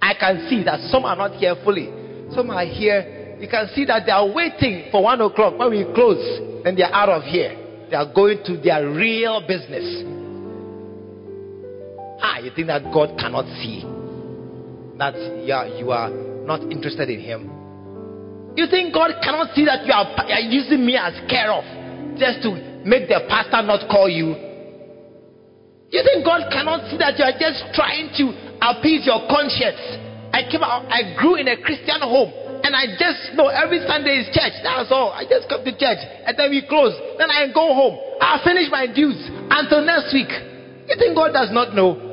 I 0.02 0.14
can 0.20 0.48
see 0.50 0.64
that 0.64 0.80
some 0.90 1.06
are 1.06 1.16
not 1.16 1.36
here 1.36 1.56
fully. 1.64 2.01
Some 2.36 2.50
are 2.50 2.66
here. 2.66 3.38
You 3.40 3.48
can 3.48 3.68
see 3.74 3.86
that 3.86 4.06
they 4.06 4.12
are 4.12 4.28
waiting 4.32 4.90
for 4.92 5.04
one 5.04 5.20
o'clock 5.22 5.58
when 5.58 5.72
we 5.72 5.84
close, 5.94 6.64
then 6.64 6.76
they 6.76 6.84
are 6.84 6.94
out 6.94 7.10
of 7.10 7.24
here. 7.24 7.58
They 7.90 7.96
are 7.96 8.12
going 8.14 8.44
to 8.46 8.58
their 8.58 8.88
real 8.90 9.42
business. 9.48 10.06
Ah, 12.22 12.38
you 12.40 12.52
think 12.56 12.68
that 12.68 12.84
God 12.94 13.18
cannot 13.18 13.46
see 13.60 13.82
that 15.02 15.18
yeah, 15.44 15.66
you 15.66 15.90
are 15.90 16.10
not 16.46 16.62
interested 16.70 17.10
in 17.10 17.20
Him? 17.20 17.50
You 18.56 18.68
think 18.70 18.94
God 18.94 19.18
cannot 19.24 19.56
see 19.56 19.66
that 19.66 19.86
you 19.88 19.94
are, 19.94 20.06
you 20.28 20.36
are 20.36 20.48
using 20.48 20.86
me 20.86 20.96
as 20.96 21.18
care 21.28 21.52
of 21.52 21.66
just 22.20 22.44
to 22.44 22.54
make 22.86 23.10
the 23.10 23.26
pastor 23.28 23.66
not 23.66 23.90
call 23.90 24.08
you? 24.08 24.38
You 25.90 26.02
think 26.06 26.24
God 26.24 26.48
cannot 26.54 26.86
see 26.92 27.02
that 27.02 27.18
you 27.18 27.26
are 27.26 27.36
just 27.36 27.74
trying 27.74 28.14
to 28.22 28.32
appease 28.62 29.10
your 29.10 29.26
conscience? 29.28 30.11
I 30.32 30.48
came 30.48 30.64
out, 30.64 30.88
I 30.88 31.16
grew 31.20 31.36
in 31.36 31.48
a 31.48 31.60
Christian 31.60 32.00
home, 32.00 32.32
and 32.64 32.72
I 32.76 32.96
just 32.96 33.36
know 33.36 33.48
every 33.48 33.84
Sunday 33.84 34.24
is 34.24 34.28
church. 34.32 34.56
That's 34.64 34.92
all. 34.92 35.12
I 35.12 35.28
just 35.28 35.50
come 35.52 35.64
to 35.64 35.72
church, 35.76 36.00
and 36.26 36.34
then 36.40 36.50
we 36.52 36.64
close. 36.68 36.96
Then 37.20 37.30
I 37.30 37.52
go 37.54 37.76
home. 37.76 38.00
i 38.22 38.40
finish 38.44 38.72
my 38.72 38.88
dues 38.88 39.18
until 39.52 39.84
next 39.84 40.14
week. 40.14 40.32
You 40.88 40.96
think 40.96 41.16
God 41.16 41.36
does 41.36 41.52
not 41.52 41.76
know? 41.76 42.12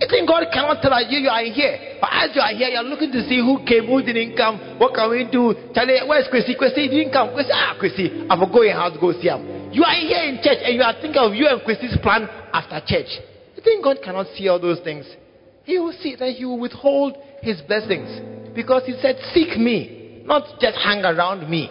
You 0.00 0.08
think 0.08 0.26
God 0.26 0.48
cannot 0.48 0.80
tell 0.80 0.96
you 1.06 1.18
you 1.20 1.28
are 1.28 1.44
here? 1.44 2.00
But 2.00 2.08
as 2.10 2.32
you 2.32 2.40
are 2.40 2.56
here, 2.56 2.72
you're 2.72 2.88
looking 2.88 3.12
to 3.12 3.20
see 3.28 3.36
who 3.36 3.60
came, 3.68 3.84
who 3.84 4.00
didn't 4.00 4.32
come, 4.34 4.80
what 4.80 4.96
can 4.96 5.10
we 5.12 5.28
do? 5.28 5.52
Charlie, 5.76 6.00
where's 6.08 6.24
Chrissy? 6.32 6.56
Chrissy 6.56 6.88
didn't 6.88 7.12
come. 7.12 7.36
Chrissy, 7.36 7.52
ah, 7.52 7.76
Chrissy, 7.78 8.24
I'm 8.30 8.40
going 8.50 8.72
house 8.72 8.96
to 8.96 9.00
go 9.00 9.12
see 9.12 9.28
him. 9.28 9.70
You 9.76 9.84
are 9.84 10.00
here 10.00 10.24
in 10.24 10.40
church 10.40 10.64
and 10.64 10.72
you 10.74 10.82
are 10.82 10.96
thinking 10.96 11.20
of 11.20 11.36
you 11.36 11.46
and 11.46 11.60
Chrissy's 11.62 12.00
plan 12.00 12.24
after 12.50 12.80
church. 12.80 13.12
You 13.54 13.62
think 13.62 13.84
God 13.84 14.00
cannot 14.02 14.26
see 14.34 14.48
all 14.48 14.58
those 14.58 14.80
things? 14.80 15.04
He 15.64 15.78
will 15.78 15.94
see 16.00 16.16
that 16.16 16.30
He 16.32 16.44
will 16.44 16.58
withhold 16.58 17.16
His 17.42 17.60
blessings 17.62 18.54
because 18.54 18.82
He 18.86 18.94
said, 19.00 19.16
Seek 19.32 19.58
me, 19.58 20.22
not 20.24 20.44
just 20.60 20.78
hang 20.78 21.04
around 21.04 21.48
me, 21.48 21.70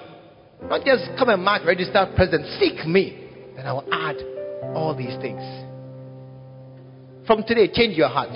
not 0.63 0.85
just 0.85 1.03
come 1.17 1.29
and 1.29 1.43
mark 1.43 1.65
register 1.65 2.11
present. 2.15 2.45
Seek 2.59 2.85
me, 2.87 3.27
then 3.55 3.65
I 3.65 3.73
will 3.73 3.87
add 3.91 4.17
all 4.75 4.95
these 4.95 5.15
things. 5.21 5.41
From 7.25 7.43
today, 7.43 7.69
change 7.71 7.95
your 7.95 8.09
hearts. 8.09 8.33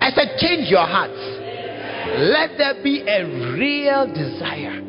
I 0.00 0.10
said, 0.14 0.38
change 0.38 0.70
your 0.70 0.86
hearts. 0.86 1.18
Let 2.16 2.56
there 2.56 2.82
be 2.82 3.02
a 3.02 3.24
real 3.54 4.06
desire. 4.06 4.82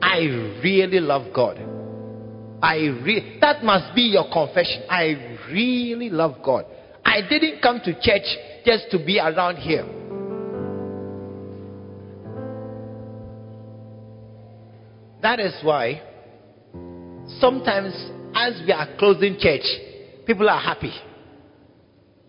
I 0.00 0.20
really 0.62 1.00
love 1.00 1.32
God. 1.34 1.58
I 2.62 2.76
re- 2.76 3.38
that 3.40 3.64
must 3.64 3.94
be 3.94 4.02
your 4.02 4.24
confession. 4.32 4.84
I 4.88 5.38
really 5.50 6.10
love 6.10 6.36
God. 6.44 6.64
I 7.12 7.20
didn't 7.28 7.60
come 7.60 7.78
to 7.84 7.92
church 8.00 8.24
just 8.64 8.90
to 8.90 8.98
be 9.04 9.18
around 9.18 9.56
here. 9.56 9.84
That 15.20 15.38
is 15.38 15.52
why 15.62 16.00
sometimes 17.38 17.92
as 18.34 18.62
we 18.66 18.72
are 18.72 18.88
closing 18.98 19.36
church, 19.38 19.60
people 20.26 20.48
are 20.48 20.58
happy. 20.58 20.92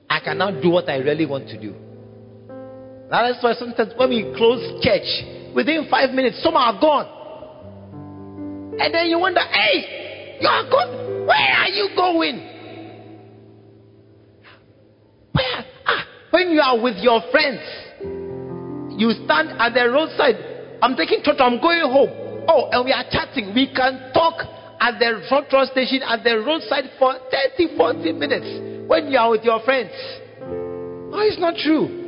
I 0.10 0.20
cannot 0.20 0.62
do 0.62 0.70
what 0.70 0.90
I 0.90 0.98
really 0.98 1.26
want 1.26 1.48
to 1.48 1.58
do. 1.58 1.74
That 3.10 3.30
is 3.32 3.38
why 3.42 3.54
sometimes 3.54 3.94
when 3.96 4.10
we 4.10 4.34
close 4.36 4.84
church, 4.84 5.56
within 5.56 5.88
five 5.90 6.10
minutes, 6.12 6.44
some 6.44 6.58
are 6.58 6.78
gone. 6.82 7.08
And 8.82 8.94
then 8.94 9.08
you 9.08 9.18
wonder, 9.18 9.40
hey, 9.40 10.38
you 10.42 10.48
are 10.50 10.70
gone. 10.70 11.26
Where 11.26 11.54
are 11.58 11.70
you 11.70 11.90
going? 11.96 12.50
Where? 15.34 15.66
Ah, 15.86 16.06
when 16.34 16.50
you 16.50 16.62
are 16.62 16.82
with 16.82 16.98
your 16.98 17.22
friends, 17.30 17.62
you 18.98 19.14
stand 19.24 19.54
at 19.62 19.70
the 19.78 19.86
roadside. 19.86 20.34
I'm 20.82 20.98
taking 20.98 21.22
church, 21.22 21.38
I'm 21.38 21.62
going 21.62 21.86
home. 21.86 22.10
Oh, 22.50 22.74
and 22.74 22.84
we 22.84 22.92
are 22.92 23.06
chatting. 23.06 23.54
We 23.54 23.70
can 23.70 24.10
talk 24.18 24.42
at 24.82 24.98
the 24.98 25.22
petrol 25.30 25.70
station 25.70 26.02
at 26.02 26.24
the 26.26 26.42
roadside 26.42 26.90
for 26.98 27.14
30, 27.30 27.78
40 27.78 28.12
minutes 28.14 28.90
when 28.90 29.14
you 29.14 29.18
are 29.20 29.30
with 29.30 29.44
your 29.46 29.62
friends. 29.62 29.94
Oh, 31.14 31.22
it's 31.22 31.38
not 31.38 31.54
true. 31.62 32.02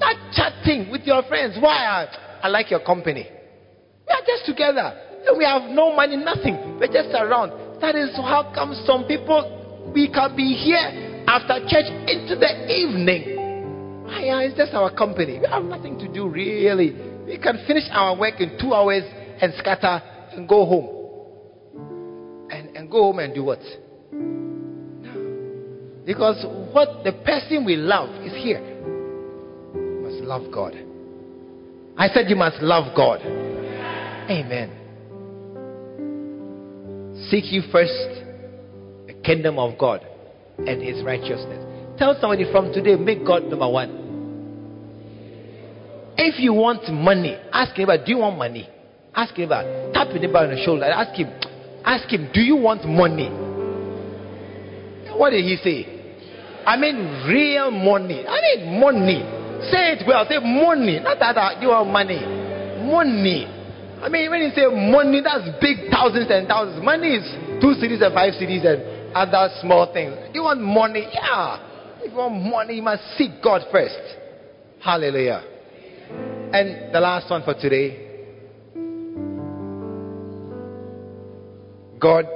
That 0.00 0.18
chatting 0.34 0.90
with 0.90 1.02
your 1.06 1.22
friends. 1.30 1.56
Why? 1.60 1.70
I, 1.70 2.42
I 2.42 2.48
like 2.48 2.68
your 2.72 2.84
company. 2.84 3.30
We 3.30 4.10
are 4.10 4.26
just 4.26 4.44
together. 4.44 5.22
We 5.38 5.44
have 5.44 5.70
no 5.70 5.94
money, 5.94 6.16
nothing. 6.16 6.78
We're 6.80 6.90
just 6.90 7.14
around. 7.14 7.80
That 7.80 7.94
is 7.94 8.10
how 8.16 8.50
come 8.52 8.74
some 8.84 9.06
people 9.06 9.92
we 9.94 10.10
can 10.10 10.34
be 10.34 10.52
here 10.52 11.05
after 11.26 11.58
church 11.68 11.86
into 12.08 12.36
the 12.36 12.70
evening. 12.70 14.06
Ah, 14.08 14.20
yeah, 14.20 14.40
it's 14.40 14.56
just 14.56 14.72
our 14.74 14.94
company. 14.94 15.38
We 15.40 15.46
have 15.48 15.64
nothing 15.64 15.98
to 15.98 16.08
do 16.12 16.28
really. 16.28 16.92
We 17.26 17.38
can 17.38 17.64
finish 17.66 17.84
our 17.90 18.16
work 18.16 18.40
in 18.40 18.56
two 18.60 18.72
hours 18.72 19.02
and 19.40 19.52
scatter 19.58 20.00
and 20.32 20.48
go 20.48 20.64
home. 20.64 20.92
And, 22.50 22.76
and 22.76 22.90
go 22.90 23.02
home 23.02 23.18
and 23.18 23.34
do 23.34 23.42
what? 23.44 23.58
Because 26.06 26.46
what 26.72 27.02
the 27.02 27.12
person 27.24 27.64
we 27.64 27.74
love 27.74 28.08
is 28.24 28.32
here. 28.32 28.60
You 29.74 30.00
must 30.04 30.22
love 30.22 30.52
God. 30.52 30.74
I 31.98 32.08
said 32.08 32.30
you 32.30 32.36
must 32.36 32.62
love 32.62 32.94
God. 32.96 33.20
Amen. 34.30 34.70
Seek 37.28 37.50
you 37.50 37.62
first 37.72 37.92
the 39.08 39.14
kingdom 39.24 39.58
of 39.58 39.76
God 39.76 40.06
and 40.58 40.82
his 40.82 41.04
righteousness. 41.04 41.98
Tell 41.98 42.16
somebody 42.20 42.50
from 42.50 42.72
today, 42.72 42.96
make 42.96 43.24
God 43.26 43.44
number 43.44 43.68
one. 43.68 44.04
If 46.18 46.40
you 46.40 46.52
want 46.54 46.90
money, 46.92 47.36
ask 47.52 47.74
him, 47.76 47.88
do 47.88 48.12
you 48.12 48.18
want 48.18 48.38
money? 48.38 48.68
Ask 49.14 49.34
him, 49.34 49.48
tap 49.48 50.08
him 50.08 50.36
on 50.36 50.50
the 50.50 50.62
shoulder. 50.64 50.84
Ask 50.84 51.16
him, 51.18 51.28
ask 51.84 52.08
him, 52.08 52.30
do 52.32 52.40
you 52.40 52.56
want 52.56 52.84
money? 52.86 53.28
What 55.16 55.30
did 55.30 55.44
he 55.44 55.56
say? 55.62 55.96
I 56.66 56.76
mean 56.76 57.24
real 57.28 57.70
money. 57.70 58.26
I 58.26 58.40
mean 58.42 58.80
money. 58.80 59.22
Say 59.70 59.96
it 59.96 60.04
well. 60.06 60.26
Say 60.28 60.38
money. 60.42 61.00
Not 61.00 61.18
that 61.20 61.62
you 61.62 61.68
want 61.68 61.88
money. 61.88 62.20
Money. 62.84 63.46
I 64.02 64.08
mean, 64.10 64.28
when 64.30 64.42
you 64.42 64.50
say 64.52 64.66
money, 64.68 65.22
that's 65.24 65.48
big 65.60 65.88
thousands 65.90 66.28
and 66.28 66.46
thousands. 66.46 66.84
Money 66.84 67.16
is 67.16 67.24
two 67.62 67.72
cedis 67.80 68.04
and 68.04 68.12
five 68.12 68.34
cedis 68.36 68.66
and 68.66 68.95
other 69.16 69.48
small 69.62 69.90
things. 69.92 70.14
You 70.34 70.42
want 70.42 70.60
money? 70.60 71.08
Yeah. 71.10 72.02
If 72.02 72.12
you 72.12 72.18
want 72.18 72.44
money, 72.44 72.74
you 72.76 72.82
must 72.82 73.02
seek 73.16 73.42
God 73.42 73.62
first. 73.72 73.98
Hallelujah. 74.84 75.42
And 76.52 76.94
the 76.94 77.00
last 77.00 77.30
one 77.30 77.42
for 77.42 77.54
today. 77.54 78.02
God 81.98 82.26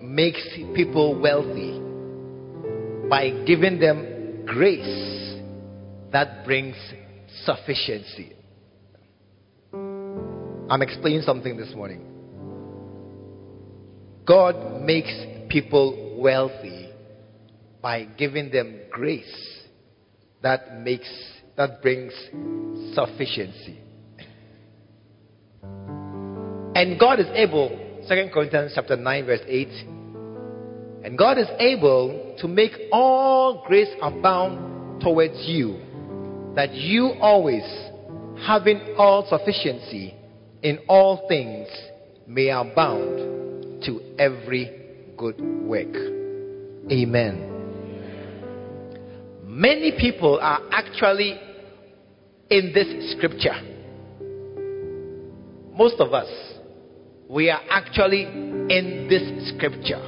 makes 0.00 0.46
people 0.74 1.20
wealthy 1.20 1.80
by 3.08 3.44
giving 3.44 3.80
them 3.80 4.46
grace 4.46 5.40
that 6.12 6.44
brings 6.44 6.76
sufficiency. 7.44 8.32
I'm 9.72 10.82
explaining 10.82 11.22
something 11.22 11.56
this 11.56 11.74
morning. 11.74 12.06
God 14.24 14.82
makes 14.82 15.12
people 15.48 16.01
wealthy 16.22 16.90
by 17.82 18.04
giving 18.04 18.50
them 18.50 18.80
grace 18.90 19.58
that 20.42 20.80
makes 20.80 21.08
that 21.56 21.82
brings 21.82 22.12
sufficiency. 22.94 23.78
And 26.74 26.98
God 26.98 27.20
is 27.20 27.26
able, 27.34 27.68
2 28.08 28.30
Corinthians 28.32 28.72
chapter 28.74 28.96
9 28.96 29.26
verse 29.26 29.40
8, 29.46 29.68
and 31.04 31.18
God 31.18 31.36
is 31.36 31.48
able 31.58 32.36
to 32.38 32.48
make 32.48 32.72
all 32.90 33.64
grace 33.66 33.90
abound 34.00 35.02
towards 35.02 35.46
you, 35.46 35.78
that 36.54 36.72
you 36.72 37.12
always, 37.20 37.64
having 38.46 38.94
all 38.96 39.26
sufficiency 39.28 40.14
in 40.62 40.78
all 40.88 41.26
things, 41.28 41.68
may 42.26 42.48
abound 42.48 43.82
to 43.84 44.00
every 44.18 44.81
good 45.22 45.40
work. 45.40 45.94
Amen. 46.90 47.48
Many 49.44 49.92
people 49.96 50.40
are 50.42 50.60
actually 50.72 51.38
in 52.50 52.72
this 52.74 53.12
scripture. 53.12 53.54
Most 55.78 56.00
of 56.00 56.12
us, 56.12 56.26
we 57.28 57.50
are 57.50 57.60
actually 57.70 58.24
in 58.24 59.06
this 59.08 59.54
scripture 59.54 60.02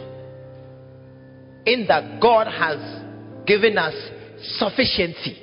in 1.65 1.87
that 1.87 2.21
God 2.21 2.49
has 2.49 3.47
given 3.47 3.79
us 3.79 3.95
sufficiency. 4.59 5.39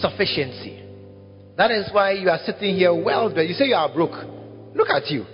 Sufficiency. 0.00 0.82
That 1.58 1.70
is 1.70 1.90
why 1.92 2.12
you 2.12 2.30
are 2.30 2.40
sitting 2.46 2.74
here 2.74 2.94
well 2.94 3.30
dressed. 3.30 3.50
You 3.50 3.54
say 3.54 3.66
you 3.66 3.74
are 3.74 3.92
broke. 3.92 4.16
Look 4.74 4.88
at 4.88 5.10
you. 5.10 5.26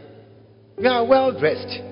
You 0.81 0.89
are 0.89 1.07
well 1.07 1.39
dressed. 1.39 1.88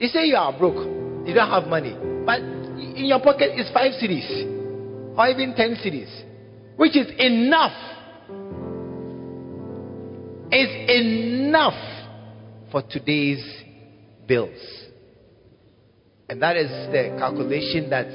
You 0.00 0.08
say 0.08 0.24
you 0.24 0.36
are 0.36 0.56
broke. 0.58 0.82
You 1.26 1.34
don't 1.34 1.50
have 1.50 1.68
money. 1.68 1.94
But 2.24 2.40
in 2.40 3.04
your 3.04 3.20
pocket 3.20 3.50
is 3.60 3.70
five 3.72 3.92
cedis 3.92 5.14
or 5.16 5.28
even 5.28 5.54
ten 5.54 5.76
cedis, 5.76 6.08
which 6.76 6.96
is 6.96 7.06
enough. 7.18 7.76
Is 10.50 10.70
enough 10.88 11.74
for 12.72 12.82
today's 12.82 13.44
bills. 14.26 14.58
And 16.30 16.40
that 16.40 16.56
is 16.56 16.70
the 16.90 17.16
calculation 17.18 17.90
that 17.90 18.08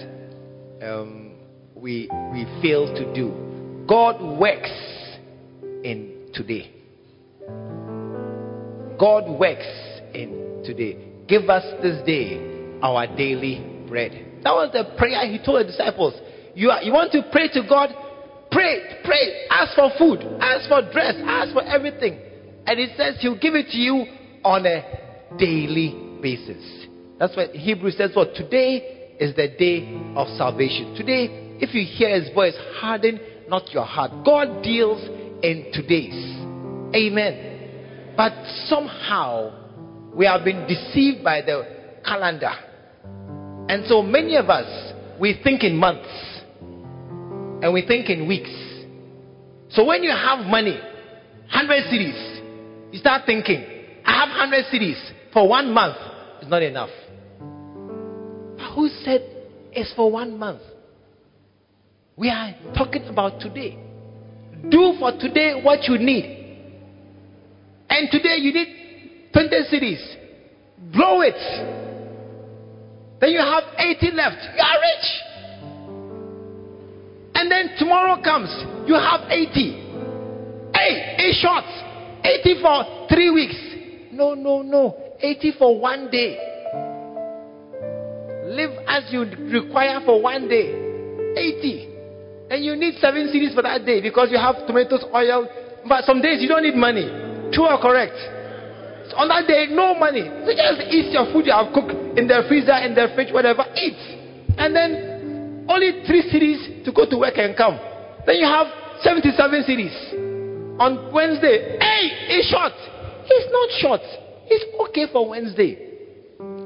um, 0.90 1.36
we, 1.76 2.10
we 2.32 2.46
fail 2.62 2.94
to 2.96 3.14
do. 3.14 3.86
God 3.88 4.40
works 4.40 4.72
in 5.84 6.30
today. 6.34 6.72
God 8.98 9.40
works 9.40 9.68
in 10.14 10.64
today. 10.66 11.15
Give 11.28 11.50
us 11.50 11.64
this 11.82 12.06
day 12.06 12.80
our 12.82 13.08
daily 13.16 13.86
bread. 13.88 14.42
That 14.44 14.54
was 14.54 14.70
the 14.74 14.96
prayer 14.98 15.26
he 15.28 15.44
told 15.44 15.62
the 15.62 15.72
disciples. 15.72 16.14
You, 16.54 16.70
are, 16.70 16.82
you 16.84 16.94
want 16.94 17.12
to 17.14 17.24
pray 17.32 17.48
to 17.50 17.62
God? 17.68 17.90
Pray, 18.52 19.02
pray. 19.04 19.48
Ask 19.50 19.76
for 19.76 19.92
food, 19.98 20.22
ask 20.40 20.70
for 20.70 20.82
dress, 20.94 21.16
ask 21.26 21.52
for 21.54 21.64
everything. 21.64 22.20
And 22.68 22.80
he 22.80 22.88
says 22.96 23.18
he'll 23.20 23.40
give 23.40 23.56
it 23.56 23.70
to 23.72 23.78
you 23.78 24.06
on 24.44 24.66
a 24.66 25.38
daily 25.38 26.20
basis. 26.22 26.88
That's 27.20 27.36
what 27.36 27.52
Hebrew 27.52 27.92
says. 27.92 28.12
What 28.14 28.36
today 28.36 29.16
is 29.20 29.36
the 29.36 29.48
day 29.58 30.00
of 30.16 30.28
salvation. 30.38 30.96
Today, 30.96 31.58
if 31.60 31.74
you 31.74 31.86
hear 31.86 32.20
his 32.20 32.34
voice, 32.34 32.56
harden 32.80 33.20
not 33.48 33.72
your 33.72 33.86
heart. 33.86 34.12
God 34.26 34.64
deals 34.64 35.02
in 35.44 35.72
today's. 35.74 36.14
Amen. 36.96 38.14
But 38.16 38.32
somehow 38.68 39.65
we 40.16 40.26
have 40.26 40.46
been 40.46 40.66
deceived 40.66 41.24
by 41.24 41.42
the 41.42 42.00
calendar. 42.06 42.52
And 43.68 43.86
so 43.88 44.02
many 44.02 44.38
of 44.38 44.50
us, 44.50 44.94
we 45.20 45.40
think 45.44 45.64
in 45.64 45.76
months 45.76 46.10
and 47.62 47.74
we 47.74 47.86
think 47.86 48.10
in 48.10 48.28
weeks. 48.28 48.52
So 49.70 49.84
when 49.86 50.04
you 50.04 50.12
have 50.12 50.46
money, 50.46 50.80
100 51.52 51.84
cedis, 51.92 52.94
you 52.94 53.00
start 53.00 53.24
thinking, 53.26 53.64
I 54.06 54.14
have 54.14 54.30
100 54.30 54.66
cedis 54.66 55.34
for 55.34 55.50
one 55.50 55.74
month. 55.74 55.98
It's 56.40 56.50
not 56.50 56.64
enough. 56.64 56.90
But 58.58 58.74
who 58.74 58.88
said 59.04 59.22
it's 59.74 59.94
for 59.96 60.10
one 60.10 60.38
month? 60.38 60.62
We 62.16 62.30
are 62.30 62.56
talking 62.78 63.06
about 63.08 63.42
today. 63.42 63.78
Do 64.70 64.96
for 64.98 65.12
today 65.20 65.60
what 65.62 65.84
you 65.84 65.98
need. 65.98 66.44
And 67.90 68.10
today 68.10 68.38
you 68.38 68.54
need 68.54 68.85
20 69.36 69.50
cedis. 69.70 70.00
Blow 70.94 71.20
it. 71.20 71.36
Then 73.20 73.32
you 73.32 73.40
have 73.40 73.64
80 73.78 74.12
left. 74.12 74.38
You 74.56 74.64
are 74.64 74.80
rich. 74.80 75.08
And 77.36 77.52
then 77.52 77.72
tomorrow 77.78 78.22
comes. 78.24 78.48
You 78.88 78.96
have 78.96 79.30
80. 79.30 79.52
Hey, 80.74 81.16
it's 81.20 81.40
short. 81.40 81.66
80 82.24 82.62
for 82.62 83.08
three 83.10 83.30
weeks. 83.30 83.56
No, 84.14 84.36
no, 84.36 84.62
no. 84.62 84.96
80 85.20 85.54
for 85.60 85.80
one 85.82 86.10
day. 86.10 86.38
Live 88.46 88.72
as 88.88 89.12
you 89.12 89.24
require 89.52 90.00
for 90.06 90.22
one 90.22 90.48
day. 90.48 90.72
80. 91.36 91.90
And 92.52 92.64
you 92.64 92.78
need 92.78 92.96
seven 93.02 93.28
cedis 93.28 93.54
for 93.54 93.64
that 93.64 93.86
day 93.86 94.00
because 94.00 94.30
you 94.32 94.38
have 94.38 94.66
tomatoes, 94.66 95.04
oil. 95.14 95.50
But 95.90 96.06
some 96.06 96.22
days 96.22 96.42
you 96.42 96.48
don't 96.48 96.64
need 96.64 96.76
money. 96.76 97.06
True 97.52 97.68
or 97.68 97.82
correct? 97.82 98.16
On 99.14 99.28
that 99.30 99.46
day, 99.48 99.68
no 99.70 99.94
money. 99.94 100.26
So 100.26 100.50
just 100.50 100.82
eat 100.90 101.14
your 101.14 101.30
food 101.32 101.46
you 101.46 101.54
have 101.54 101.70
cooked 101.74 101.94
in 102.18 102.26
the 102.28 102.42
freezer, 102.50 102.76
in 102.82 102.96
the 102.96 103.14
fridge, 103.14 103.32
whatever. 103.32 103.64
Eat. 103.78 104.00
And 104.58 104.76
then 104.76 105.66
only 105.70 106.02
three 106.06 106.26
cedis 106.32 106.86
to 106.86 106.92
go 106.92 107.06
to 107.10 107.18
work 107.18 107.38
and 107.38 107.56
come. 107.56 107.78
Then 108.26 108.38
you 108.38 108.48
have 108.48 108.68
77 109.02 109.36
cedis. 109.70 109.98
On 110.80 111.14
Wednesday, 111.14 111.78
hey, 111.80 112.36
it's 112.36 112.50
short. 112.50 112.74
It's 113.28 113.50
not 113.52 113.70
short. 113.80 114.02
It's 114.48 114.66
okay 114.90 115.08
for 115.12 115.30
Wednesday. 115.30 115.86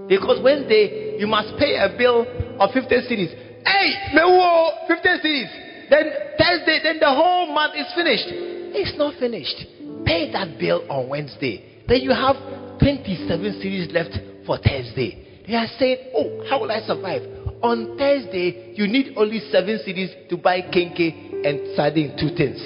Because 0.07 0.41
Wednesday, 0.43 1.17
you 1.19 1.27
must 1.27 1.57
pay 1.59 1.77
a 1.77 1.93
bill 1.97 2.25
of 2.59 2.71
50 2.71 2.89
cedis. 3.05 3.31
Hey, 3.65 4.15
no, 4.15 4.71
50 4.87 5.07
cedis. 5.23 5.89
Then 5.89 6.05
Thursday, 6.37 6.79
then 6.83 6.99
the 6.99 7.09
whole 7.09 7.53
month 7.53 7.73
is 7.75 7.87
finished. 7.95 8.27
It's 8.29 8.97
not 8.97 9.15
finished. 9.19 9.65
Pay 10.05 10.31
that 10.31 10.57
bill 10.59 10.85
on 10.89 11.09
Wednesday. 11.09 11.78
Then 11.89 12.01
you 12.01 12.11
have 12.11 12.37
27 12.77 13.57
cedis 13.57 13.91
left 13.91 14.13
for 14.45 14.57
Thursday. 14.57 15.41
They 15.47 15.55
are 15.55 15.65
saying, 15.79 16.13
Oh, 16.13 16.45
how 16.47 16.61
will 16.61 16.71
I 16.71 16.81
survive? 16.85 17.23
On 17.63 17.97
Thursday, 17.97 18.73
you 18.77 18.87
need 18.87 19.17
only 19.17 19.39
7 19.49 19.65
cedis 19.81 20.29
to 20.29 20.37
buy 20.37 20.61
kenkey 20.61 21.41
and 21.43 21.75
sardine, 21.75 22.15
two 22.15 22.29
things. 22.37 22.61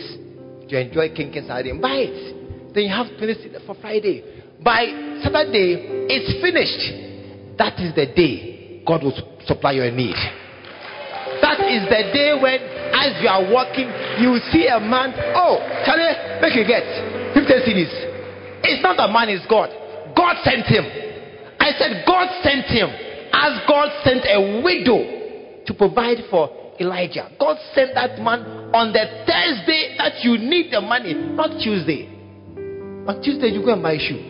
To 0.67 0.75
enjoy 0.75 1.15
kenkey 1.15 1.39
and 1.39 1.47
sardine, 1.47 1.79
buy 1.79 2.03
it. 2.03 2.75
Then 2.75 2.83
you 2.83 2.91
have 2.91 3.07
20 3.17 3.33
cedis 3.35 3.65
for 3.65 3.75
Friday. 3.79 4.43
By 4.61 4.91
Saturday, 5.23 6.11
it's 6.11 6.43
finished. 6.43 7.57
That 7.57 7.79
is 7.79 7.95
the 7.95 8.11
day 8.11 8.83
God 8.85 9.03
will 9.03 9.15
supply 9.47 9.71
your 9.71 9.89
need. 9.89 10.19
That 11.39 11.63
is 11.63 11.87
the 11.87 12.11
day 12.11 12.35
when 12.35 12.59
as 12.91 13.23
you 13.23 13.29
are 13.31 13.47
walking, 13.47 13.87
you 14.19 14.35
will 14.35 14.45
see 14.51 14.67
a 14.67 14.79
man. 14.83 15.15
Oh, 15.31 15.63
Charlie, 15.87 16.11
make 16.43 16.55
you 16.59 16.67
get 16.67 16.83
50 17.33 17.47
cedis. 17.63 18.12
It's 18.63 18.81
not 18.81 18.99
a 18.99 19.11
man, 19.11 19.29
it's 19.29 19.45
God. 19.47 19.69
God 20.15 20.37
sent 20.43 20.65
him. 20.65 20.85
I 21.59 21.71
said, 21.77 22.03
God 22.07 22.27
sent 22.43 22.65
him. 22.67 22.89
As 23.33 23.59
God 23.67 23.89
sent 24.03 24.23
a 24.23 24.61
widow 24.63 25.65
to 25.65 25.73
provide 25.73 26.17
for 26.29 26.49
Elijah. 26.79 27.29
God 27.39 27.57
sent 27.73 27.93
that 27.95 28.19
man 28.19 28.71
on 28.73 28.93
the 28.93 29.03
Thursday 29.27 29.95
that 29.97 30.23
you 30.23 30.37
need 30.37 30.71
the 30.71 30.81
money, 30.81 31.13
not 31.13 31.59
Tuesday. 31.61 32.09
On 33.07 33.21
Tuesday, 33.21 33.47
you 33.47 33.61
go 33.63 33.73
and 33.73 33.83
buy 33.83 33.97
shoe. 33.97 34.21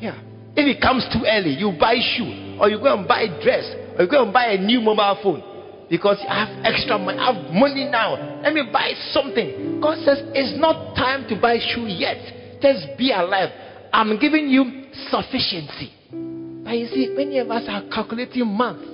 Yeah. 0.00 0.18
If 0.56 0.76
it 0.76 0.80
comes 0.80 1.06
too 1.12 1.24
early, 1.26 1.54
you 1.54 1.72
buy 1.78 1.96
shoe, 1.96 2.58
or 2.60 2.68
you 2.68 2.78
go 2.78 2.98
and 2.98 3.06
buy 3.06 3.26
dress, 3.42 3.64
or 3.96 4.04
you 4.04 4.10
go 4.10 4.24
and 4.24 4.32
buy 4.32 4.52
a 4.52 4.58
new 4.58 4.80
mobile 4.80 5.18
phone 5.22 5.53
because 5.90 6.18
I 6.28 6.46
have 6.46 6.64
extra 6.64 6.98
money. 6.98 7.18
I 7.18 7.32
have 7.32 7.52
money 7.52 7.88
now. 7.90 8.40
Let 8.42 8.54
me 8.54 8.62
buy 8.72 8.92
something. 9.12 9.80
God 9.80 9.98
says 10.04 10.18
it's 10.34 10.58
not 10.58 10.94
time 10.96 11.28
to 11.28 11.40
buy 11.40 11.58
shoe 11.58 11.86
yet. 11.86 12.60
Just 12.60 12.96
be 12.96 13.12
alive. 13.12 13.50
I'm 13.92 14.18
giving 14.18 14.48
you 14.48 14.86
sufficiency. 15.10 15.92
But 16.64 16.78
you 16.78 16.86
see, 16.88 17.12
many 17.14 17.38
of 17.38 17.50
us 17.50 17.64
are 17.68 17.82
calculating 17.92 18.46
months 18.46 18.86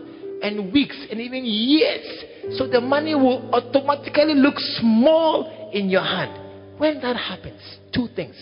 and 0.43 0.72
weeks 0.72 0.97
and 1.11 1.20
even 1.20 1.45
years. 1.45 2.24
So 2.59 2.66
the 2.66 2.80
money 2.80 3.14
will 3.14 3.49
automatically 3.55 4.34
look 4.34 4.59
small 4.59 5.70
in 5.72 5.88
your 5.88 6.03
hand. 6.03 6.78
When 6.78 7.01
that 7.03 7.16
happens, 7.16 7.61
two 7.95 8.09
things. 8.16 8.34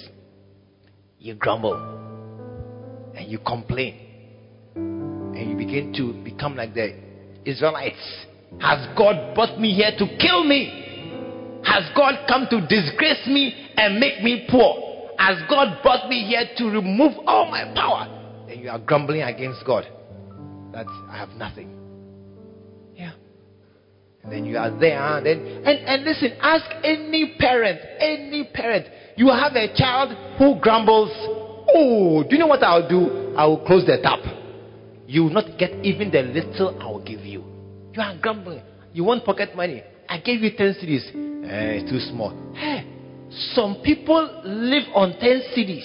You 1.19 1.35
grumble 1.35 1.75
and 3.15 3.27
you 3.31 3.39
complain. 3.39 4.05
And 4.75 5.51
you 5.51 5.57
begin 5.57 5.93
to 5.95 6.13
become 6.25 6.57
like 6.57 6.73
the 6.75 6.95
Israelites 7.45 8.27
has 8.61 8.87
God 8.97 9.35
brought 9.35 9.59
me 9.61 9.75
here 9.75 9.93
to 9.99 10.07
kill 10.19 10.45
me? 10.45 11.61
Has 11.65 11.85
God 11.95 12.27
come 12.27 12.47
to 12.51 12.61
disgrace 12.67 13.27
me 13.27 13.73
and 13.77 14.01
make 14.01 14.23
me 14.23 14.47
poor? 14.51 15.13
Has 15.19 15.37
God 15.51 15.83
brought 15.83 16.09
me 16.09 16.25
here 16.27 16.45
to 16.57 16.65
remove 16.67 17.13
all 17.27 17.51
my 17.51 17.73
power? 17.75 18.47
Then 18.49 18.61
you 18.61 18.71
are 18.71 18.79
grumbling 18.79 19.23
against 19.23 19.65
God 19.67 19.87
that 20.73 20.87
I 21.11 21.17
have 21.17 21.31
nothing. 21.31 21.75
Yeah. 22.95 23.13
And 24.23 24.33
then 24.33 24.45
you 24.45 24.57
are 24.57 24.71
there. 24.79 24.99
Huh? 24.99 25.21
Then 25.23 25.39
and, 25.39 25.67
and 25.67 26.05
listen, 26.05 26.33
ask 26.41 26.65
any 26.83 27.37
parent, 27.39 27.81
any 28.01 28.49
parent. 28.53 28.87
You 29.17 29.29
have 29.29 29.53
a 29.55 29.75
child 29.77 30.17
who 30.39 30.61
grumbles. 30.61 31.11
Oh, 31.75 32.23
do 32.23 32.35
you 32.35 32.39
know 32.39 32.47
what 32.47 32.63
I'll 32.63 32.89
do? 32.89 33.35
I 33.37 33.47
will 33.47 33.65
close 33.67 33.85
the 33.85 33.99
tap. 34.03 34.21
You 35.07 35.25
will 35.25 35.31
not 35.31 35.59
get 35.59 35.73
even 35.85 36.11
the 36.11 36.23
little 36.23 36.79
I 36.81 36.87
will 36.87 37.05
give 37.05 37.21
you. 37.21 37.28
You 37.99 38.05
are 38.05 38.17
grumbling. 38.23 38.63
You 38.93 39.03
want 39.03 39.25
pocket 39.25 39.57
money. 39.57 39.83
I 40.09 40.21
gave 40.21 40.41
you 40.41 40.51
10 40.57 40.75
cedis. 40.75 41.09
Eh, 41.51 41.83
it's 41.83 41.91
too 41.91 41.99
small. 41.99 42.31
Hey, 42.55 42.87
some 43.55 43.81
people 43.83 44.41
live 44.45 44.85
on 44.95 45.19
10 45.19 45.43
cedis. 45.51 45.83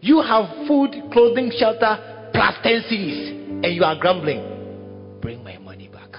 You 0.00 0.22
have 0.22 0.66
food, 0.66 0.94
clothing, 1.12 1.52
shelter, 1.54 2.30
plus 2.32 2.54
10 2.62 2.84
cedis. 2.90 3.62
And 3.62 3.76
you 3.76 3.84
are 3.84 3.94
grumbling. 4.00 5.20
Bring 5.20 5.44
my 5.44 5.58
money 5.58 5.88
back. 5.88 6.16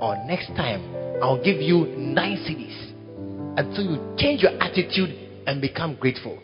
Or 0.00 0.16
next 0.24 0.46
time, 0.56 0.80
I'll 1.22 1.44
give 1.44 1.60
you 1.60 1.84
9 1.84 2.16
cedis. 2.16 2.94
Until 3.58 3.84
you 3.84 4.16
change 4.16 4.42
your 4.42 4.52
attitude 4.62 5.10
and 5.46 5.60
become 5.60 5.94
grateful. 5.96 6.38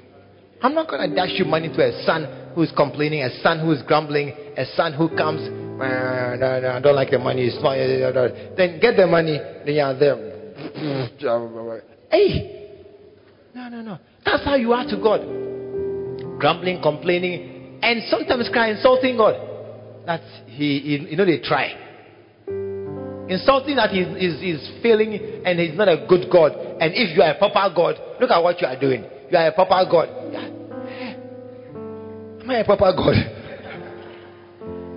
I'm 0.61 0.75
not 0.75 0.89
going 0.91 1.09
to 1.09 1.17
dash 1.17 1.39
you 1.39 1.47
money 1.47 1.69
to 1.71 1.83
a 1.83 2.05
son 2.05 2.53
who 2.55 2.61
is 2.65 2.73
complaining, 2.77 3.23
a 3.23 3.31
son 3.41 3.61
who 3.61 3.73
is 3.73 3.81
grumbling, 3.81 4.29
a 4.59 4.67
son 4.77 4.93
who 4.93 5.09
comes 5.17 5.62
I 5.83 6.81
don't 6.81 6.95
like 6.95 7.11
the 7.11 7.19
money. 7.19 7.47
It's 7.47 7.63
not. 7.63 7.77
Then 8.57 8.81
get 8.81 8.97
the 8.97 9.07
money. 9.07 9.39
Then 9.65 9.75
you 9.75 9.83
are 9.83 9.99
there. 9.99 10.17
Hey, 12.11 12.79
no, 13.55 13.69
no, 13.69 13.83
no. 13.83 13.99
That's 14.25 14.45
how 14.45 14.55
you 14.57 14.73
are 14.73 14.85
to 14.85 14.97
God. 14.97 15.21
Grumbling, 16.39 16.83
complaining, 16.83 17.79
and 17.83 18.03
sometimes 18.09 18.49
crying, 18.53 18.77
insulting 18.77 19.17
God. 19.17 19.35
That's 20.07 20.25
he. 20.47 20.79
he 20.81 21.11
you 21.11 21.17
know 21.17 21.25
they 21.25 21.41
try. 21.41 21.79
Insulting 23.29 23.77
that 23.77 23.91
he's, 23.91 24.07
he's, 24.19 24.41
he's 24.41 24.83
failing 24.83 25.15
and 25.47 25.59
he's 25.59 25.77
not 25.77 25.89
a 25.89 26.07
good 26.09 26.31
God. 26.31 26.53
And 26.81 26.93
if 26.93 27.17
you 27.17 27.23
are 27.23 27.31
a 27.31 27.39
proper 27.39 27.73
God, 27.75 27.97
look 28.21 28.31
at 28.31 28.43
what 28.43 28.61
you 28.61 28.67
are 28.67 28.79
doing. 28.79 29.05
You 29.31 29.39
are 29.39 29.47
a 29.47 29.53
proper 29.53 29.85
God. 29.91 30.09
Am 32.43 32.51
I 32.51 32.59
a 32.59 32.65
proper 32.65 32.93
God? 32.93 33.39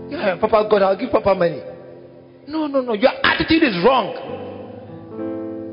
Yeah, 0.09 0.37
Papa 0.39 0.67
God, 0.69 0.81
I'll 0.81 0.97
give 0.97 1.11
Papa 1.11 1.33
money. 1.35 1.61
No, 2.47 2.67
no, 2.67 2.81
no. 2.81 2.93
Your 2.93 3.11
attitude 3.23 3.63
is 3.63 3.75
wrong. 3.83 4.13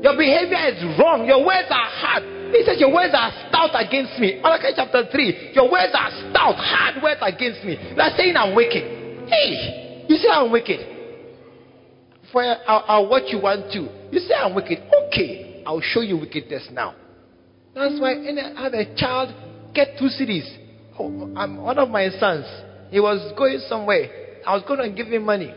Your 0.01 0.17
behavior 0.17 0.59
is 0.73 0.83
wrong. 0.99 1.25
Your 1.25 1.45
words 1.45 1.69
are 1.69 1.89
hard. 1.89 2.23
He 2.51 2.63
says, 2.65 2.79
Your 2.79 2.93
words 2.93 3.13
are 3.15 3.31
stout 3.49 3.71
against 3.73 4.19
me. 4.19 4.39
Malachi 4.41 4.73
chapter 4.75 5.05
3. 5.09 5.53
Your 5.53 5.71
words 5.71 5.93
are 5.93 6.11
stout, 6.29 6.55
hard 6.57 7.01
words 7.01 7.21
against 7.21 7.63
me. 7.63 7.77
They're 7.95 8.13
saying 8.17 8.35
I'm 8.35 8.55
wicked. 8.55 9.29
Hey, 9.29 10.05
you 10.09 10.17
say 10.17 10.27
I'm 10.29 10.51
wicked. 10.51 10.79
For 12.31 12.43
I'll, 12.43 12.83
I'll 12.87 13.09
watch 13.09 13.23
you 13.27 13.39
want 13.39 13.71
to. 13.73 13.87
You 14.11 14.19
say 14.19 14.33
I'm 14.33 14.53
wicked. 14.55 14.79
Okay, 15.07 15.63
I'll 15.65 15.81
show 15.81 16.01
you 16.01 16.17
wickedness 16.17 16.67
now. 16.71 16.95
That's 17.73 17.99
why 17.99 18.13
any 18.13 18.41
other 18.41 18.85
child, 18.97 19.33
get 19.73 19.97
two 19.97 20.05
cedis. 20.05 20.45
Oh, 20.99 21.31
I'm 21.35 21.57
one 21.57 21.79
of 21.79 21.89
my 21.89 22.09
sons. 22.19 22.45
He 22.91 22.99
was 22.99 23.33
going 23.37 23.59
somewhere. 23.67 24.22
I 24.45 24.53
was 24.53 24.63
going 24.67 24.79
to 24.79 24.89
give 24.95 25.11
him 25.11 25.25
money. 25.25 25.53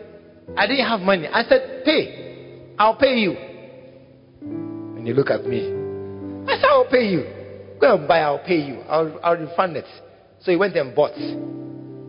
I 0.56 0.66
didn't 0.66 0.86
have 0.86 1.00
money. 1.00 1.26
I 1.26 1.42
said, 1.44 1.82
Pay. 1.84 2.74
I'll 2.78 2.96
pay 2.96 3.16
you. 3.18 3.32
And 4.42 5.06
you 5.06 5.14
look 5.14 5.30
at 5.30 5.44
me. 5.44 5.60
I 6.48 6.56
said, 6.56 6.68
I'll 6.68 6.88
pay 6.90 7.08
you. 7.08 7.24
Go 7.80 7.96
and 7.96 8.08
buy, 8.08 8.20
I'll 8.20 8.44
pay 8.44 8.60
you. 8.60 8.80
I'll, 8.88 9.18
I'll 9.22 9.36
refund 9.36 9.76
it. 9.76 9.86
So 10.40 10.50
he 10.50 10.56
went 10.56 10.76
and 10.76 10.94
bought. 10.94 11.14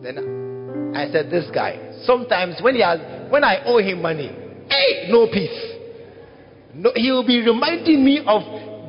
Then 0.02 0.92
I 0.94 1.10
said, 1.10 1.30
This 1.30 1.50
guy. 1.52 2.00
Sometimes 2.04 2.56
when 2.62 2.74
he 2.74 2.82
has 2.82 3.00
when 3.30 3.44
I 3.44 3.64
owe 3.64 3.78
him 3.78 4.00
money, 4.00 4.28
hey, 4.68 5.08
no 5.10 5.26
peace. 5.26 5.74
No, 6.74 6.92
he 6.94 7.10
will 7.10 7.26
be 7.26 7.40
reminding 7.40 8.04
me 8.04 8.20
of 8.26 8.42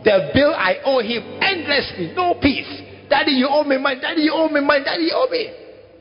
the 0.03 0.31
bill 0.33 0.53
I 0.55 0.75
owe 0.85 1.01
him 1.01 1.23
endlessly. 1.41 2.13
No 2.15 2.35
peace. 2.41 2.69
Daddy, 3.09 3.31
you 3.31 3.47
owe 3.49 3.63
me 3.63 3.77
money. 3.77 3.99
Daddy, 3.99 4.21
you 4.21 4.33
owe 4.33 4.49
me 4.49 4.61
money. 4.61 4.83
Daddy, 4.85 5.03
you 5.03 5.13
owe 5.15 5.29
me. 5.29 5.51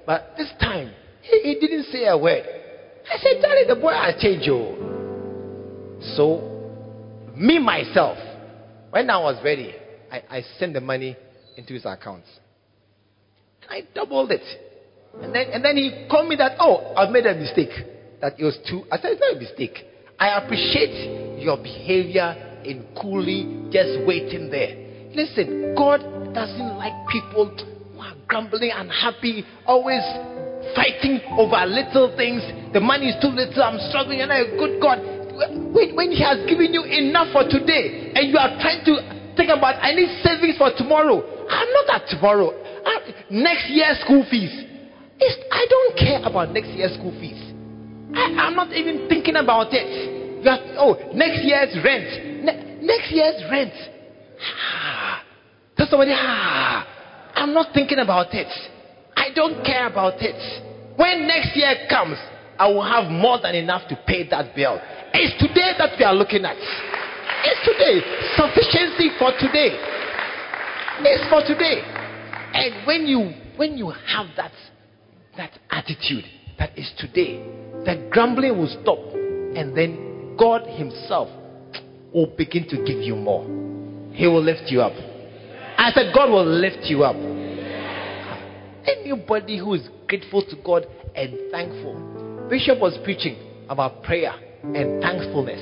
But 0.04 0.34
this 0.36 0.50
time, 0.60 0.92
he, 1.28 1.40
he 1.42 1.54
didn't 1.60 1.84
say 1.92 2.06
a 2.06 2.16
word. 2.16 2.44
I 3.10 3.18
said, 3.18 3.42
Daddy, 3.42 3.64
the 3.66 3.76
boy 3.76 3.92
has 3.92 4.20
changed 4.20 4.46
you. 4.46 6.00
So, 6.16 7.24
me 7.34 7.58
myself, 7.58 8.18
when 8.90 9.08
I 9.10 9.18
was 9.18 9.42
ready, 9.44 9.74
I, 10.10 10.22
I 10.30 10.42
sent 10.58 10.74
the 10.74 10.80
money 10.80 11.16
into 11.56 11.74
his 11.74 11.84
account. 11.84 12.24
I 13.68 13.86
doubled 13.94 14.30
it. 14.30 14.42
And 15.22 15.34
then, 15.34 15.46
and 15.52 15.64
then 15.64 15.76
he 15.76 16.06
called 16.10 16.28
me 16.28 16.36
that, 16.36 16.52
oh, 16.60 16.94
I've 16.96 17.10
made 17.10 17.26
a 17.26 17.34
mistake. 17.34 17.70
That 18.20 18.38
it 18.38 18.44
was 18.44 18.58
too. 18.68 18.84
I 18.90 18.96
said, 18.98 19.12
it's 19.12 19.20
not 19.20 19.36
a 19.36 19.38
mistake. 19.38 19.84
I 20.18 20.38
appreciate 20.42 21.40
your 21.40 21.56
behavior 21.56 22.60
in 22.64 22.86
coolly 23.00 23.70
just 23.70 24.06
waiting 24.06 24.50
there. 24.50 24.74
Listen, 25.14 25.74
God 25.76 26.00
doesn't 26.34 26.76
like 26.76 26.92
people 27.08 27.54
who 27.56 28.00
are 28.00 28.14
grumbling, 28.26 28.72
unhappy, 28.74 29.44
always 29.66 30.02
fighting 30.74 31.20
over 31.36 31.60
little 31.66 32.12
things. 32.16 32.42
The 32.72 32.80
money 32.80 33.12
is 33.12 33.16
too 33.20 33.32
little, 33.32 33.62
I'm 33.62 33.80
struggling, 33.88 34.20
and 34.20 34.32
I, 34.32 34.44
good 34.56 34.80
God. 34.80 34.98
When, 35.72 35.94
when 35.94 36.10
He 36.10 36.20
has 36.24 36.42
given 36.48 36.74
you 36.74 36.84
enough 36.84 37.32
for 37.32 37.44
today, 37.46 38.12
and 38.14 38.28
you 38.28 38.36
are 38.36 38.58
trying 38.60 38.84
to 38.88 38.94
think 39.36 39.50
about, 39.50 39.78
I 39.80 39.94
need 39.94 40.10
savings 40.22 40.58
for 40.58 40.74
tomorrow. 40.76 41.22
I'm 41.48 41.70
not 41.72 42.02
at 42.02 42.08
tomorrow. 42.10 42.52
I, 42.84 43.24
next 43.30 43.70
year's 43.70 44.00
school 44.04 44.26
fees. 44.30 44.52
It's, 45.20 45.36
I 45.50 45.66
don't 45.68 45.92
care 45.98 46.20
about 46.22 46.50
next 46.50 46.68
year's 46.74 46.94
school 46.94 47.12
fees. 47.18 47.38
I, 48.14 48.46
am 48.48 48.54
not 48.54 48.72
even 48.72 49.08
thinking 49.08 49.36
about 49.36 49.68
it. 49.70 50.44
Have, 50.44 50.60
oh, 50.78 50.94
next 51.14 51.44
year's 51.44 51.74
rent. 51.84 52.44
Ne- 52.44 52.78
next 52.82 53.10
year's 53.10 53.42
rent. 53.50 53.72
Ah. 54.40 55.24
Tell 55.76 55.86
somebody, 55.88 56.12
ah, 56.14 56.86
I'm 57.34 57.52
not 57.52 57.72
thinking 57.74 57.98
about 57.98 58.34
it. 58.34 58.48
I 59.18 59.30
don't 59.34 59.64
care 59.64 59.86
about 59.86 60.22
it. 60.22 60.38
When 60.96 61.26
next 61.26 61.56
year 61.56 61.74
comes, 61.90 62.16
I 62.58 62.68
will 62.68 62.84
have 62.86 63.10
more 63.10 63.38
than 63.42 63.54
enough 63.54 63.88
to 63.88 63.96
pay 64.06 64.28
that 64.30 64.54
bill. 64.54 64.78
It's 65.12 65.34
today 65.42 65.74
that 65.78 65.98
we 65.98 66.04
are 66.04 66.14
looking 66.14 66.44
at. 66.44 66.56
It's 66.56 67.62
today. 67.66 67.98
Sufficiency 68.38 69.10
for 69.18 69.32
today. 69.38 69.74
It's 71.02 71.26
for 71.30 71.42
today. 71.46 71.82
And 72.54 72.86
when 72.86 73.06
you 73.06 73.34
when 73.56 73.76
you 73.76 73.90
have 73.90 74.26
that 74.36 74.52
that 75.36 75.50
attitude 75.70 76.24
that 76.58 76.76
is 76.78 76.90
today, 76.98 77.42
the 77.84 78.08
grumbling 78.10 78.58
will 78.58 78.70
stop, 78.82 78.98
and 79.14 79.76
then 79.76 80.36
God 80.36 80.62
Himself 80.66 81.28
will 82.12 82.26
begin 82.36 82.68
to 82.68 82.76
give 82.84 82.98
you 83.02 83.14
more. 83.14 83.44
He 84.12 84.26
will 84.26 84.42
lift 84.42 84.62
you 84.66 84.80
up. 84.80 84.92
I 85.78 85.92
said, 85.94 86.12
God 86.12 86.30
will 86.30 86.46
lift 86.46 86.84
you 86.84 87.04
up. 87.04 87.14
Anybody 88.88 89.58
who 89.58 89.74
is 89.74 89.88
grateful 90.06 90.42
to 90.42 90.56
God 90.64 90.86
and 91.14 91.36
thankful. 91.50 92.46
Bishop 92.48 92.80
was 92.80 92.96
preaching 93.04 93.36
about 93.68 94.02
prayer 94.02 94.32
and 94.62 95.02
thankfulness. 95.02 95.60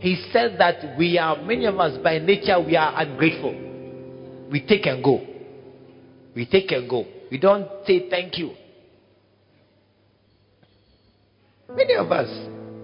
He 0.00 0.16
said 0.32 0.56
that 0.58 0.96
we 0.98 1.18
are, 1.18 1.36
many 1.42 1.66
of 1.66 1.78
us 1.78 1.98
by 2.02 2.18
nature, 2.18 2.58
we 2.60 2.74
are 2.74 2.92
ungrateful. 2.96 3.52
We 4.50 4.60
take 4.66 4.86
and 4.86 5.04
go. 5.04 5.20
We 6.34 6.46
take 6.46 6.72
and 6.72 6.88
go. 6.88 7.04
We 7.30 7.38
don't 7.38 7.68
say 7.86 8.08
thank 8.08 8.38
you. 8.38 8.54
Many 11.74 11.94
of 11.94 12.10
us, 12.10 12.28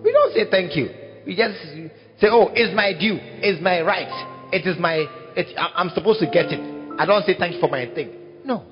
we 0.05 0.13
don't 0.13 0.33
say 0.35 0.51
thank 0.51 0.77
you. 0.77 0.91
We 1.27 1.37
just 1.37 1.59
say, 2.21 2.29
oh, 2.31 2.51
it's 2.55 2.75
my 2.75 2.93
due, 2.93 3.19
it's 3.21 3.63
my 3.63 3.83
right, 3.83 4.51
it 4.53 4.67
is 4.67 4.79
my, 4.79 5.05
it, 5.37 5.47
I'm 5.59 5.91
supposed 5.91 6.21
to 6.21 6.27
get 6.27 6.47
it. 6.47 6.61
I 6.99 7.05
don't 7.05 7.25
say 7.25 7.35
thank 7.39 7.55
you 7.55 7.61
for 7.61 7.69
my 7.69 7.87
thing. 7.95 8.13
No. 8.45 8.65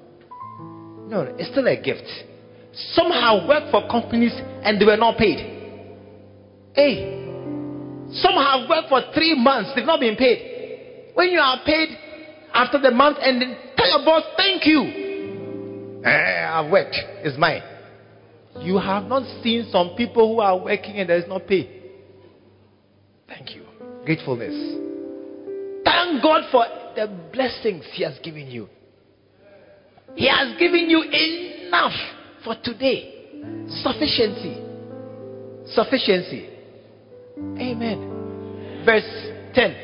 No, 1.07 1.23
it's 1.39 1.51
still 1.51 1.67
a 1.67 1.81
gift. 1.81 2.05
Some 2.93 3.11
have 3.11 3.49
worked 3.49 3.71
for 3.71 3.89
companies 3.89 4.33
and 4.35 4.81
they 4.81 4.85
were 4.85 4.97
not 4.97 5.17
paid. 5.17 5.39
Hey, 6.75 7.17
some 8.13 8.35
have 8.35 8.69
worked 8.69 8.89
for 8.89 9.01
three 9.15 9.35
months, 9.35 9.71
they've 9.75 9.87
not 9.87 10.01
been 10.01 10.17
paid. 10.17 11.13
When 11.15 11.31
you 11.31 11.39
are 11.39 11.59
paid 11.65 11.89
after 12.53 12.79
the 12.81 12.91
month 12.91 13.19
and 13.21 13.41
then 13.41 13.57
tell 13.77 13.89
your 13.89 14.05
boss, 14.05 14.23
thank 14.37 14.67
you. 14.67 16.03
Eh, 16.05 16.49
I've 16.49 16.71
worked, 16.71 16.97
it's 17.25 17.39
mine. 17.39 17.63
You 18.61 18.79
have 18.79 19.05
not 19.05 19.23
seen 19.43 19.69
some 19.71 19.95
people 19.97 20.35
who 20.35 20.41
are 20.41 20.59
working 20.59 20.97
and 20.97 21.09
there 21.09 21.19
is 21.19 21.29
no 21.29 21.39
pay. 21.39 21.83
Thank 23.29 23.55
you. 23.55 23.65
Gratefulness. 24.05 24.55
Thank 25.85 26.23
God 26.23 26.43
for 26.51 26.65
the 26.95 27.07
blessings 27.33 27.85
He 27.93 28.03
has 28.03 28.19
given 28.23 28.49
you. 28.49 28.69
He 30.17 30.27
has 30.29 30.59
given 30.59 30.89
you 30.89 31.03
enough 31.03 31.93
for 32.43 32.57
today. 32.64 33.12
Sufficiency. 33.83 34.62
Sufficiency. 35.75 36.49
Amen. 37.39 38.83
Verse 38.87 39.05
10. 39.55 39.77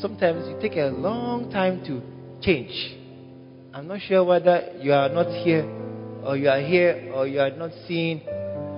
Sometimes 0.00 0.46
you 0.48 0.56
take 0.60 0.76
a 0.76 0.92
long 0.94 1.50
time 1.50 1.82
to 1.86 2.00
change. 2.40 2.96
I'm 3.72 3.88
not 3.88 4.00
sure 4.00 4.22
whether 4.22 4.74
you 4.78 4.92
are 4.92 5.08
not 5.08 5.26
here, 5.44 5.64
or 6.24 6.36
you 6.36 6.48
are 6.48 6.60
here, 6.60 7.10
or 7.12 7.26
you 7.26 7.40
are 7.40 7.50
not 7.50 7.72
seeing, 7.88 8.20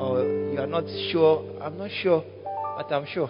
or 0.00 0.22
you 0.50 0.58
are 0.58 0.66
not 0.66 0.84
sure. 1.12 1.60
I'm 1.60 1.76
not 1.76 1.90
sure, 2.02 2.24
but 2.76 2.90
I'm 2.90 3.04
sure. 3.06 3.28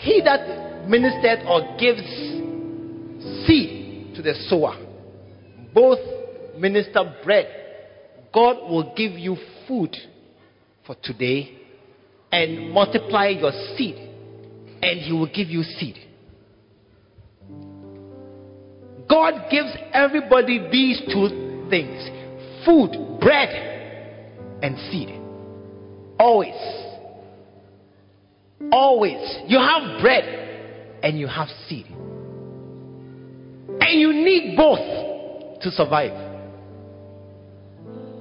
He 0.00 0.20
that 0.24 0.88
ministered 0.88 1.40
or 1.46 1.76
gives 1.78 2.02
seed 3.46 4.14
to 4.16 4.22
the 4.22 4.34
sower, 4.48 4.76
both 5.72 5.98
minister 6.58 7.14
bread, 7.24 7.46
God 8.32 8.68
will 8.68 8.92
give 8.96 9.12
you 9.12 9.36
food 9.66 9.96
for 10.86 10.96
today 11.02 11.58
and 12.32 12.72
multiply 12.72 13.28
your 13.28 13.52
seed, 13.76 13.96
and 14.82 15.00
He 15.00 15.12
will 15.12 15.30
give 15.32 15.48
you 15.48 15.62
seed. 15.62 15.98
God 19.08 19.48
gives 19.50 19.76
everybody 19.92 20.68
these 20.70 21.00
two 21.12 21.66
things 21.70 22.10
food, 22.64 23.20
bread, 23.20 23.48
and 24.62 24.76
seed. 24.90 25.20
Always. 26.18 26.83
Always. 28.72 29.38
You 29.46 29.58
have 29.58 30.00
bread 30.00 31.00
and 31.02 31.18
you 31.18 31.26
have 31.26 31.48
seed. 31.68 31.86
And 33.80 34.00
you 34.00 34.12
need 34.12 34.56
both 34.56 35.60
to 35.62 35.70
survive. 35.70 36.12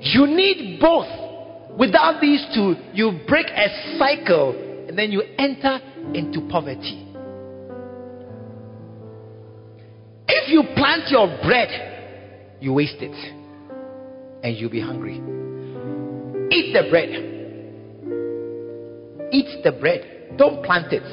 You 0.02 0.28
need 0.28 0.80
both. 0.80 1.08
Without 1.78 2.22
these 2.22 2.46
two, 2.54 2.76
you 2.94 3.20
break 3.28 3.48
a 3.48 3.98
cycle 3.98 4.86
and 4.88 4.98
then 4.98 5.12
you 5.12 5.24
enter 5.38 5.80
into 6.14 6.48
poverty. 6.50 7.08
If 10.28 10.50
you 10.50 10.64
plant 10.76 11.10
your 11.10 11.28
bread, 11.44 12.58
you 12.60 12.74
waste 12.74 12.98
it 13.00 13.12
and 14.44 14.58
you'll 14.58 14.70
be 14.70 14.82
hungry. 14.82 15.16
Eat 16.52 16.74
the 16.74 16.89
bread. 16.89 17.10
Eat 19.32 19.64
the 19.64 19.72
bread. 19.72 20.12
Don't 20.38 20.63
plant 20.63 20.91
it. 20.91 21.03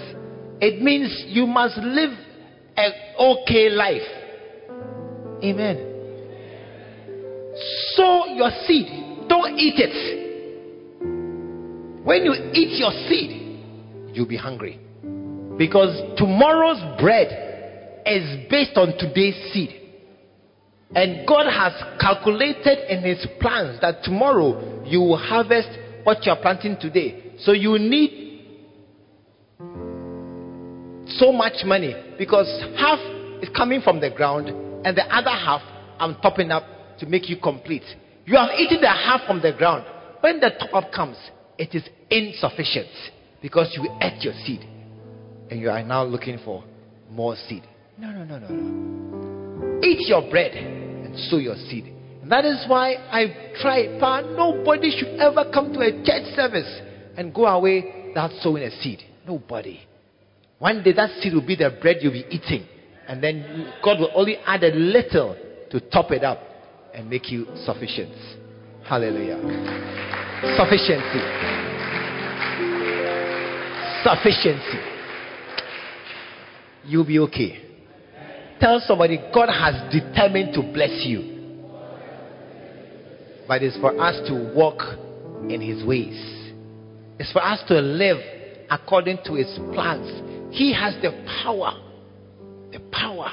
It 0.61 0.83
means 0.83 1.25
you 1.29 1.47
must 1.47 1.77
live 1.79 2.11
an 2.77 2.93
okay 3.19 3.71
life. 3.71 4.03
Amen. 5.43 5.87
Sow 7.95 8.27
your 8.35 8.51
seed. 8.67 9.29
Don't 9.29 9.59
eat 9.59 9.75
it. 9.77 10.21
When 12.05 12.25
you 12.25 12.33
eat 12.53 12.79
your 12.79 12.93
seed, 13.09 13.61
you'll 14.15 14.27
be 14.27 14.37
hungry. 14.37 14.81
Because 15.57 16.17
tomorrow's 16.17 17.01
bread 17.01 18.03
is 18.07 18.49
based 18.51 18.77
on 18.77 18.97
today's 18.99 19.53
seed. 19.53 19.77
And 20.95 21.27
God 21.27 21.47
has 21.47 21.73
calculated 22.01 22.91
in 22.93 23.05
His 23.05 23.25
plans 23.41 23.81
that 23.81 24.03
tomorrow 24.03 24.83
you 24.85 25.01
will 25.01 25.19
harvest 25.19 25.69
what 26.03 26.25
you 26.25 26.33
are 26.33 26.41
planting 26.41 26.77
today. 26.81 27.35
So 27.41 27.53
you 27.53 27.79
need 27.79 28.30
so 31.19 31.33
much 31.33 31.65
money 31.65 31.95
because 32.19 32.47
half 32.79 32.99
is 33.43 33.49
coming 33.57 33.81
from 33.81 34.01
the 34.01 34.11
ground 34.11 34.49
and 34.49 34.97
the 34.97 35.05
other 35.15 35.31
half 35.31 35.63
I'm 35.99 36.15
topping 36.17 36.51
up 36.51 36.65
to 36.99 37.07
make 37.07 37.29
you 37.29 37.37
complete. 37.37 37.85
You 38.25 38.37
have 38.37 38.51
eaten 38.59 38.81
the 38.81 38.89
half 38.89 39.27
from 39.27 39.43
the 39.43 39.53
ground. 39.53 39.85
When 40.21 40.41
the 40.41 40.51
top 40.59 40.75
up 40.75 40.93
comes, 40.93 41.17
it 41.59 41.75
is 41.75 41.83
insufficient 42.11 42.89
because 43.43 43.73
you 43.77 43.89
ate 44.01 44.23
your 44.23 44.35
seed 44.45 44.61
and 45.51 45.61
you 45.61 45.71
are 45.71 45.83
now 45.83 46.05
looking 46.05 46.39
for 46.45 46.65
more 47.11 47.37
seed. 47.49 47.65
No, 47.99 48.11
no, 48.13 48.25
no, 48.25 48.39
no, 48.39 48.49
no. 48.49 49.81
Eat 49.83 50.09
your 50.09 50.31
bread 50.31 50.53
and 50.53 51.19
sow 51.29 51.37
your 51.37 51.57
seed. 51.69 51.93
And 52.23 52.31
that 52.31 52.45
is 52.45 52.65
why 52.67 52.95
I 53.11 53.53
try, 53.61 53.99
but 53.99 54.31
nobody 54.33 54.91
should 54.91 55.21
ever 55.21 55.51
come 55.53 55.73
to 55.73 55.81
a 55.81 55.91
church 56.05 56.35
service 56.37 56.81
and 57.17 57.35
go 57.35 57.47
away 57.47 58.07
without 58.09 58.31
sowing 58.41 58.63
a 58.63 58.71
seed. 58.83 59.03
Nobody. 59.27 59.81
One 60.59 60.83
day 60.83 60.93
that 60.93 61.11
seed 61.21 61.33
will 61.35 61.47
be 61.47 61.57
the 61.57 61.77
bread 61.81 61.97
you'll 62.01 62.13
be 62.13 62.27
eating. 62.31 62.67
And 63.09 63.23
then 63.23 63.73
God 63.83 63.99
will 63.99 64.13
only 64.15 64.37
add 64.47 64.63
a 64.63 64.73
little 64.73 65.37
to 65.71 65.81
top 65.81 66.11
it 66.11 66.23
up 66.23 66.39
and 66.95 67.09
make 67.09 67.31
you 67.31 67.47
sufficient. 67.65 68.15
Hallelujah. 68.85 69.39
Sufficiency. 70.57 71.21
Sufficiency. 74.05 74.79
You'll 76.87 77.07
be 77.07 77.19
okay. 77.21 77.67
Tell 78.61 78.81
somebody 78.81 79.19
God 79.33 79.49
has 79.49 79.91
determined 79.93 80.55
to 80.55 80.63
bless 80.63 81.05
you. 81.07 81.39
But 83.49 83.63
it's 83.63 83.77
for 83.79 83.99
us 84.01 84.17
to 84.29 84.53
walk 84.55 84.81
in 85.49 85.61
His 85.61 85.85
ways, 85.85 86.53
it's 87.19 87.33
for 87.33 87.43
us 87.43 87.61
to 87.69 87.81
live 87.81 88.19
according 88.71 89.19
to 89.25 89.35
His 89.35 89.59
plans. 89.75 90.55
He 90.55 90.73
has 90.75 90.95
the 91.03 91.11
power, 91.43 91.73
the 92.73 92.81
power 92.93 93.31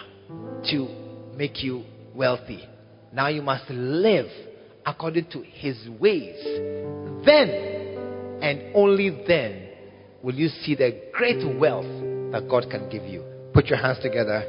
to 0.70 0.88
make 1.36 1.64
you 1.64 1.84
wealthy. 2.16 2.68
Now 3.14 3.28
you 3.28 3.42
must 3.42 3.70
live 3.70 4.28
according 4.86 5.30
to 5.32 5.42
his 5.42 5.78
ways. 6.00 6.36
Then 7.26 8.40
and 8.42 8.76
only 8.76 9.10
then 9.28 9.70
will 10.24 10.36
you 10.36 10.48
see 10.48 10.76
the 10.76 11.10
great 11.14 11.44
wealth 11.60 11.86
that 12.32 12.48
God 12.50 12.70
can 12.70 12.90
give 12.90 13.04
you. 13.04 13.24
Put 13.54 13.68
your 13.68 13.78
hands 13.78 14.00
together. 14.02 14.44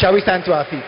Shall 0.00 0.14
we 0.14 0.20
stand 0.20 0.44
to 0.44 0.52
our 0.52 0.64
feet? 0.64 0.82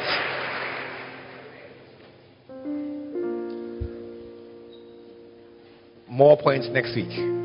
More 6.08 6.36
points 6.36 6.68
next 6.70 6.94
week. 6.94 7.39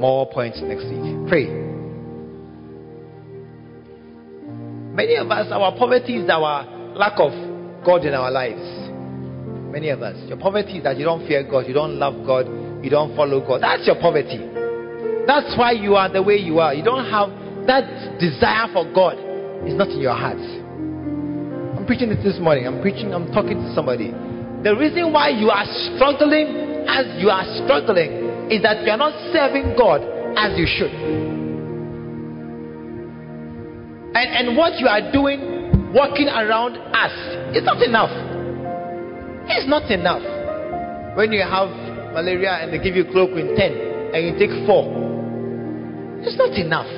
More 0.00 0.24
points 0.32 0.58
next 0.62 0.84
week. 0.88 1.28
Pray. 1.28 1.44
Many 4.96 5.16
of 5.16 5.30
us, 5.30 5.52
our 5.52 5.76
poverty 5.76 6.16
is 6.16 6.30
our 6.30 6.64
lack 6.96 7.20
of 7.20 7.32
God 7.84 8.06
in 8.06 8.14
our 8.14 8.30
lives. 8.30 8.64
Many 9.70 9.90
of 9.90 10.00
us. 10.00 10.16
Your 10.26 10.38
poverty 10.38 10.78
is 10.78 10.84
that 10.84 10.96
you 10.96 11.04
don't 11.04 11.28
fear 11.28 11.44
God, 11.44 11.66
you 11.68 11.74
don't 11.74 11.98
love 11.98 12.14
God, 12.24 12.48
you 12.82 12.88
don't 12.88 13.14
follow 13.14 13.46
God. 13.46 13.60
That's 13.60 13.86
your 13.86 14.00
poverty. 14.00 14.40
That's 15.26 15.52
why 15.58 15.72
you 15.72 15.96
are 15.96 16.10
the 16.10 16.22
way 16.22 16.36
you 16.36 16.60
are. 16.60 16.72
You 16.72 16.82
don't 16.82 17.04
have 17.04 17.28
that 17.66 18.16
desire 18.18 18.72
for 18.72 18.88
God. 18.94 19.20
It's 19.68 19.76
not 19.76 19.88
in 19.88 20.00
your 20.00 20.16
heart. 20.16 20.40
I'm 20.40 21.84
preaching 21.84 22.08
this 22.08 22.24
this 22.24 22.40
morning. 22.40 22.66
I'm 22.66 22.80
preaching, 22.80 23.12
I'm 23.12 23.30
talking 23.32 23.60
to 23.60 23.74
somebody. 23.74 24.12
The 24.64 24.74
reason 24.80 25.12
why 25.12 25.28
you 25.28 25.50
are 25.50 25.68
struggling 25.92 26.88
as 26.88 27.04
you 27.20 27.28
are 27.28 27.44
struggling 27.64 28.19
is 28.50 28.62
that 28.62 28.82
you 28.82 28.90
are 28.90 28.98
not 28.98 29.14
serving 29.32 29.78
God 29.78 30.02
as 30.36 30.58
you 30.58 30.66
should. 30.66 30.90
And, 34.10 34.26
and 34.34 34.56
what 34.56 34.78
you 34.78 34.88
are 34.88 35.12
doing, 35.12 35.94
walking 35.94 36.26
around 36.26 36.76
us, 36.76 37.14
is 37.54 37.62
not 37.62 37.80
enough. 37.80 38.10
It's 39.46 39.68
not 39.68 39.88
enough. 39.90 40.22
When 41.16 41.32
you 41.32 41.42
have 41.42 41.70
malaria 42.12 42.58
and 42.58 42.72
they 42.72 42.82
give 42.82 42.96
you 42.96 43.04
chloroquine 43.04 43.54
10 43.56 44.14
and 44.14 44.26
you 44.26 44.32
take 44.34 44.66
4, 44.66 46.26
it's 46.26 46.36
not 46.36 46.50
enough. 46.58 46.90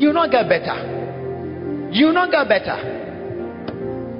You 0.00 0.08
will 0.08 0.14
not 0.14 0.30
get 0.30 0.48
better. 0.48 1.90
You 1.92 2.06
will 2.06 2.14
not 2.14 2.30
get 2.30 2.48
better. 2.48 2.98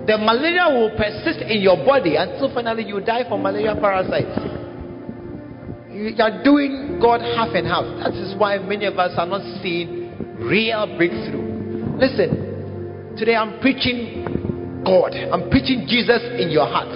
The 0.06 0.16
malaria 0.18 0.70
will 0.70 0.90
persist 0.96 1.42
in 1.42 1.60
your 1.60 1.76
body 1.84 2.16
until 2.16 2.52
finally 2.54 2.86
you 2.86 3.00
die 3.00 3.28
from 3.28 3.42
malaria 3.42 3.74
parasites. 3.74 4.57
You 5.98 6.14
are 6.22 6.44
doing 6.46 7.02
God 7.02 7.18
half 7.18 7.50
and 7.58 7.66
half. 7.66 7.82
That 7.98 8.14
is 8.14 8.38
why 8.38 8.54
many 8.62 8.86
of 8.86 9.02
us 9.02 9.18
are 9.18 9.26
not 9.26 9.42
seeing 9.58 10.14
real 10.38 10.86
breakthrough. 10.94 11.98
Listen, 11.98 13.18
today 13.18 13.34
I'm 13.34 13.58
preaching 13.58 14.22
God. 14.86 15.10
I'm 15.10 15.50
preaching 15.50 15.90
Jesus 15.90 16.22
in 16.38 16.54
your 16.54 16.70
heart. 16.70 16.94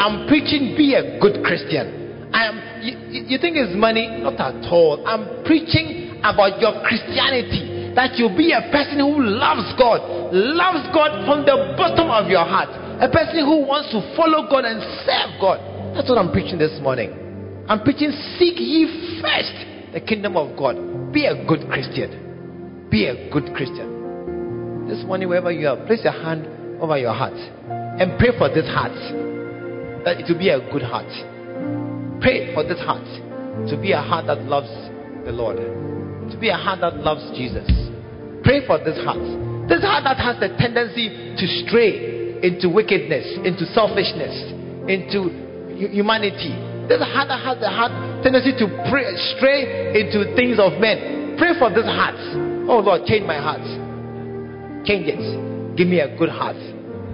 I'm 0.00 0.24
preaching 0.24 0.72
be 0.72 0.96
a 0.96 1.20
good 1.20 1.44
Christian. 1.44 2.32
I 2.32 2.48
am 2.48 2.56
you, 2.80 3.28
you 3.28 3.36
think 3.36 3.60
it's 3.60 3.76
money? 3.76 4.08
Not 4.08 4.40
at 4.40 4.64
all. 4.72 5.04
I'm 5.04 5.44
preaching 5.44 6.24
about 6.24 6.64
your 6.64 6.80
Christianity. 6.80 7.92
That 7.92 8.16
you 8.16 8.32
be 8.32 8.56
a 8.56 8.64
person 8.72 9.04
who 9.04 9.20
loves 9.20 9.68
God, 9.76 10.00
loves 10.32 10.88
God 10.96 11.28
from 11.28 11.44
the 11.44 11.76
bottom 11.76 12.08
of 12.08 12.32
your 12.32 12.48
heart. 12.48 12.72
A 13.04 13.08
person 13.12 13.44
who 13.44 13.68
wants 13.68 13.92
to 13.92 14.00
follow 14.16 14.48
God 14.48 14.64
and 14.64 14.80
serve 15.04 15.36
God. 15.36 15.60
That's 15.92 16.08
what 16.08 16.16
I'm 16.16 16.32
preaching 16.32 16.56
this 16.56 16.80
morning. 16.80 17.29
I'm 17.68 17.82
preaching 17.82 18.10
seek 18.38 18.58
ye 18.58 19.20
first 19.20 19.92
the 19.92 20.00
kingdom 20.00 20.36
of 20.36 20.56
God. 20.56 21.12
Be 21.12 21.26
a 21.26 21.46
good 21.46 21.68
Christian. 21.68 22.88
Be 22.90 23.06
a 23.06 23.30
good 23.30 23.54
Christian. 23.54 24.86
This 24.88 25.04
morning, 25.04 25.28
wherever 25.28 25.52
you 25.52 25.68
are, 25.68 25.76
place 25.86 26.00
your 26.02 26.12
hand 26.12 26.46
over 26.80 26.98
your 26.98 27.12
heart 27.14 27.34
and 27.34 28.18
pray 28.18 28.30
for 28.38 28.48
this 28.48 28.66
heart 28.66 28.96
that 30.04 30.18
it 30.18 30.26
will 30.28 30.38
be 30.38 30.48
a 30.48 30.58
good 30.72 30.82
heart. 30.82 31.10
Pray 32.20 32.52
for 32.54 32.64
this 32.64 32.80
heart 32.80 33.04
to 33.68 33.76
be 33.80 33.92
a 33.92 34.00
heart 34.00 34.26
that 34.26 34.42
loves 34.44 34.70
the 35.24 35.32
Lord, 35.32 35.58
to 35.58 36.36
be 36.40 36.48
a 36.48 36.56
heart 36.56 36.80
that 36.80 36.96
loves 36.96 37.22
Jesus. 37.36 37.68
Pray 38.42 38.66
for 38.66 38.78
this 38.78 38.96
heart. 39.04 39.20
This 39.68 39.82
heart 39.82 40.04
that 40.04 40.18
has 40.18 40.40
the 40.40 40.48
tendency 40.58 41.36
to 41.36 41.46
stray 41.66 42.40
into 42.42 42.68
wickedness, 42.68 43.26
into 43.44 43.66
selfishness, 43.70 44.32
into 44.88 45.28
humanity. 45.76 46.69
This 46.90 46.98
heart 47.06 47.30
that 47.30 47.38
has 47.46 47.54
the 47.62 47.70
heart 47.70 47.94
tendency 48.26 48.50
to 48.58 48.66
pray, 48.90 49.06
stray 49.38 49.94
into 49.94 50.26
things 50.34 50.58
of 50.58 50.82
men. 50.82 51.38
Pray 51.38 51.54
for 51.54 51.70
this 51.70 51.86
heart. 51.86 52.18
Oh 52.66 52.82
Lord, 52.82 53.06
change 53.06 53.22
my 53.22 53.38
heart. 53.38 53.62
Change 54.82 55.06
it. 55.06 55.22
Give 55.78 55.86
me 55.86 56.02
a 56.02 56.10
good 56.18 56.34
heart. 56.34 56.58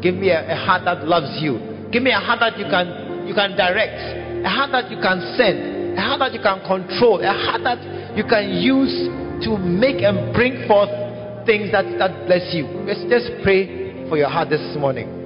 Give 0.01 0.17
me 0.17 0.33
a, 0.33 0.49
a 0.49 0.57
heart 0.57 0.89
that 0.89 1.05
loves 1.05 1.45
you. 1.45 1.61
Give 1.93 2.01
me 2.01 2.09
a 2.09 2.17
heart 2.17 2.41
that 2.41 2.57
you 2.57 2.65
can 2.73 3.29
you 3.29 3.37
can 3.37 3.53
direct. 3.53 4.01
A 4.41 4.49
heart 4.49 4.73
that 4.73 4.89
you 4.89 4.97
can 4.97 5.21
send. 5.37 5.93
A 5.93 6.01
heart 6.01 6.25
that 6.25 6.33
you 6.33 6.41
can 6.41 6.65
control. 6.65 7.21
A 7.21 7.37
heart 7.37 7.61
that 7.69 8.17
you 8.17 8.25
can 8.25 8.57
use 8.57 9.13
to 9.45 9.61
make 9.61 10.01
and 10.01 10.33
bring 10.33 10.65
forth 10.65 10.89
things 11.45 11.69
that, 11.77 11.85
that 12.01 12.25
bless 12.25 12.49
you. 12.57 12.65
Let's 12.89 13.05
just 13.13 13.29
pray 13.45 14.09
for 14.09 14.17
your 14.17 14.33
heart 14.33 14.49
this 14.49 14.65
morning. 14.81 15.26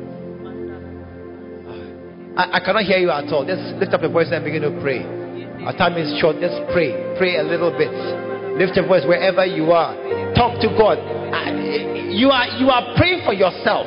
I, 2.37 2.59
I 2.59 2.61
cannot 2.61 2.85
hear 2.85 2.99
you 2.99 3.11
at 3.11 3.33
all. 3.33 3.45
Just 3.45 3.63
lift 3.79 3.95
up 3.95 4.03
your 4.03 4.13
voice 4.13 4.29
and 4.31 4.45
begin 4.45 4.63
to 4.63 4.75
pray. 4.81 5.03
Our 5.65 5.77
time 5.77 5.97
is 5.97 6.09
short. 6.21 6.37
Just 6.41 6.57
pray. 6.73 6.93
Pray 7.19 7.37
a 7.37 7.43
little 7.43 7.71
bit. 7.71 7.91
Lift 8.59 8.77
your 8.77 8.87
voice 8.87 9.03
wherever 9.07 9.45
you 9.45 9.73
are. 9.73 9.95
Talk 10.35 10.61
to 10.63 10.69
God 10.79 10.99
you 12.11 12.29
are 12.31 12.47
you 12.59 12.69
are 12.71 12.95
praying 12.99 13.23
for 13.25 13.33
yourself. 13.33 13.87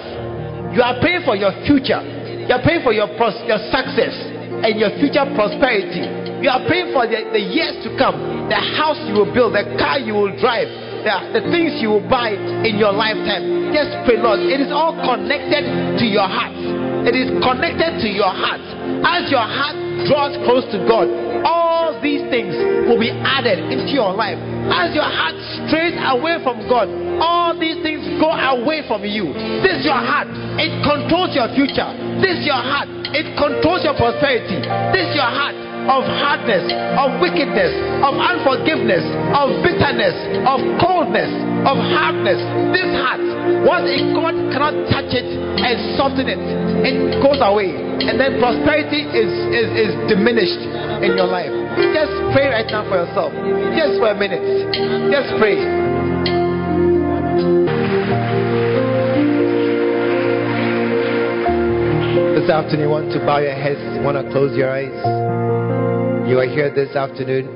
You 0.71 0.81
are 0.81 0.97
praying 1.03 1.27
for 1.27 1.35
your 1.35 1.51
future. 1.67 1.99
You 1.99 2.51
are 2.55 2.63
praying 2.63 2.83
for 2.83 2.95
your 2.95 3.07
pros- 3.19 3.39
your 3.45 3.59
success 3.69 4.15
and 4.63 4.79
your 4.79 4.89
future 4.97 5.27
prosperity. 5.35 6.07
You 6.41 6.49
are 6.49 6.63
praying 6.67 6.91
for 6.91 7.07
the, 7.07 7.29
the 7.31 7.39
years 7.39 7.83
to 7.87 7.95
come, 7.95 8.49
the 8.49 8.59
house 8.79 8.99
you 9.07 9.15
will 9.15 9.31
build, 9.31 9.55
the 9.55 9.63
car 9.79 9.99
you 9.99 10.11
will 10.11 10.33
drive, 10.39 10.67
the, 11.07 11.39
the 11.39 11.43
things 11.51 11.79
you 11.79 11.87
will 11.87 12.03
buy 12.09 12.35
in 12.35 12.75
your 12.75 12.91
lifetime. 12.91 13.71
Just 13.71 13.91
pray, 14.03 14.19
Lord. 14.19 14.39
It 14.43 14.59
is 14.59 14.71
all 14.71 14.91
connected 15.03 15.99
to 15.99 16.05
your 16.05 16.27
heart. 16.27 16.82
It 17.03 17.15
is 17.19 17.29
connected 17.43 17.99
to 17.99 18.07
your 18.07 18.31
heart. 18.31 18.63
As 19.03 19.27
your 19.27 19.43
heart 19.43 19.75
draws 20.07 20.33
close 20.47 20.63
to 20.71 20.79
God, 20.87 21.07
all 21.43 21.99
these 21.99 22.23
things 22.31 22.55
will 22.87 22.99
be 22.99 23.11
added 23.11 23.59
into 23.71 23.91
your 23.91 24.15
life. 24.15 24.39
As 24.71 24.95
your 24.95 25.07
heart 25.07 25.35
strays 25.67 25.95
away 25.99 26.39
from 26.43 26.63
God, 26.71 26.87
all 27.19 27.55
these 27.59 27.83
things 27.83 28.03
go 28.19 28.31
away 28.31 28.87
from 28.87 29.03
you. 29.03 29.35
This 29.63 29.83
is 29.83 29.85
your 29.87 29.99
heart. 29.99 30.31
It 30.59 30.71
controls 30.83 31.35
your 31.35 31.51
future. 31.51 31.87
This 32.23 32.39
is 32.39 32.45
your 32.47 32.59
heart. 32.59 32.87
It 33.11 33.35
controls 33.35 33.83
your 33.83 33.95
prosperity. 33.99 34.63
This 34.95 35.11
is 35.11 35.15
your 35.19 35.27
heart 35.27 35.72
of 35.89 36.03
hardness, 36.07 36.63
of 36.95 37.19
wickedness, 37.19 37.71
of 37.99 38.15
unforgiveness, 38.15 39.03
of 39.35 39.59
bitterness, 39.59 40.15
of 40.47 40.59
coldness, 40.79 41.31
of 41.67 41.75
hardness. 41.75 42.39
This 42.71 42.89
heart, 42.95 43.23
once 43.67 43.87
a 43.91 43.99
God 44.15 44.35
cannot 44.55 44.75
touch 44.87 45.11
it 45.11 45.27
and 45.27 45.75
soften 45.99 46.27
it, 46.27 46.39
it 46.87 47.19
goes 47.19 47.39
away. 47.43 47.75
And 47.75 48.15
then 48.15 48.39
prosperity 48.39 49.03
is, 49.11 49.31
is, 49.51 49.69
is 49.75 49.91
diminished 50.07 50.63
in 51.03 51.19
your 51.19 51.27
life. 51.27 51.51
Just 51.91 52.13
pray 52.31 52.47
right 52.47 52.67
now 52.67 52.87
for 52.87 53.03
yourself. 53.03 53.31
Just 53.75 53.99
for 53.99 54.11
a 54.11 54.17
minute. 54.17 54.43
Just 55.11 55.35
pray. 55.39 55.59
This 62.39 62.49
afternoon, 62.49 62.83
you 62.83 62.89
want 62.89 63.11
to 63.13 63.19
bow 63.25 63.39
your 63.39 63.55
heads, 63.55 63.79
you 63.95 64.03
want 64.03 64.17
to 64.19 64.29
close 64.31 64.57
your 64.57 64.69
eyes. 64.69 65.52
You 66.23 66.39
are 66.39 66.47
here 66.47 66.73
this 66.73 66.95
afternoon 66.95 67.51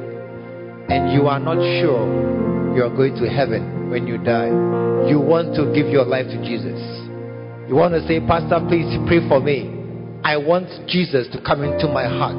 and 0.91 1.13
you 1.13 1.28
are 1.28 1.39
not 1.39 1.55
sure 1.80 2.03
you 2.76 2.84
are 2.84 2.93
going 2.93 3.15
to 3.15 3.26
heaven 3.30 3.89
when 3.89 4.05
you 4.05 4.18
die. 4.20 4.51
You 5.07 5.24
want 5.24 5.55
to 5.55 5.72
give 5.74 5.88
your 5.88 6.03
life 6.03 6.28
to 6.28 6.38
Jesus. 6.43 6.76
You 7.72 7.80
want 7.80 7.95
to 7.95 8.03
say, 8.05 8.20
Pastor, 8.20 8.59
please 8.68 8.91
pray 9.07 9.24
for 9.32 9.39
me. 9.39 9.72
I 10.28 10.36
want 10.36 10.68
Jesus 10.86 11.32
to 11.32 11.39
come 11.47 11.63
into 11.63 11.88
my 11.88 12.03
heart 12.11 12.36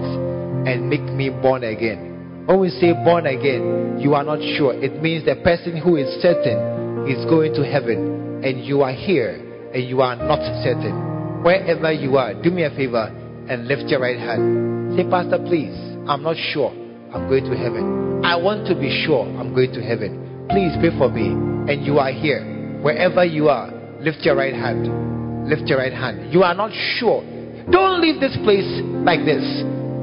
and 0.69 0.91
make 0.93 1.09
me 1.17 1.31
born 1.31 1.65
again. 1.65 2.45
When 2.45 2.61
we 2.61 2.69
say 2.77 2.93
born 2.93 3.25
again, 3.25 3.99
you 3.99 4.13
are 4.13 4.23
not 4.23 4.39
sure. 4.57 4.77
It 4.77 5.01
means 5.01 5.25
the 5.25 5.41
person 5.43 5.81
who 5.81 5.97
is 5.97 6.07
certain 6.21 7.09
is 7.09 7.25
going 7.25 7.55
to 7.55 7.65
heaven 7.65 8.45
and 8.45 8.63
you 8.63 8.83
are 8.83 8.93
here 8.93 9.41
and 9.73 9.83
you 9.83 10.03
are 10.03 10.15
not 10.15 10.45
certain. 10.63 11.43
Wherever 11.43 11.91
you 11.91 12.19
are, 12.19 12.37
do 12.37 12.51
me 12.51 12.65
a 12.65 12.71
favor 12.77 13.09
and 13.49 13.67
lift 13.67 13.89
your 13.89 14.01
right 14.01 14.19
hand. 14.19 14.95
Say, 14.95 15.09
Pastor, 15.09 15.39
please. 15.41 15.98
I'm 16.09 16.23
not 16.23 16.37
sure 16.53 16.73
I'm 17.13 17.29
going 17.29 17.45
to 17.45 17.57
heaven. 17.57 18.25
I 18.25 18.35
want 18.37 18.67
to 18.69 18.75
be 18.75 18.89
sure 19.05 19.29
I'm 19.37 19.53
going 19.55 19.73
to 19.77 19.83
heaven. 19.85 20.49
Please 20.49 20.73
pray 20.81 20.89
for 20.97 21.13
me. 21.13 21.29
And 21.69 21.85
you 21.85 21.99
are 21.99 22.11
here. 22.11 22.81
Wherever 22.81 23.25
you 23.25 23.49
are, 23.49 23.69
lift 24.01 24.25
your 24.25 24.37
right 24.37 24.55
hand. 24.55 24.89
Lift 25.49 25.69
your 25.69 25.77
right 25.77 25.93
hand. 25.93 26.33
You 26.33 26.45
are 26.45 26.55
not 26.55 26.73
sure. 26.97 27.21
Don't 27.69 28.01
leave 28.01 28.21
this 28.21 28.33
place 28.41 28.65
like 29.05 29.29
this. 29.29 29.45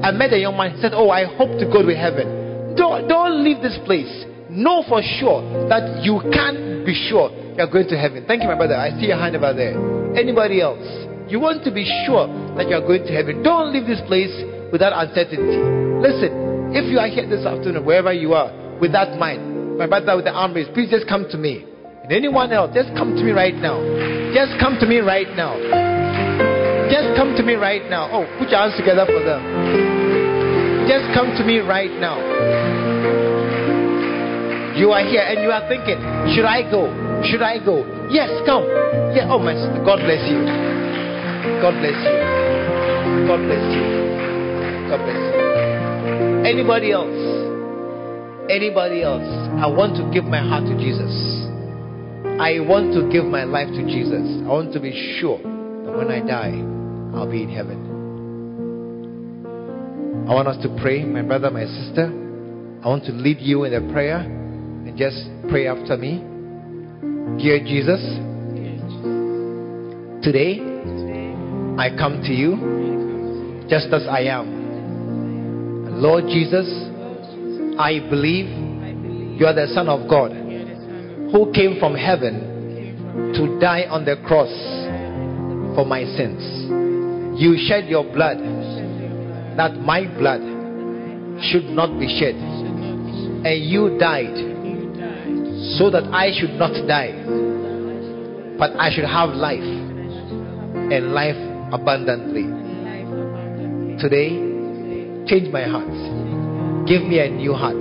I 0.06 0.14
met 0.14 0.32
a 0.32 0.38
young 0.38 0.56
man, 0.56 0.76
he 0.76 0.80
said, 0.80 0.94
Oh, 0.94 1.10
I 1.10 1.26
hope 1.26 1.58
to 1.58 1.66
go 1.66 1.82
to 1.82 1.90
heaven. 1.90 2.76
Don't, 2.78 3.08
don't 3.08 3.42
leave 3.42 3.58
this 3.58 3.78
place. 3.84 4.10
Know 4.48 4.84
for 4.86 5.02
sure 5.18 5.42
that 5.66 6.06
you 6.06 6.22
can 6.30 6.86
be 6.86 6.94
sure 7.10 7.34
you're 7.58 7.66
going 7.66 7.88
to 7.88 7.98
heaven. 7.98 8.24
Thank 8.28 8.42
you, 8.42 8.48
my 8.48 8.54
brother. 8.54 8.76
I 8.76 8.90
see 9.00 9.10
your 9.10 9.18
hand 9.18 9.34
over 9.34 9.50
there. 9.54 9.74
Anybody 10.14 10.62
else? 10.62 10.86
You 11.26 11.40
want 11.40 11.64
to 11.64 11.74
be 11.74 11.82
sure 12.06 12.30
that 12.54 12.68
you're 12.68 12.86
going 12.86 13.02
to 13.02 13.12
heaven. 13.12 13.42
Don't 13.42 13.72
leave 13.72 13.90
this 13.90 14.00
place 14.06 14.30
without 14.70 14.94
uncertainty. 14.94 15.85
Listen, 16.02 16.76
if 16.76 16.84
you 16.90 16.98
are 16.98 17.08
here 17.08 17.28
this 17.28 17.46
afternoon, 17.46 17.84
wherever 17.84 18.12
you 18.12 18.34
are, 18.34 18.52
with 18.80 18.92
that 18.92 19.18
mind, 19.18 19.78
my 19.78 19.86
brother 19.86 20.16
with 20.16 20.24
the 20.26 20.32
arm 20.32 20.52
raised, 20.52 20.72
please 20.74 20.90
just 20.90 21.08
come 21.08 21.26
to 21.30 21.38
me. 21.38 21.64
And 22.04 22.12
anyone 22.12 22.52
else, 22.52 22.74
just 22.74 22.92
come 22.96 23.16
to 23.16 23.22
me 23.24 23.32
right 23.32 23.54
now. 23.54 23.80
Just 24.34 24.60
come 24.60 24.76
to 24.80 24.86
me 24.86 24.98
right 24.98 25.28
now. 25.34 25.56
Just 26.92 27.16
come 27.16 27.34
to 27.36 27.42
me 27.42 27.54
right 27.54 27.82
now. 27.88 28.08
Oh, 28.12 28.28
put 28.38 28.48
your 28.50 28.60
hands 28.60 28.76
together 28.76 29.06
for 29.06 29.24
them. 29.24 29.42
Just 30.86 31.08
come 31.16 31.34
to 31.34 31.42
me 31.44 31.58
right 31.58 31.90
now. 31.98 32.20
You 34.76 34.92
are 34.92 35.02
here 35.02 35.24
and 35.24 35.40
you 35.42 35.50
are 35.50 35.66
thinking, 35.66 35.98
should 36.36 36.44
I 36.44 36.62
go? 36.70 36.92
Should 37.24 37.42
I 37.42 37.58
go? 37.64 37.82
Yes, 38.12 38.28
come. 38.44 38.68
Yeah. 39.16 39.32
Oh, 39.32 39.40
my 39.40 39.54
sister. 39.56 39.82
God 39.82 39.98
bless 40.04 40.22
you. 40.28 40.44
God 41.64 41.74
bless 41.80 41.96
you. 42.04 42.14
God 43.26 43.40
bless 43.40 43.64
you. 43.74 43.86
God 44.88 45.00
bless 45.02 45.16
you. 45.16 45.35
Anybody 46.46 46.92
else? 46.92 47.10
Anybody 48.48 49.02
else? 49.02 49.26
I 49.58 49.66
want 49.66 49.96
to 49.96 50.08
give 50.14 50.24
my 50.24 50.38
heart 50.38 50.64
to 50.66 50.78
Jesus. 50.78 51.10
I 52.38 52.60
want 52.60 52.94
to 52.94 53.10
give 53.10 53.24
my 53.24 53.42
life 53.42 53.66
to 53.66 53.82
Jesus. 53.82 54.22
I 54.44 54.48
want 54.48 54.72
to 54.74 54.78
be 54.78 55.18
sure 55.18 55.38
that 55.38 55.90
when 55.90 56.08
I 56.08 56.20
die, 56.20 56.54
I'll 57.18 57.28
be 57.28 57.42
in 57.42 57.48
heaven. 57.48 57.82
I 60.28 60.34
want 60.34 60.46
us 60.46 60.62
to 60.62 60.68
pray, 60.80 61.02
my 61.04 61.22
brother, 61.22 61.50
my 61.50 61.64
sister. 61.66 62.06
I 62.84 62.88
want 62.88 63.04
to 63.06 63.12
lead 63.12 63.38
you 63.40 63.64
in 63.64 63.74
a 63.74 63.80
prayer 63.92 64.18
and 64.18 64.96
just 64.96 65.28
pray 65.48 65.66
after 65.66 65.96
me. 65.96 66.22
Dear 67.42 67.58
Jesus, 67.58 68.00
today 70.22 70.60
I 71.76 71.90
come 71.98 72.22
to 72.22 72.32
you 72.32 73.66
just 73.68 73.92
as 73.92 74.06
I 74.06 74.20
am. 74.30 74.55
Lord 75.96 76.24
Jesus, 76.24 76.68
I 77.78 78.00
believe 78.10 78.46
you 79.40 79.46
are 79.46 79.54
the 79.54 79.66
Son 79.72 79.88
of 79.88 80.08
God 80.10 80.30
who 81.32 81.50
came 81.54 81.80
from 81.80 81.94
heaven 81.94 83.32
to 83.34 83.58
die 83.58 83.84
on 83.88 84.04
the 84.04 84.16
cross 84.26 84.52
for 85.74 85.86
my 85.86 86.04
sins. 86.04 86.42
You 87.40 87.56
shed 87.66 87.88
your 87.88 88.04
blood 88.04 88.36
that 89.56 89.80
my 89.80 90.04
blood 90.18 90.44
should 91.48 91.64
not 91.64 91.98
be 91.98 92.12
shed. 92.20 92.34
And 92.36 93.64
you 93.64 93.96
died 93.98 94.36
so 95.78 95.88
that 95.90 96.04
I 96.12 96.28
should 96.38 96.60
not 96.60 96.76
die, 96.86 97.16
but 98.58 98.76
I 98.76 98.90
should 98.94 99.04
have 99.08 99.30
life 99.30 99.64
and 99.64 101.12
life 101.12 101.40
abundantly. 101.72 102.44
Today, 103.98 104.45
Change 105.26 105.52
my 105.52 105.64
heart. 105.64 106.86
Give 106.86 107.02
me 107.02 107.18
a 107.18 107.28
new 107.28 107.52
heart. 107.52 107.74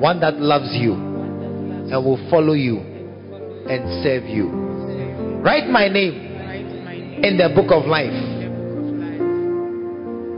One 0.00 0.20
that 0.20 0.40
loves 0.40 0.70
you 0.72 0.94
and 0.94 1.92
will 1.92 2.16
follow 2.30 2.54
you 2.54 2.78
and 2.78 4.02
serve 4.02 4.24
you. 4.24 4.48
Write 5.44 5.68
my 5.68 5.88
name 5.88 6.14
in 7.22 7.36
the 7.36 7.50
book 7.54 7.70
of 7.70 7.84
life. 7.84 8.16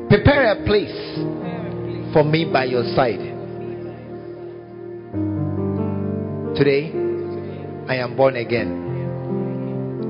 Prepare 0.09 0.53
a 0.53 0.67
place 0.67 2.13
for 2.13 2.25
me 2.25 2.51
by 2.53 2.65
your 2.65 2.83
side. 2.97 3.21
Today, 6.57 6.91
I 7.89 7.95
am 8.03 8.17
born 8.17 8.35
again. 8.35 8.69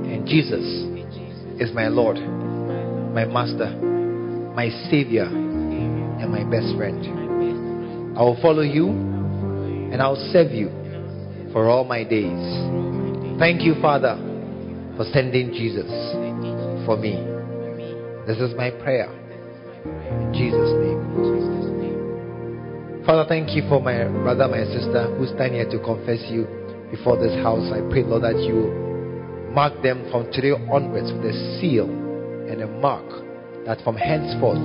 And 0.08 0.26
Jesus 0.26 0.64
is 1.60 1.74
my 1.74 1.88
Lord, 1.88 2.16
my 2.16 3.26
Master, 3.26 3.76
my 4.56 4.70
Savior 4.90 5.49
and 6.20 6.30
my 6.30 6.44
best 6.44 6.76
friend. 6.76 8.16
I 8.16 8.22
will 8.22 8.38
follow 8.42 8.62
you 8.62 8.88
and 9.92 10.02
I'll 10.02 10.30
serve 10.32 10.52
you 10.52 10.68
for 11.52 11.68
all 11.68 11.84
my 11.84 12.04
days. 12.04 13.38
Thank 13.38 13.62
you, 13.62 13.74
Father, 13.80 14.16
for 14.96 15.04
sending 15.12 15.52
Jesus 15.52 15.88
for 16.84 16.96
me. 16.96 17.16
This 18.26 18.38
is 18.38 18.54
my 18.54 18.70
prayer. 18.70 19.08
In 19.84 20.32
Jesus' 20.34 20.72
name. 20.76 21.00
Father, 23.06 23.24
thank 23.26 23.56
you 23.56 23.62
for 23.68 23.80
my 23.80 24.04
brother, 24.22 24.46
my 24.46 24.64
sister 24.64 25.08
who 25.16 25.26
stand 25.26 25.54
here 25.54 25.68
to 25.70 25.78
confess 25.82 26.20
you 26.30 26.46
before 26.90 27.16
this 27.16 27.34
house. 27.42 27.72
I 27.72 27.80
pray, 27.90 28.04
Lord, 28.04 28.22
that 28.22 28.36
you 28.38 28.70
mark 29.54 29.82
them 29.82 30.06
from 30.10 30.30
today 30.32 30.52
onwards 30.52 31.10
with 31.10 31.24
a 31.24 31.58
seal 31.58 31.88
and 31.88 32.60
a 32.62 32.66
mark 32.66 33.08
that 33.64 33.80
from 33.82 33.96
henceforth 33.96 34.60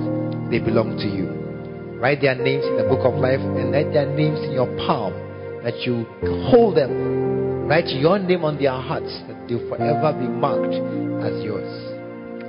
they 0.50 0.58
belong 0.58 0.96
to 0.98 1.08
you. 1.08 1.45
Write 1.96 2.20
their 2.20 2.34
names 2.34 2.60
in 2.66 2.76
the 2.76 2.84
book 2.84 3.08
of 3.08 3.16
life 3.16 3.40
and 3.40 3.72
write 3.72 3.88
their 3.90 4.04
names 4.04 4.36
in 4.44 4.52
your 4.52 4.68
palm 4.84 5.16
that 5.64 5.80
you 5.80 6.04
hold 6.52 6.76
them. 6.76 6.92
Write 7.64 7.88
your 7.88 8.18
name 8.18 8.44
on 8.44 8.60
their 8.60 8.76
hearts 8.76 9.08
that 9.26 9.48
they'll 9.48 9.64
forever 9.72 10.12
be 10.12 10.28
marked 10.28 10.76
as 11.24 11.40
yours. 11.40 11.64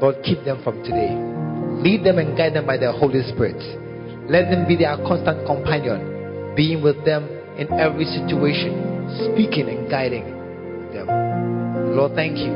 Lord, 0.03 0.19
keep 0.27 0.43
them 0.43 0.59
from 0.67 0.83
today. 0.83 1.15
Lead 1.79 2.03
them 2.03 2.19
and 2.19 2.35
guide 2.35 2.59
them 2.59 2.67
by 2.67 2.75
the 2.75 2.91
Holy 2.91 3.23
Spirit. 3.31 3.55
Let 4.27 4.51
them 4.51 4.67
be 4.67 4.75
their 4.75 4.99
constant 5.07 5.47
companion, 5.47 6.51
being 6.53 6.83
with 6.83 6.99
them 7.07 7.23
in 7.55 7.71
every 7.71 8.03
situation, 8.03 8.75
speaking 9.31 9.71
and 9.71 9.89
guiding 9.89 10.27
them. 10.91 11.07
Lord, 11.95 12.19
thank 12.19 12.35
you 12.35 12.51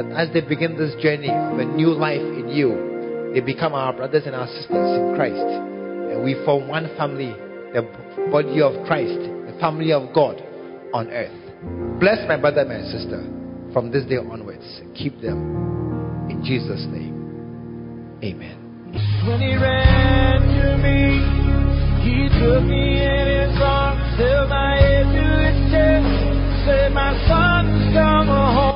that 0.00 0.08
as 0.16 0.32
they 0.32 0.40
begin 0.40 0.80
this 0.80 0.96
journey 0.96 1.28
of 1.28 1.60
a 1.60 1.64
new 1.76 1.92
life 1.92 2.24
in 2.24 2.48
you, 2.48 3.30
they 3.34 3.40
become 3.40 3.74
our 3.74 3.92
brothers 3.92 4.24
and 4.24 4.34
our 4.34 4.48
sisters 4.48 4.96
in 4.96 5.12
Christ 5.14 5.71
we 6.20 6.34
form 6.44 6.68
one 6.68 6.88
family, 6.96 7.32
the 7.72 7.82
body 8.30 8.60
of 8.60 8.84
Christ, 8.86 9.18
the 9.18 9.56
family 9.60 9.92
of 9.92 10.12
God 10.14 10.42
on 10.92 11.08
earth. 11.08 11.32
Bless 12.00 12.18
my 12.28 12.36
brother 12.36 12.60
and 12.60 12.70
my 12.70 12.82
sister 12.90 13.22
from 13.72 13.90
this 13.90 14.04
day 14.04 14.18
onwards. 14.18 14.82
Keep 14.94 15.20
them 15.20 16.28
in 16.28 16.42
Jesus' 16.44 16.84
name. 16.90 18.18
Amen. 18.22 18.58
When 19.26 19.40
he 19.40 19.56
ran 19.56 20.42
to 20.42 20.76
me, 20.78 21.22
he 22.04 22.28
took 22.38 22.62
me 22.64 23.00
in 23.00 23.50
his 23.50 23.60
arms, 23.62 24.18
held 24.18 24.48
my 24.50 24.76
head 24.76 25.06
to 25.06 25.26
his 25.46 25.72
chest. 25.72 26.32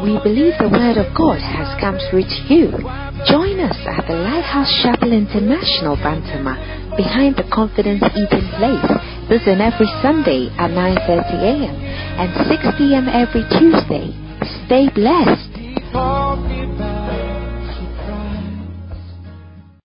We 0.02 0.18
believe 0.22 0.54
the 0.58 0.70
Word 0.70 0.98
of 0.98 1.14
God 1.14 1.38
has 1.38 1.74
come 1.80 1.98
to 1.98 2.10
reach 2.14 2.34
you. 2.50 2.70
Join 3.26 3.58
us 3.58 3.78
at 3.86 4.06
the 4.06 4.14
Lighthouse 4.14 4.70
Chapel 4.82 5.12
International, 5.12 5.96
Bantama, 5.98 6.54
behind 6.96 7.36
the 7.36 7.44
Confidence 7.52 8.02
Eating 8.16 8.48
Place. 8.56 8.90
Listen 9.28 9.60
every 9.60 9.86
Sunday 10.02 10.48
at 10.58 10.70
9.30 10.70 11.42
a.m. 11.42 11.74
and 12.20 12.48
6 12.48 12.62
p.m. 12.78 13.08
every 13.08 13.44
Tuesday. 13.58 14.14
Stay 14.66 14.88
blessed. 14.94 15.50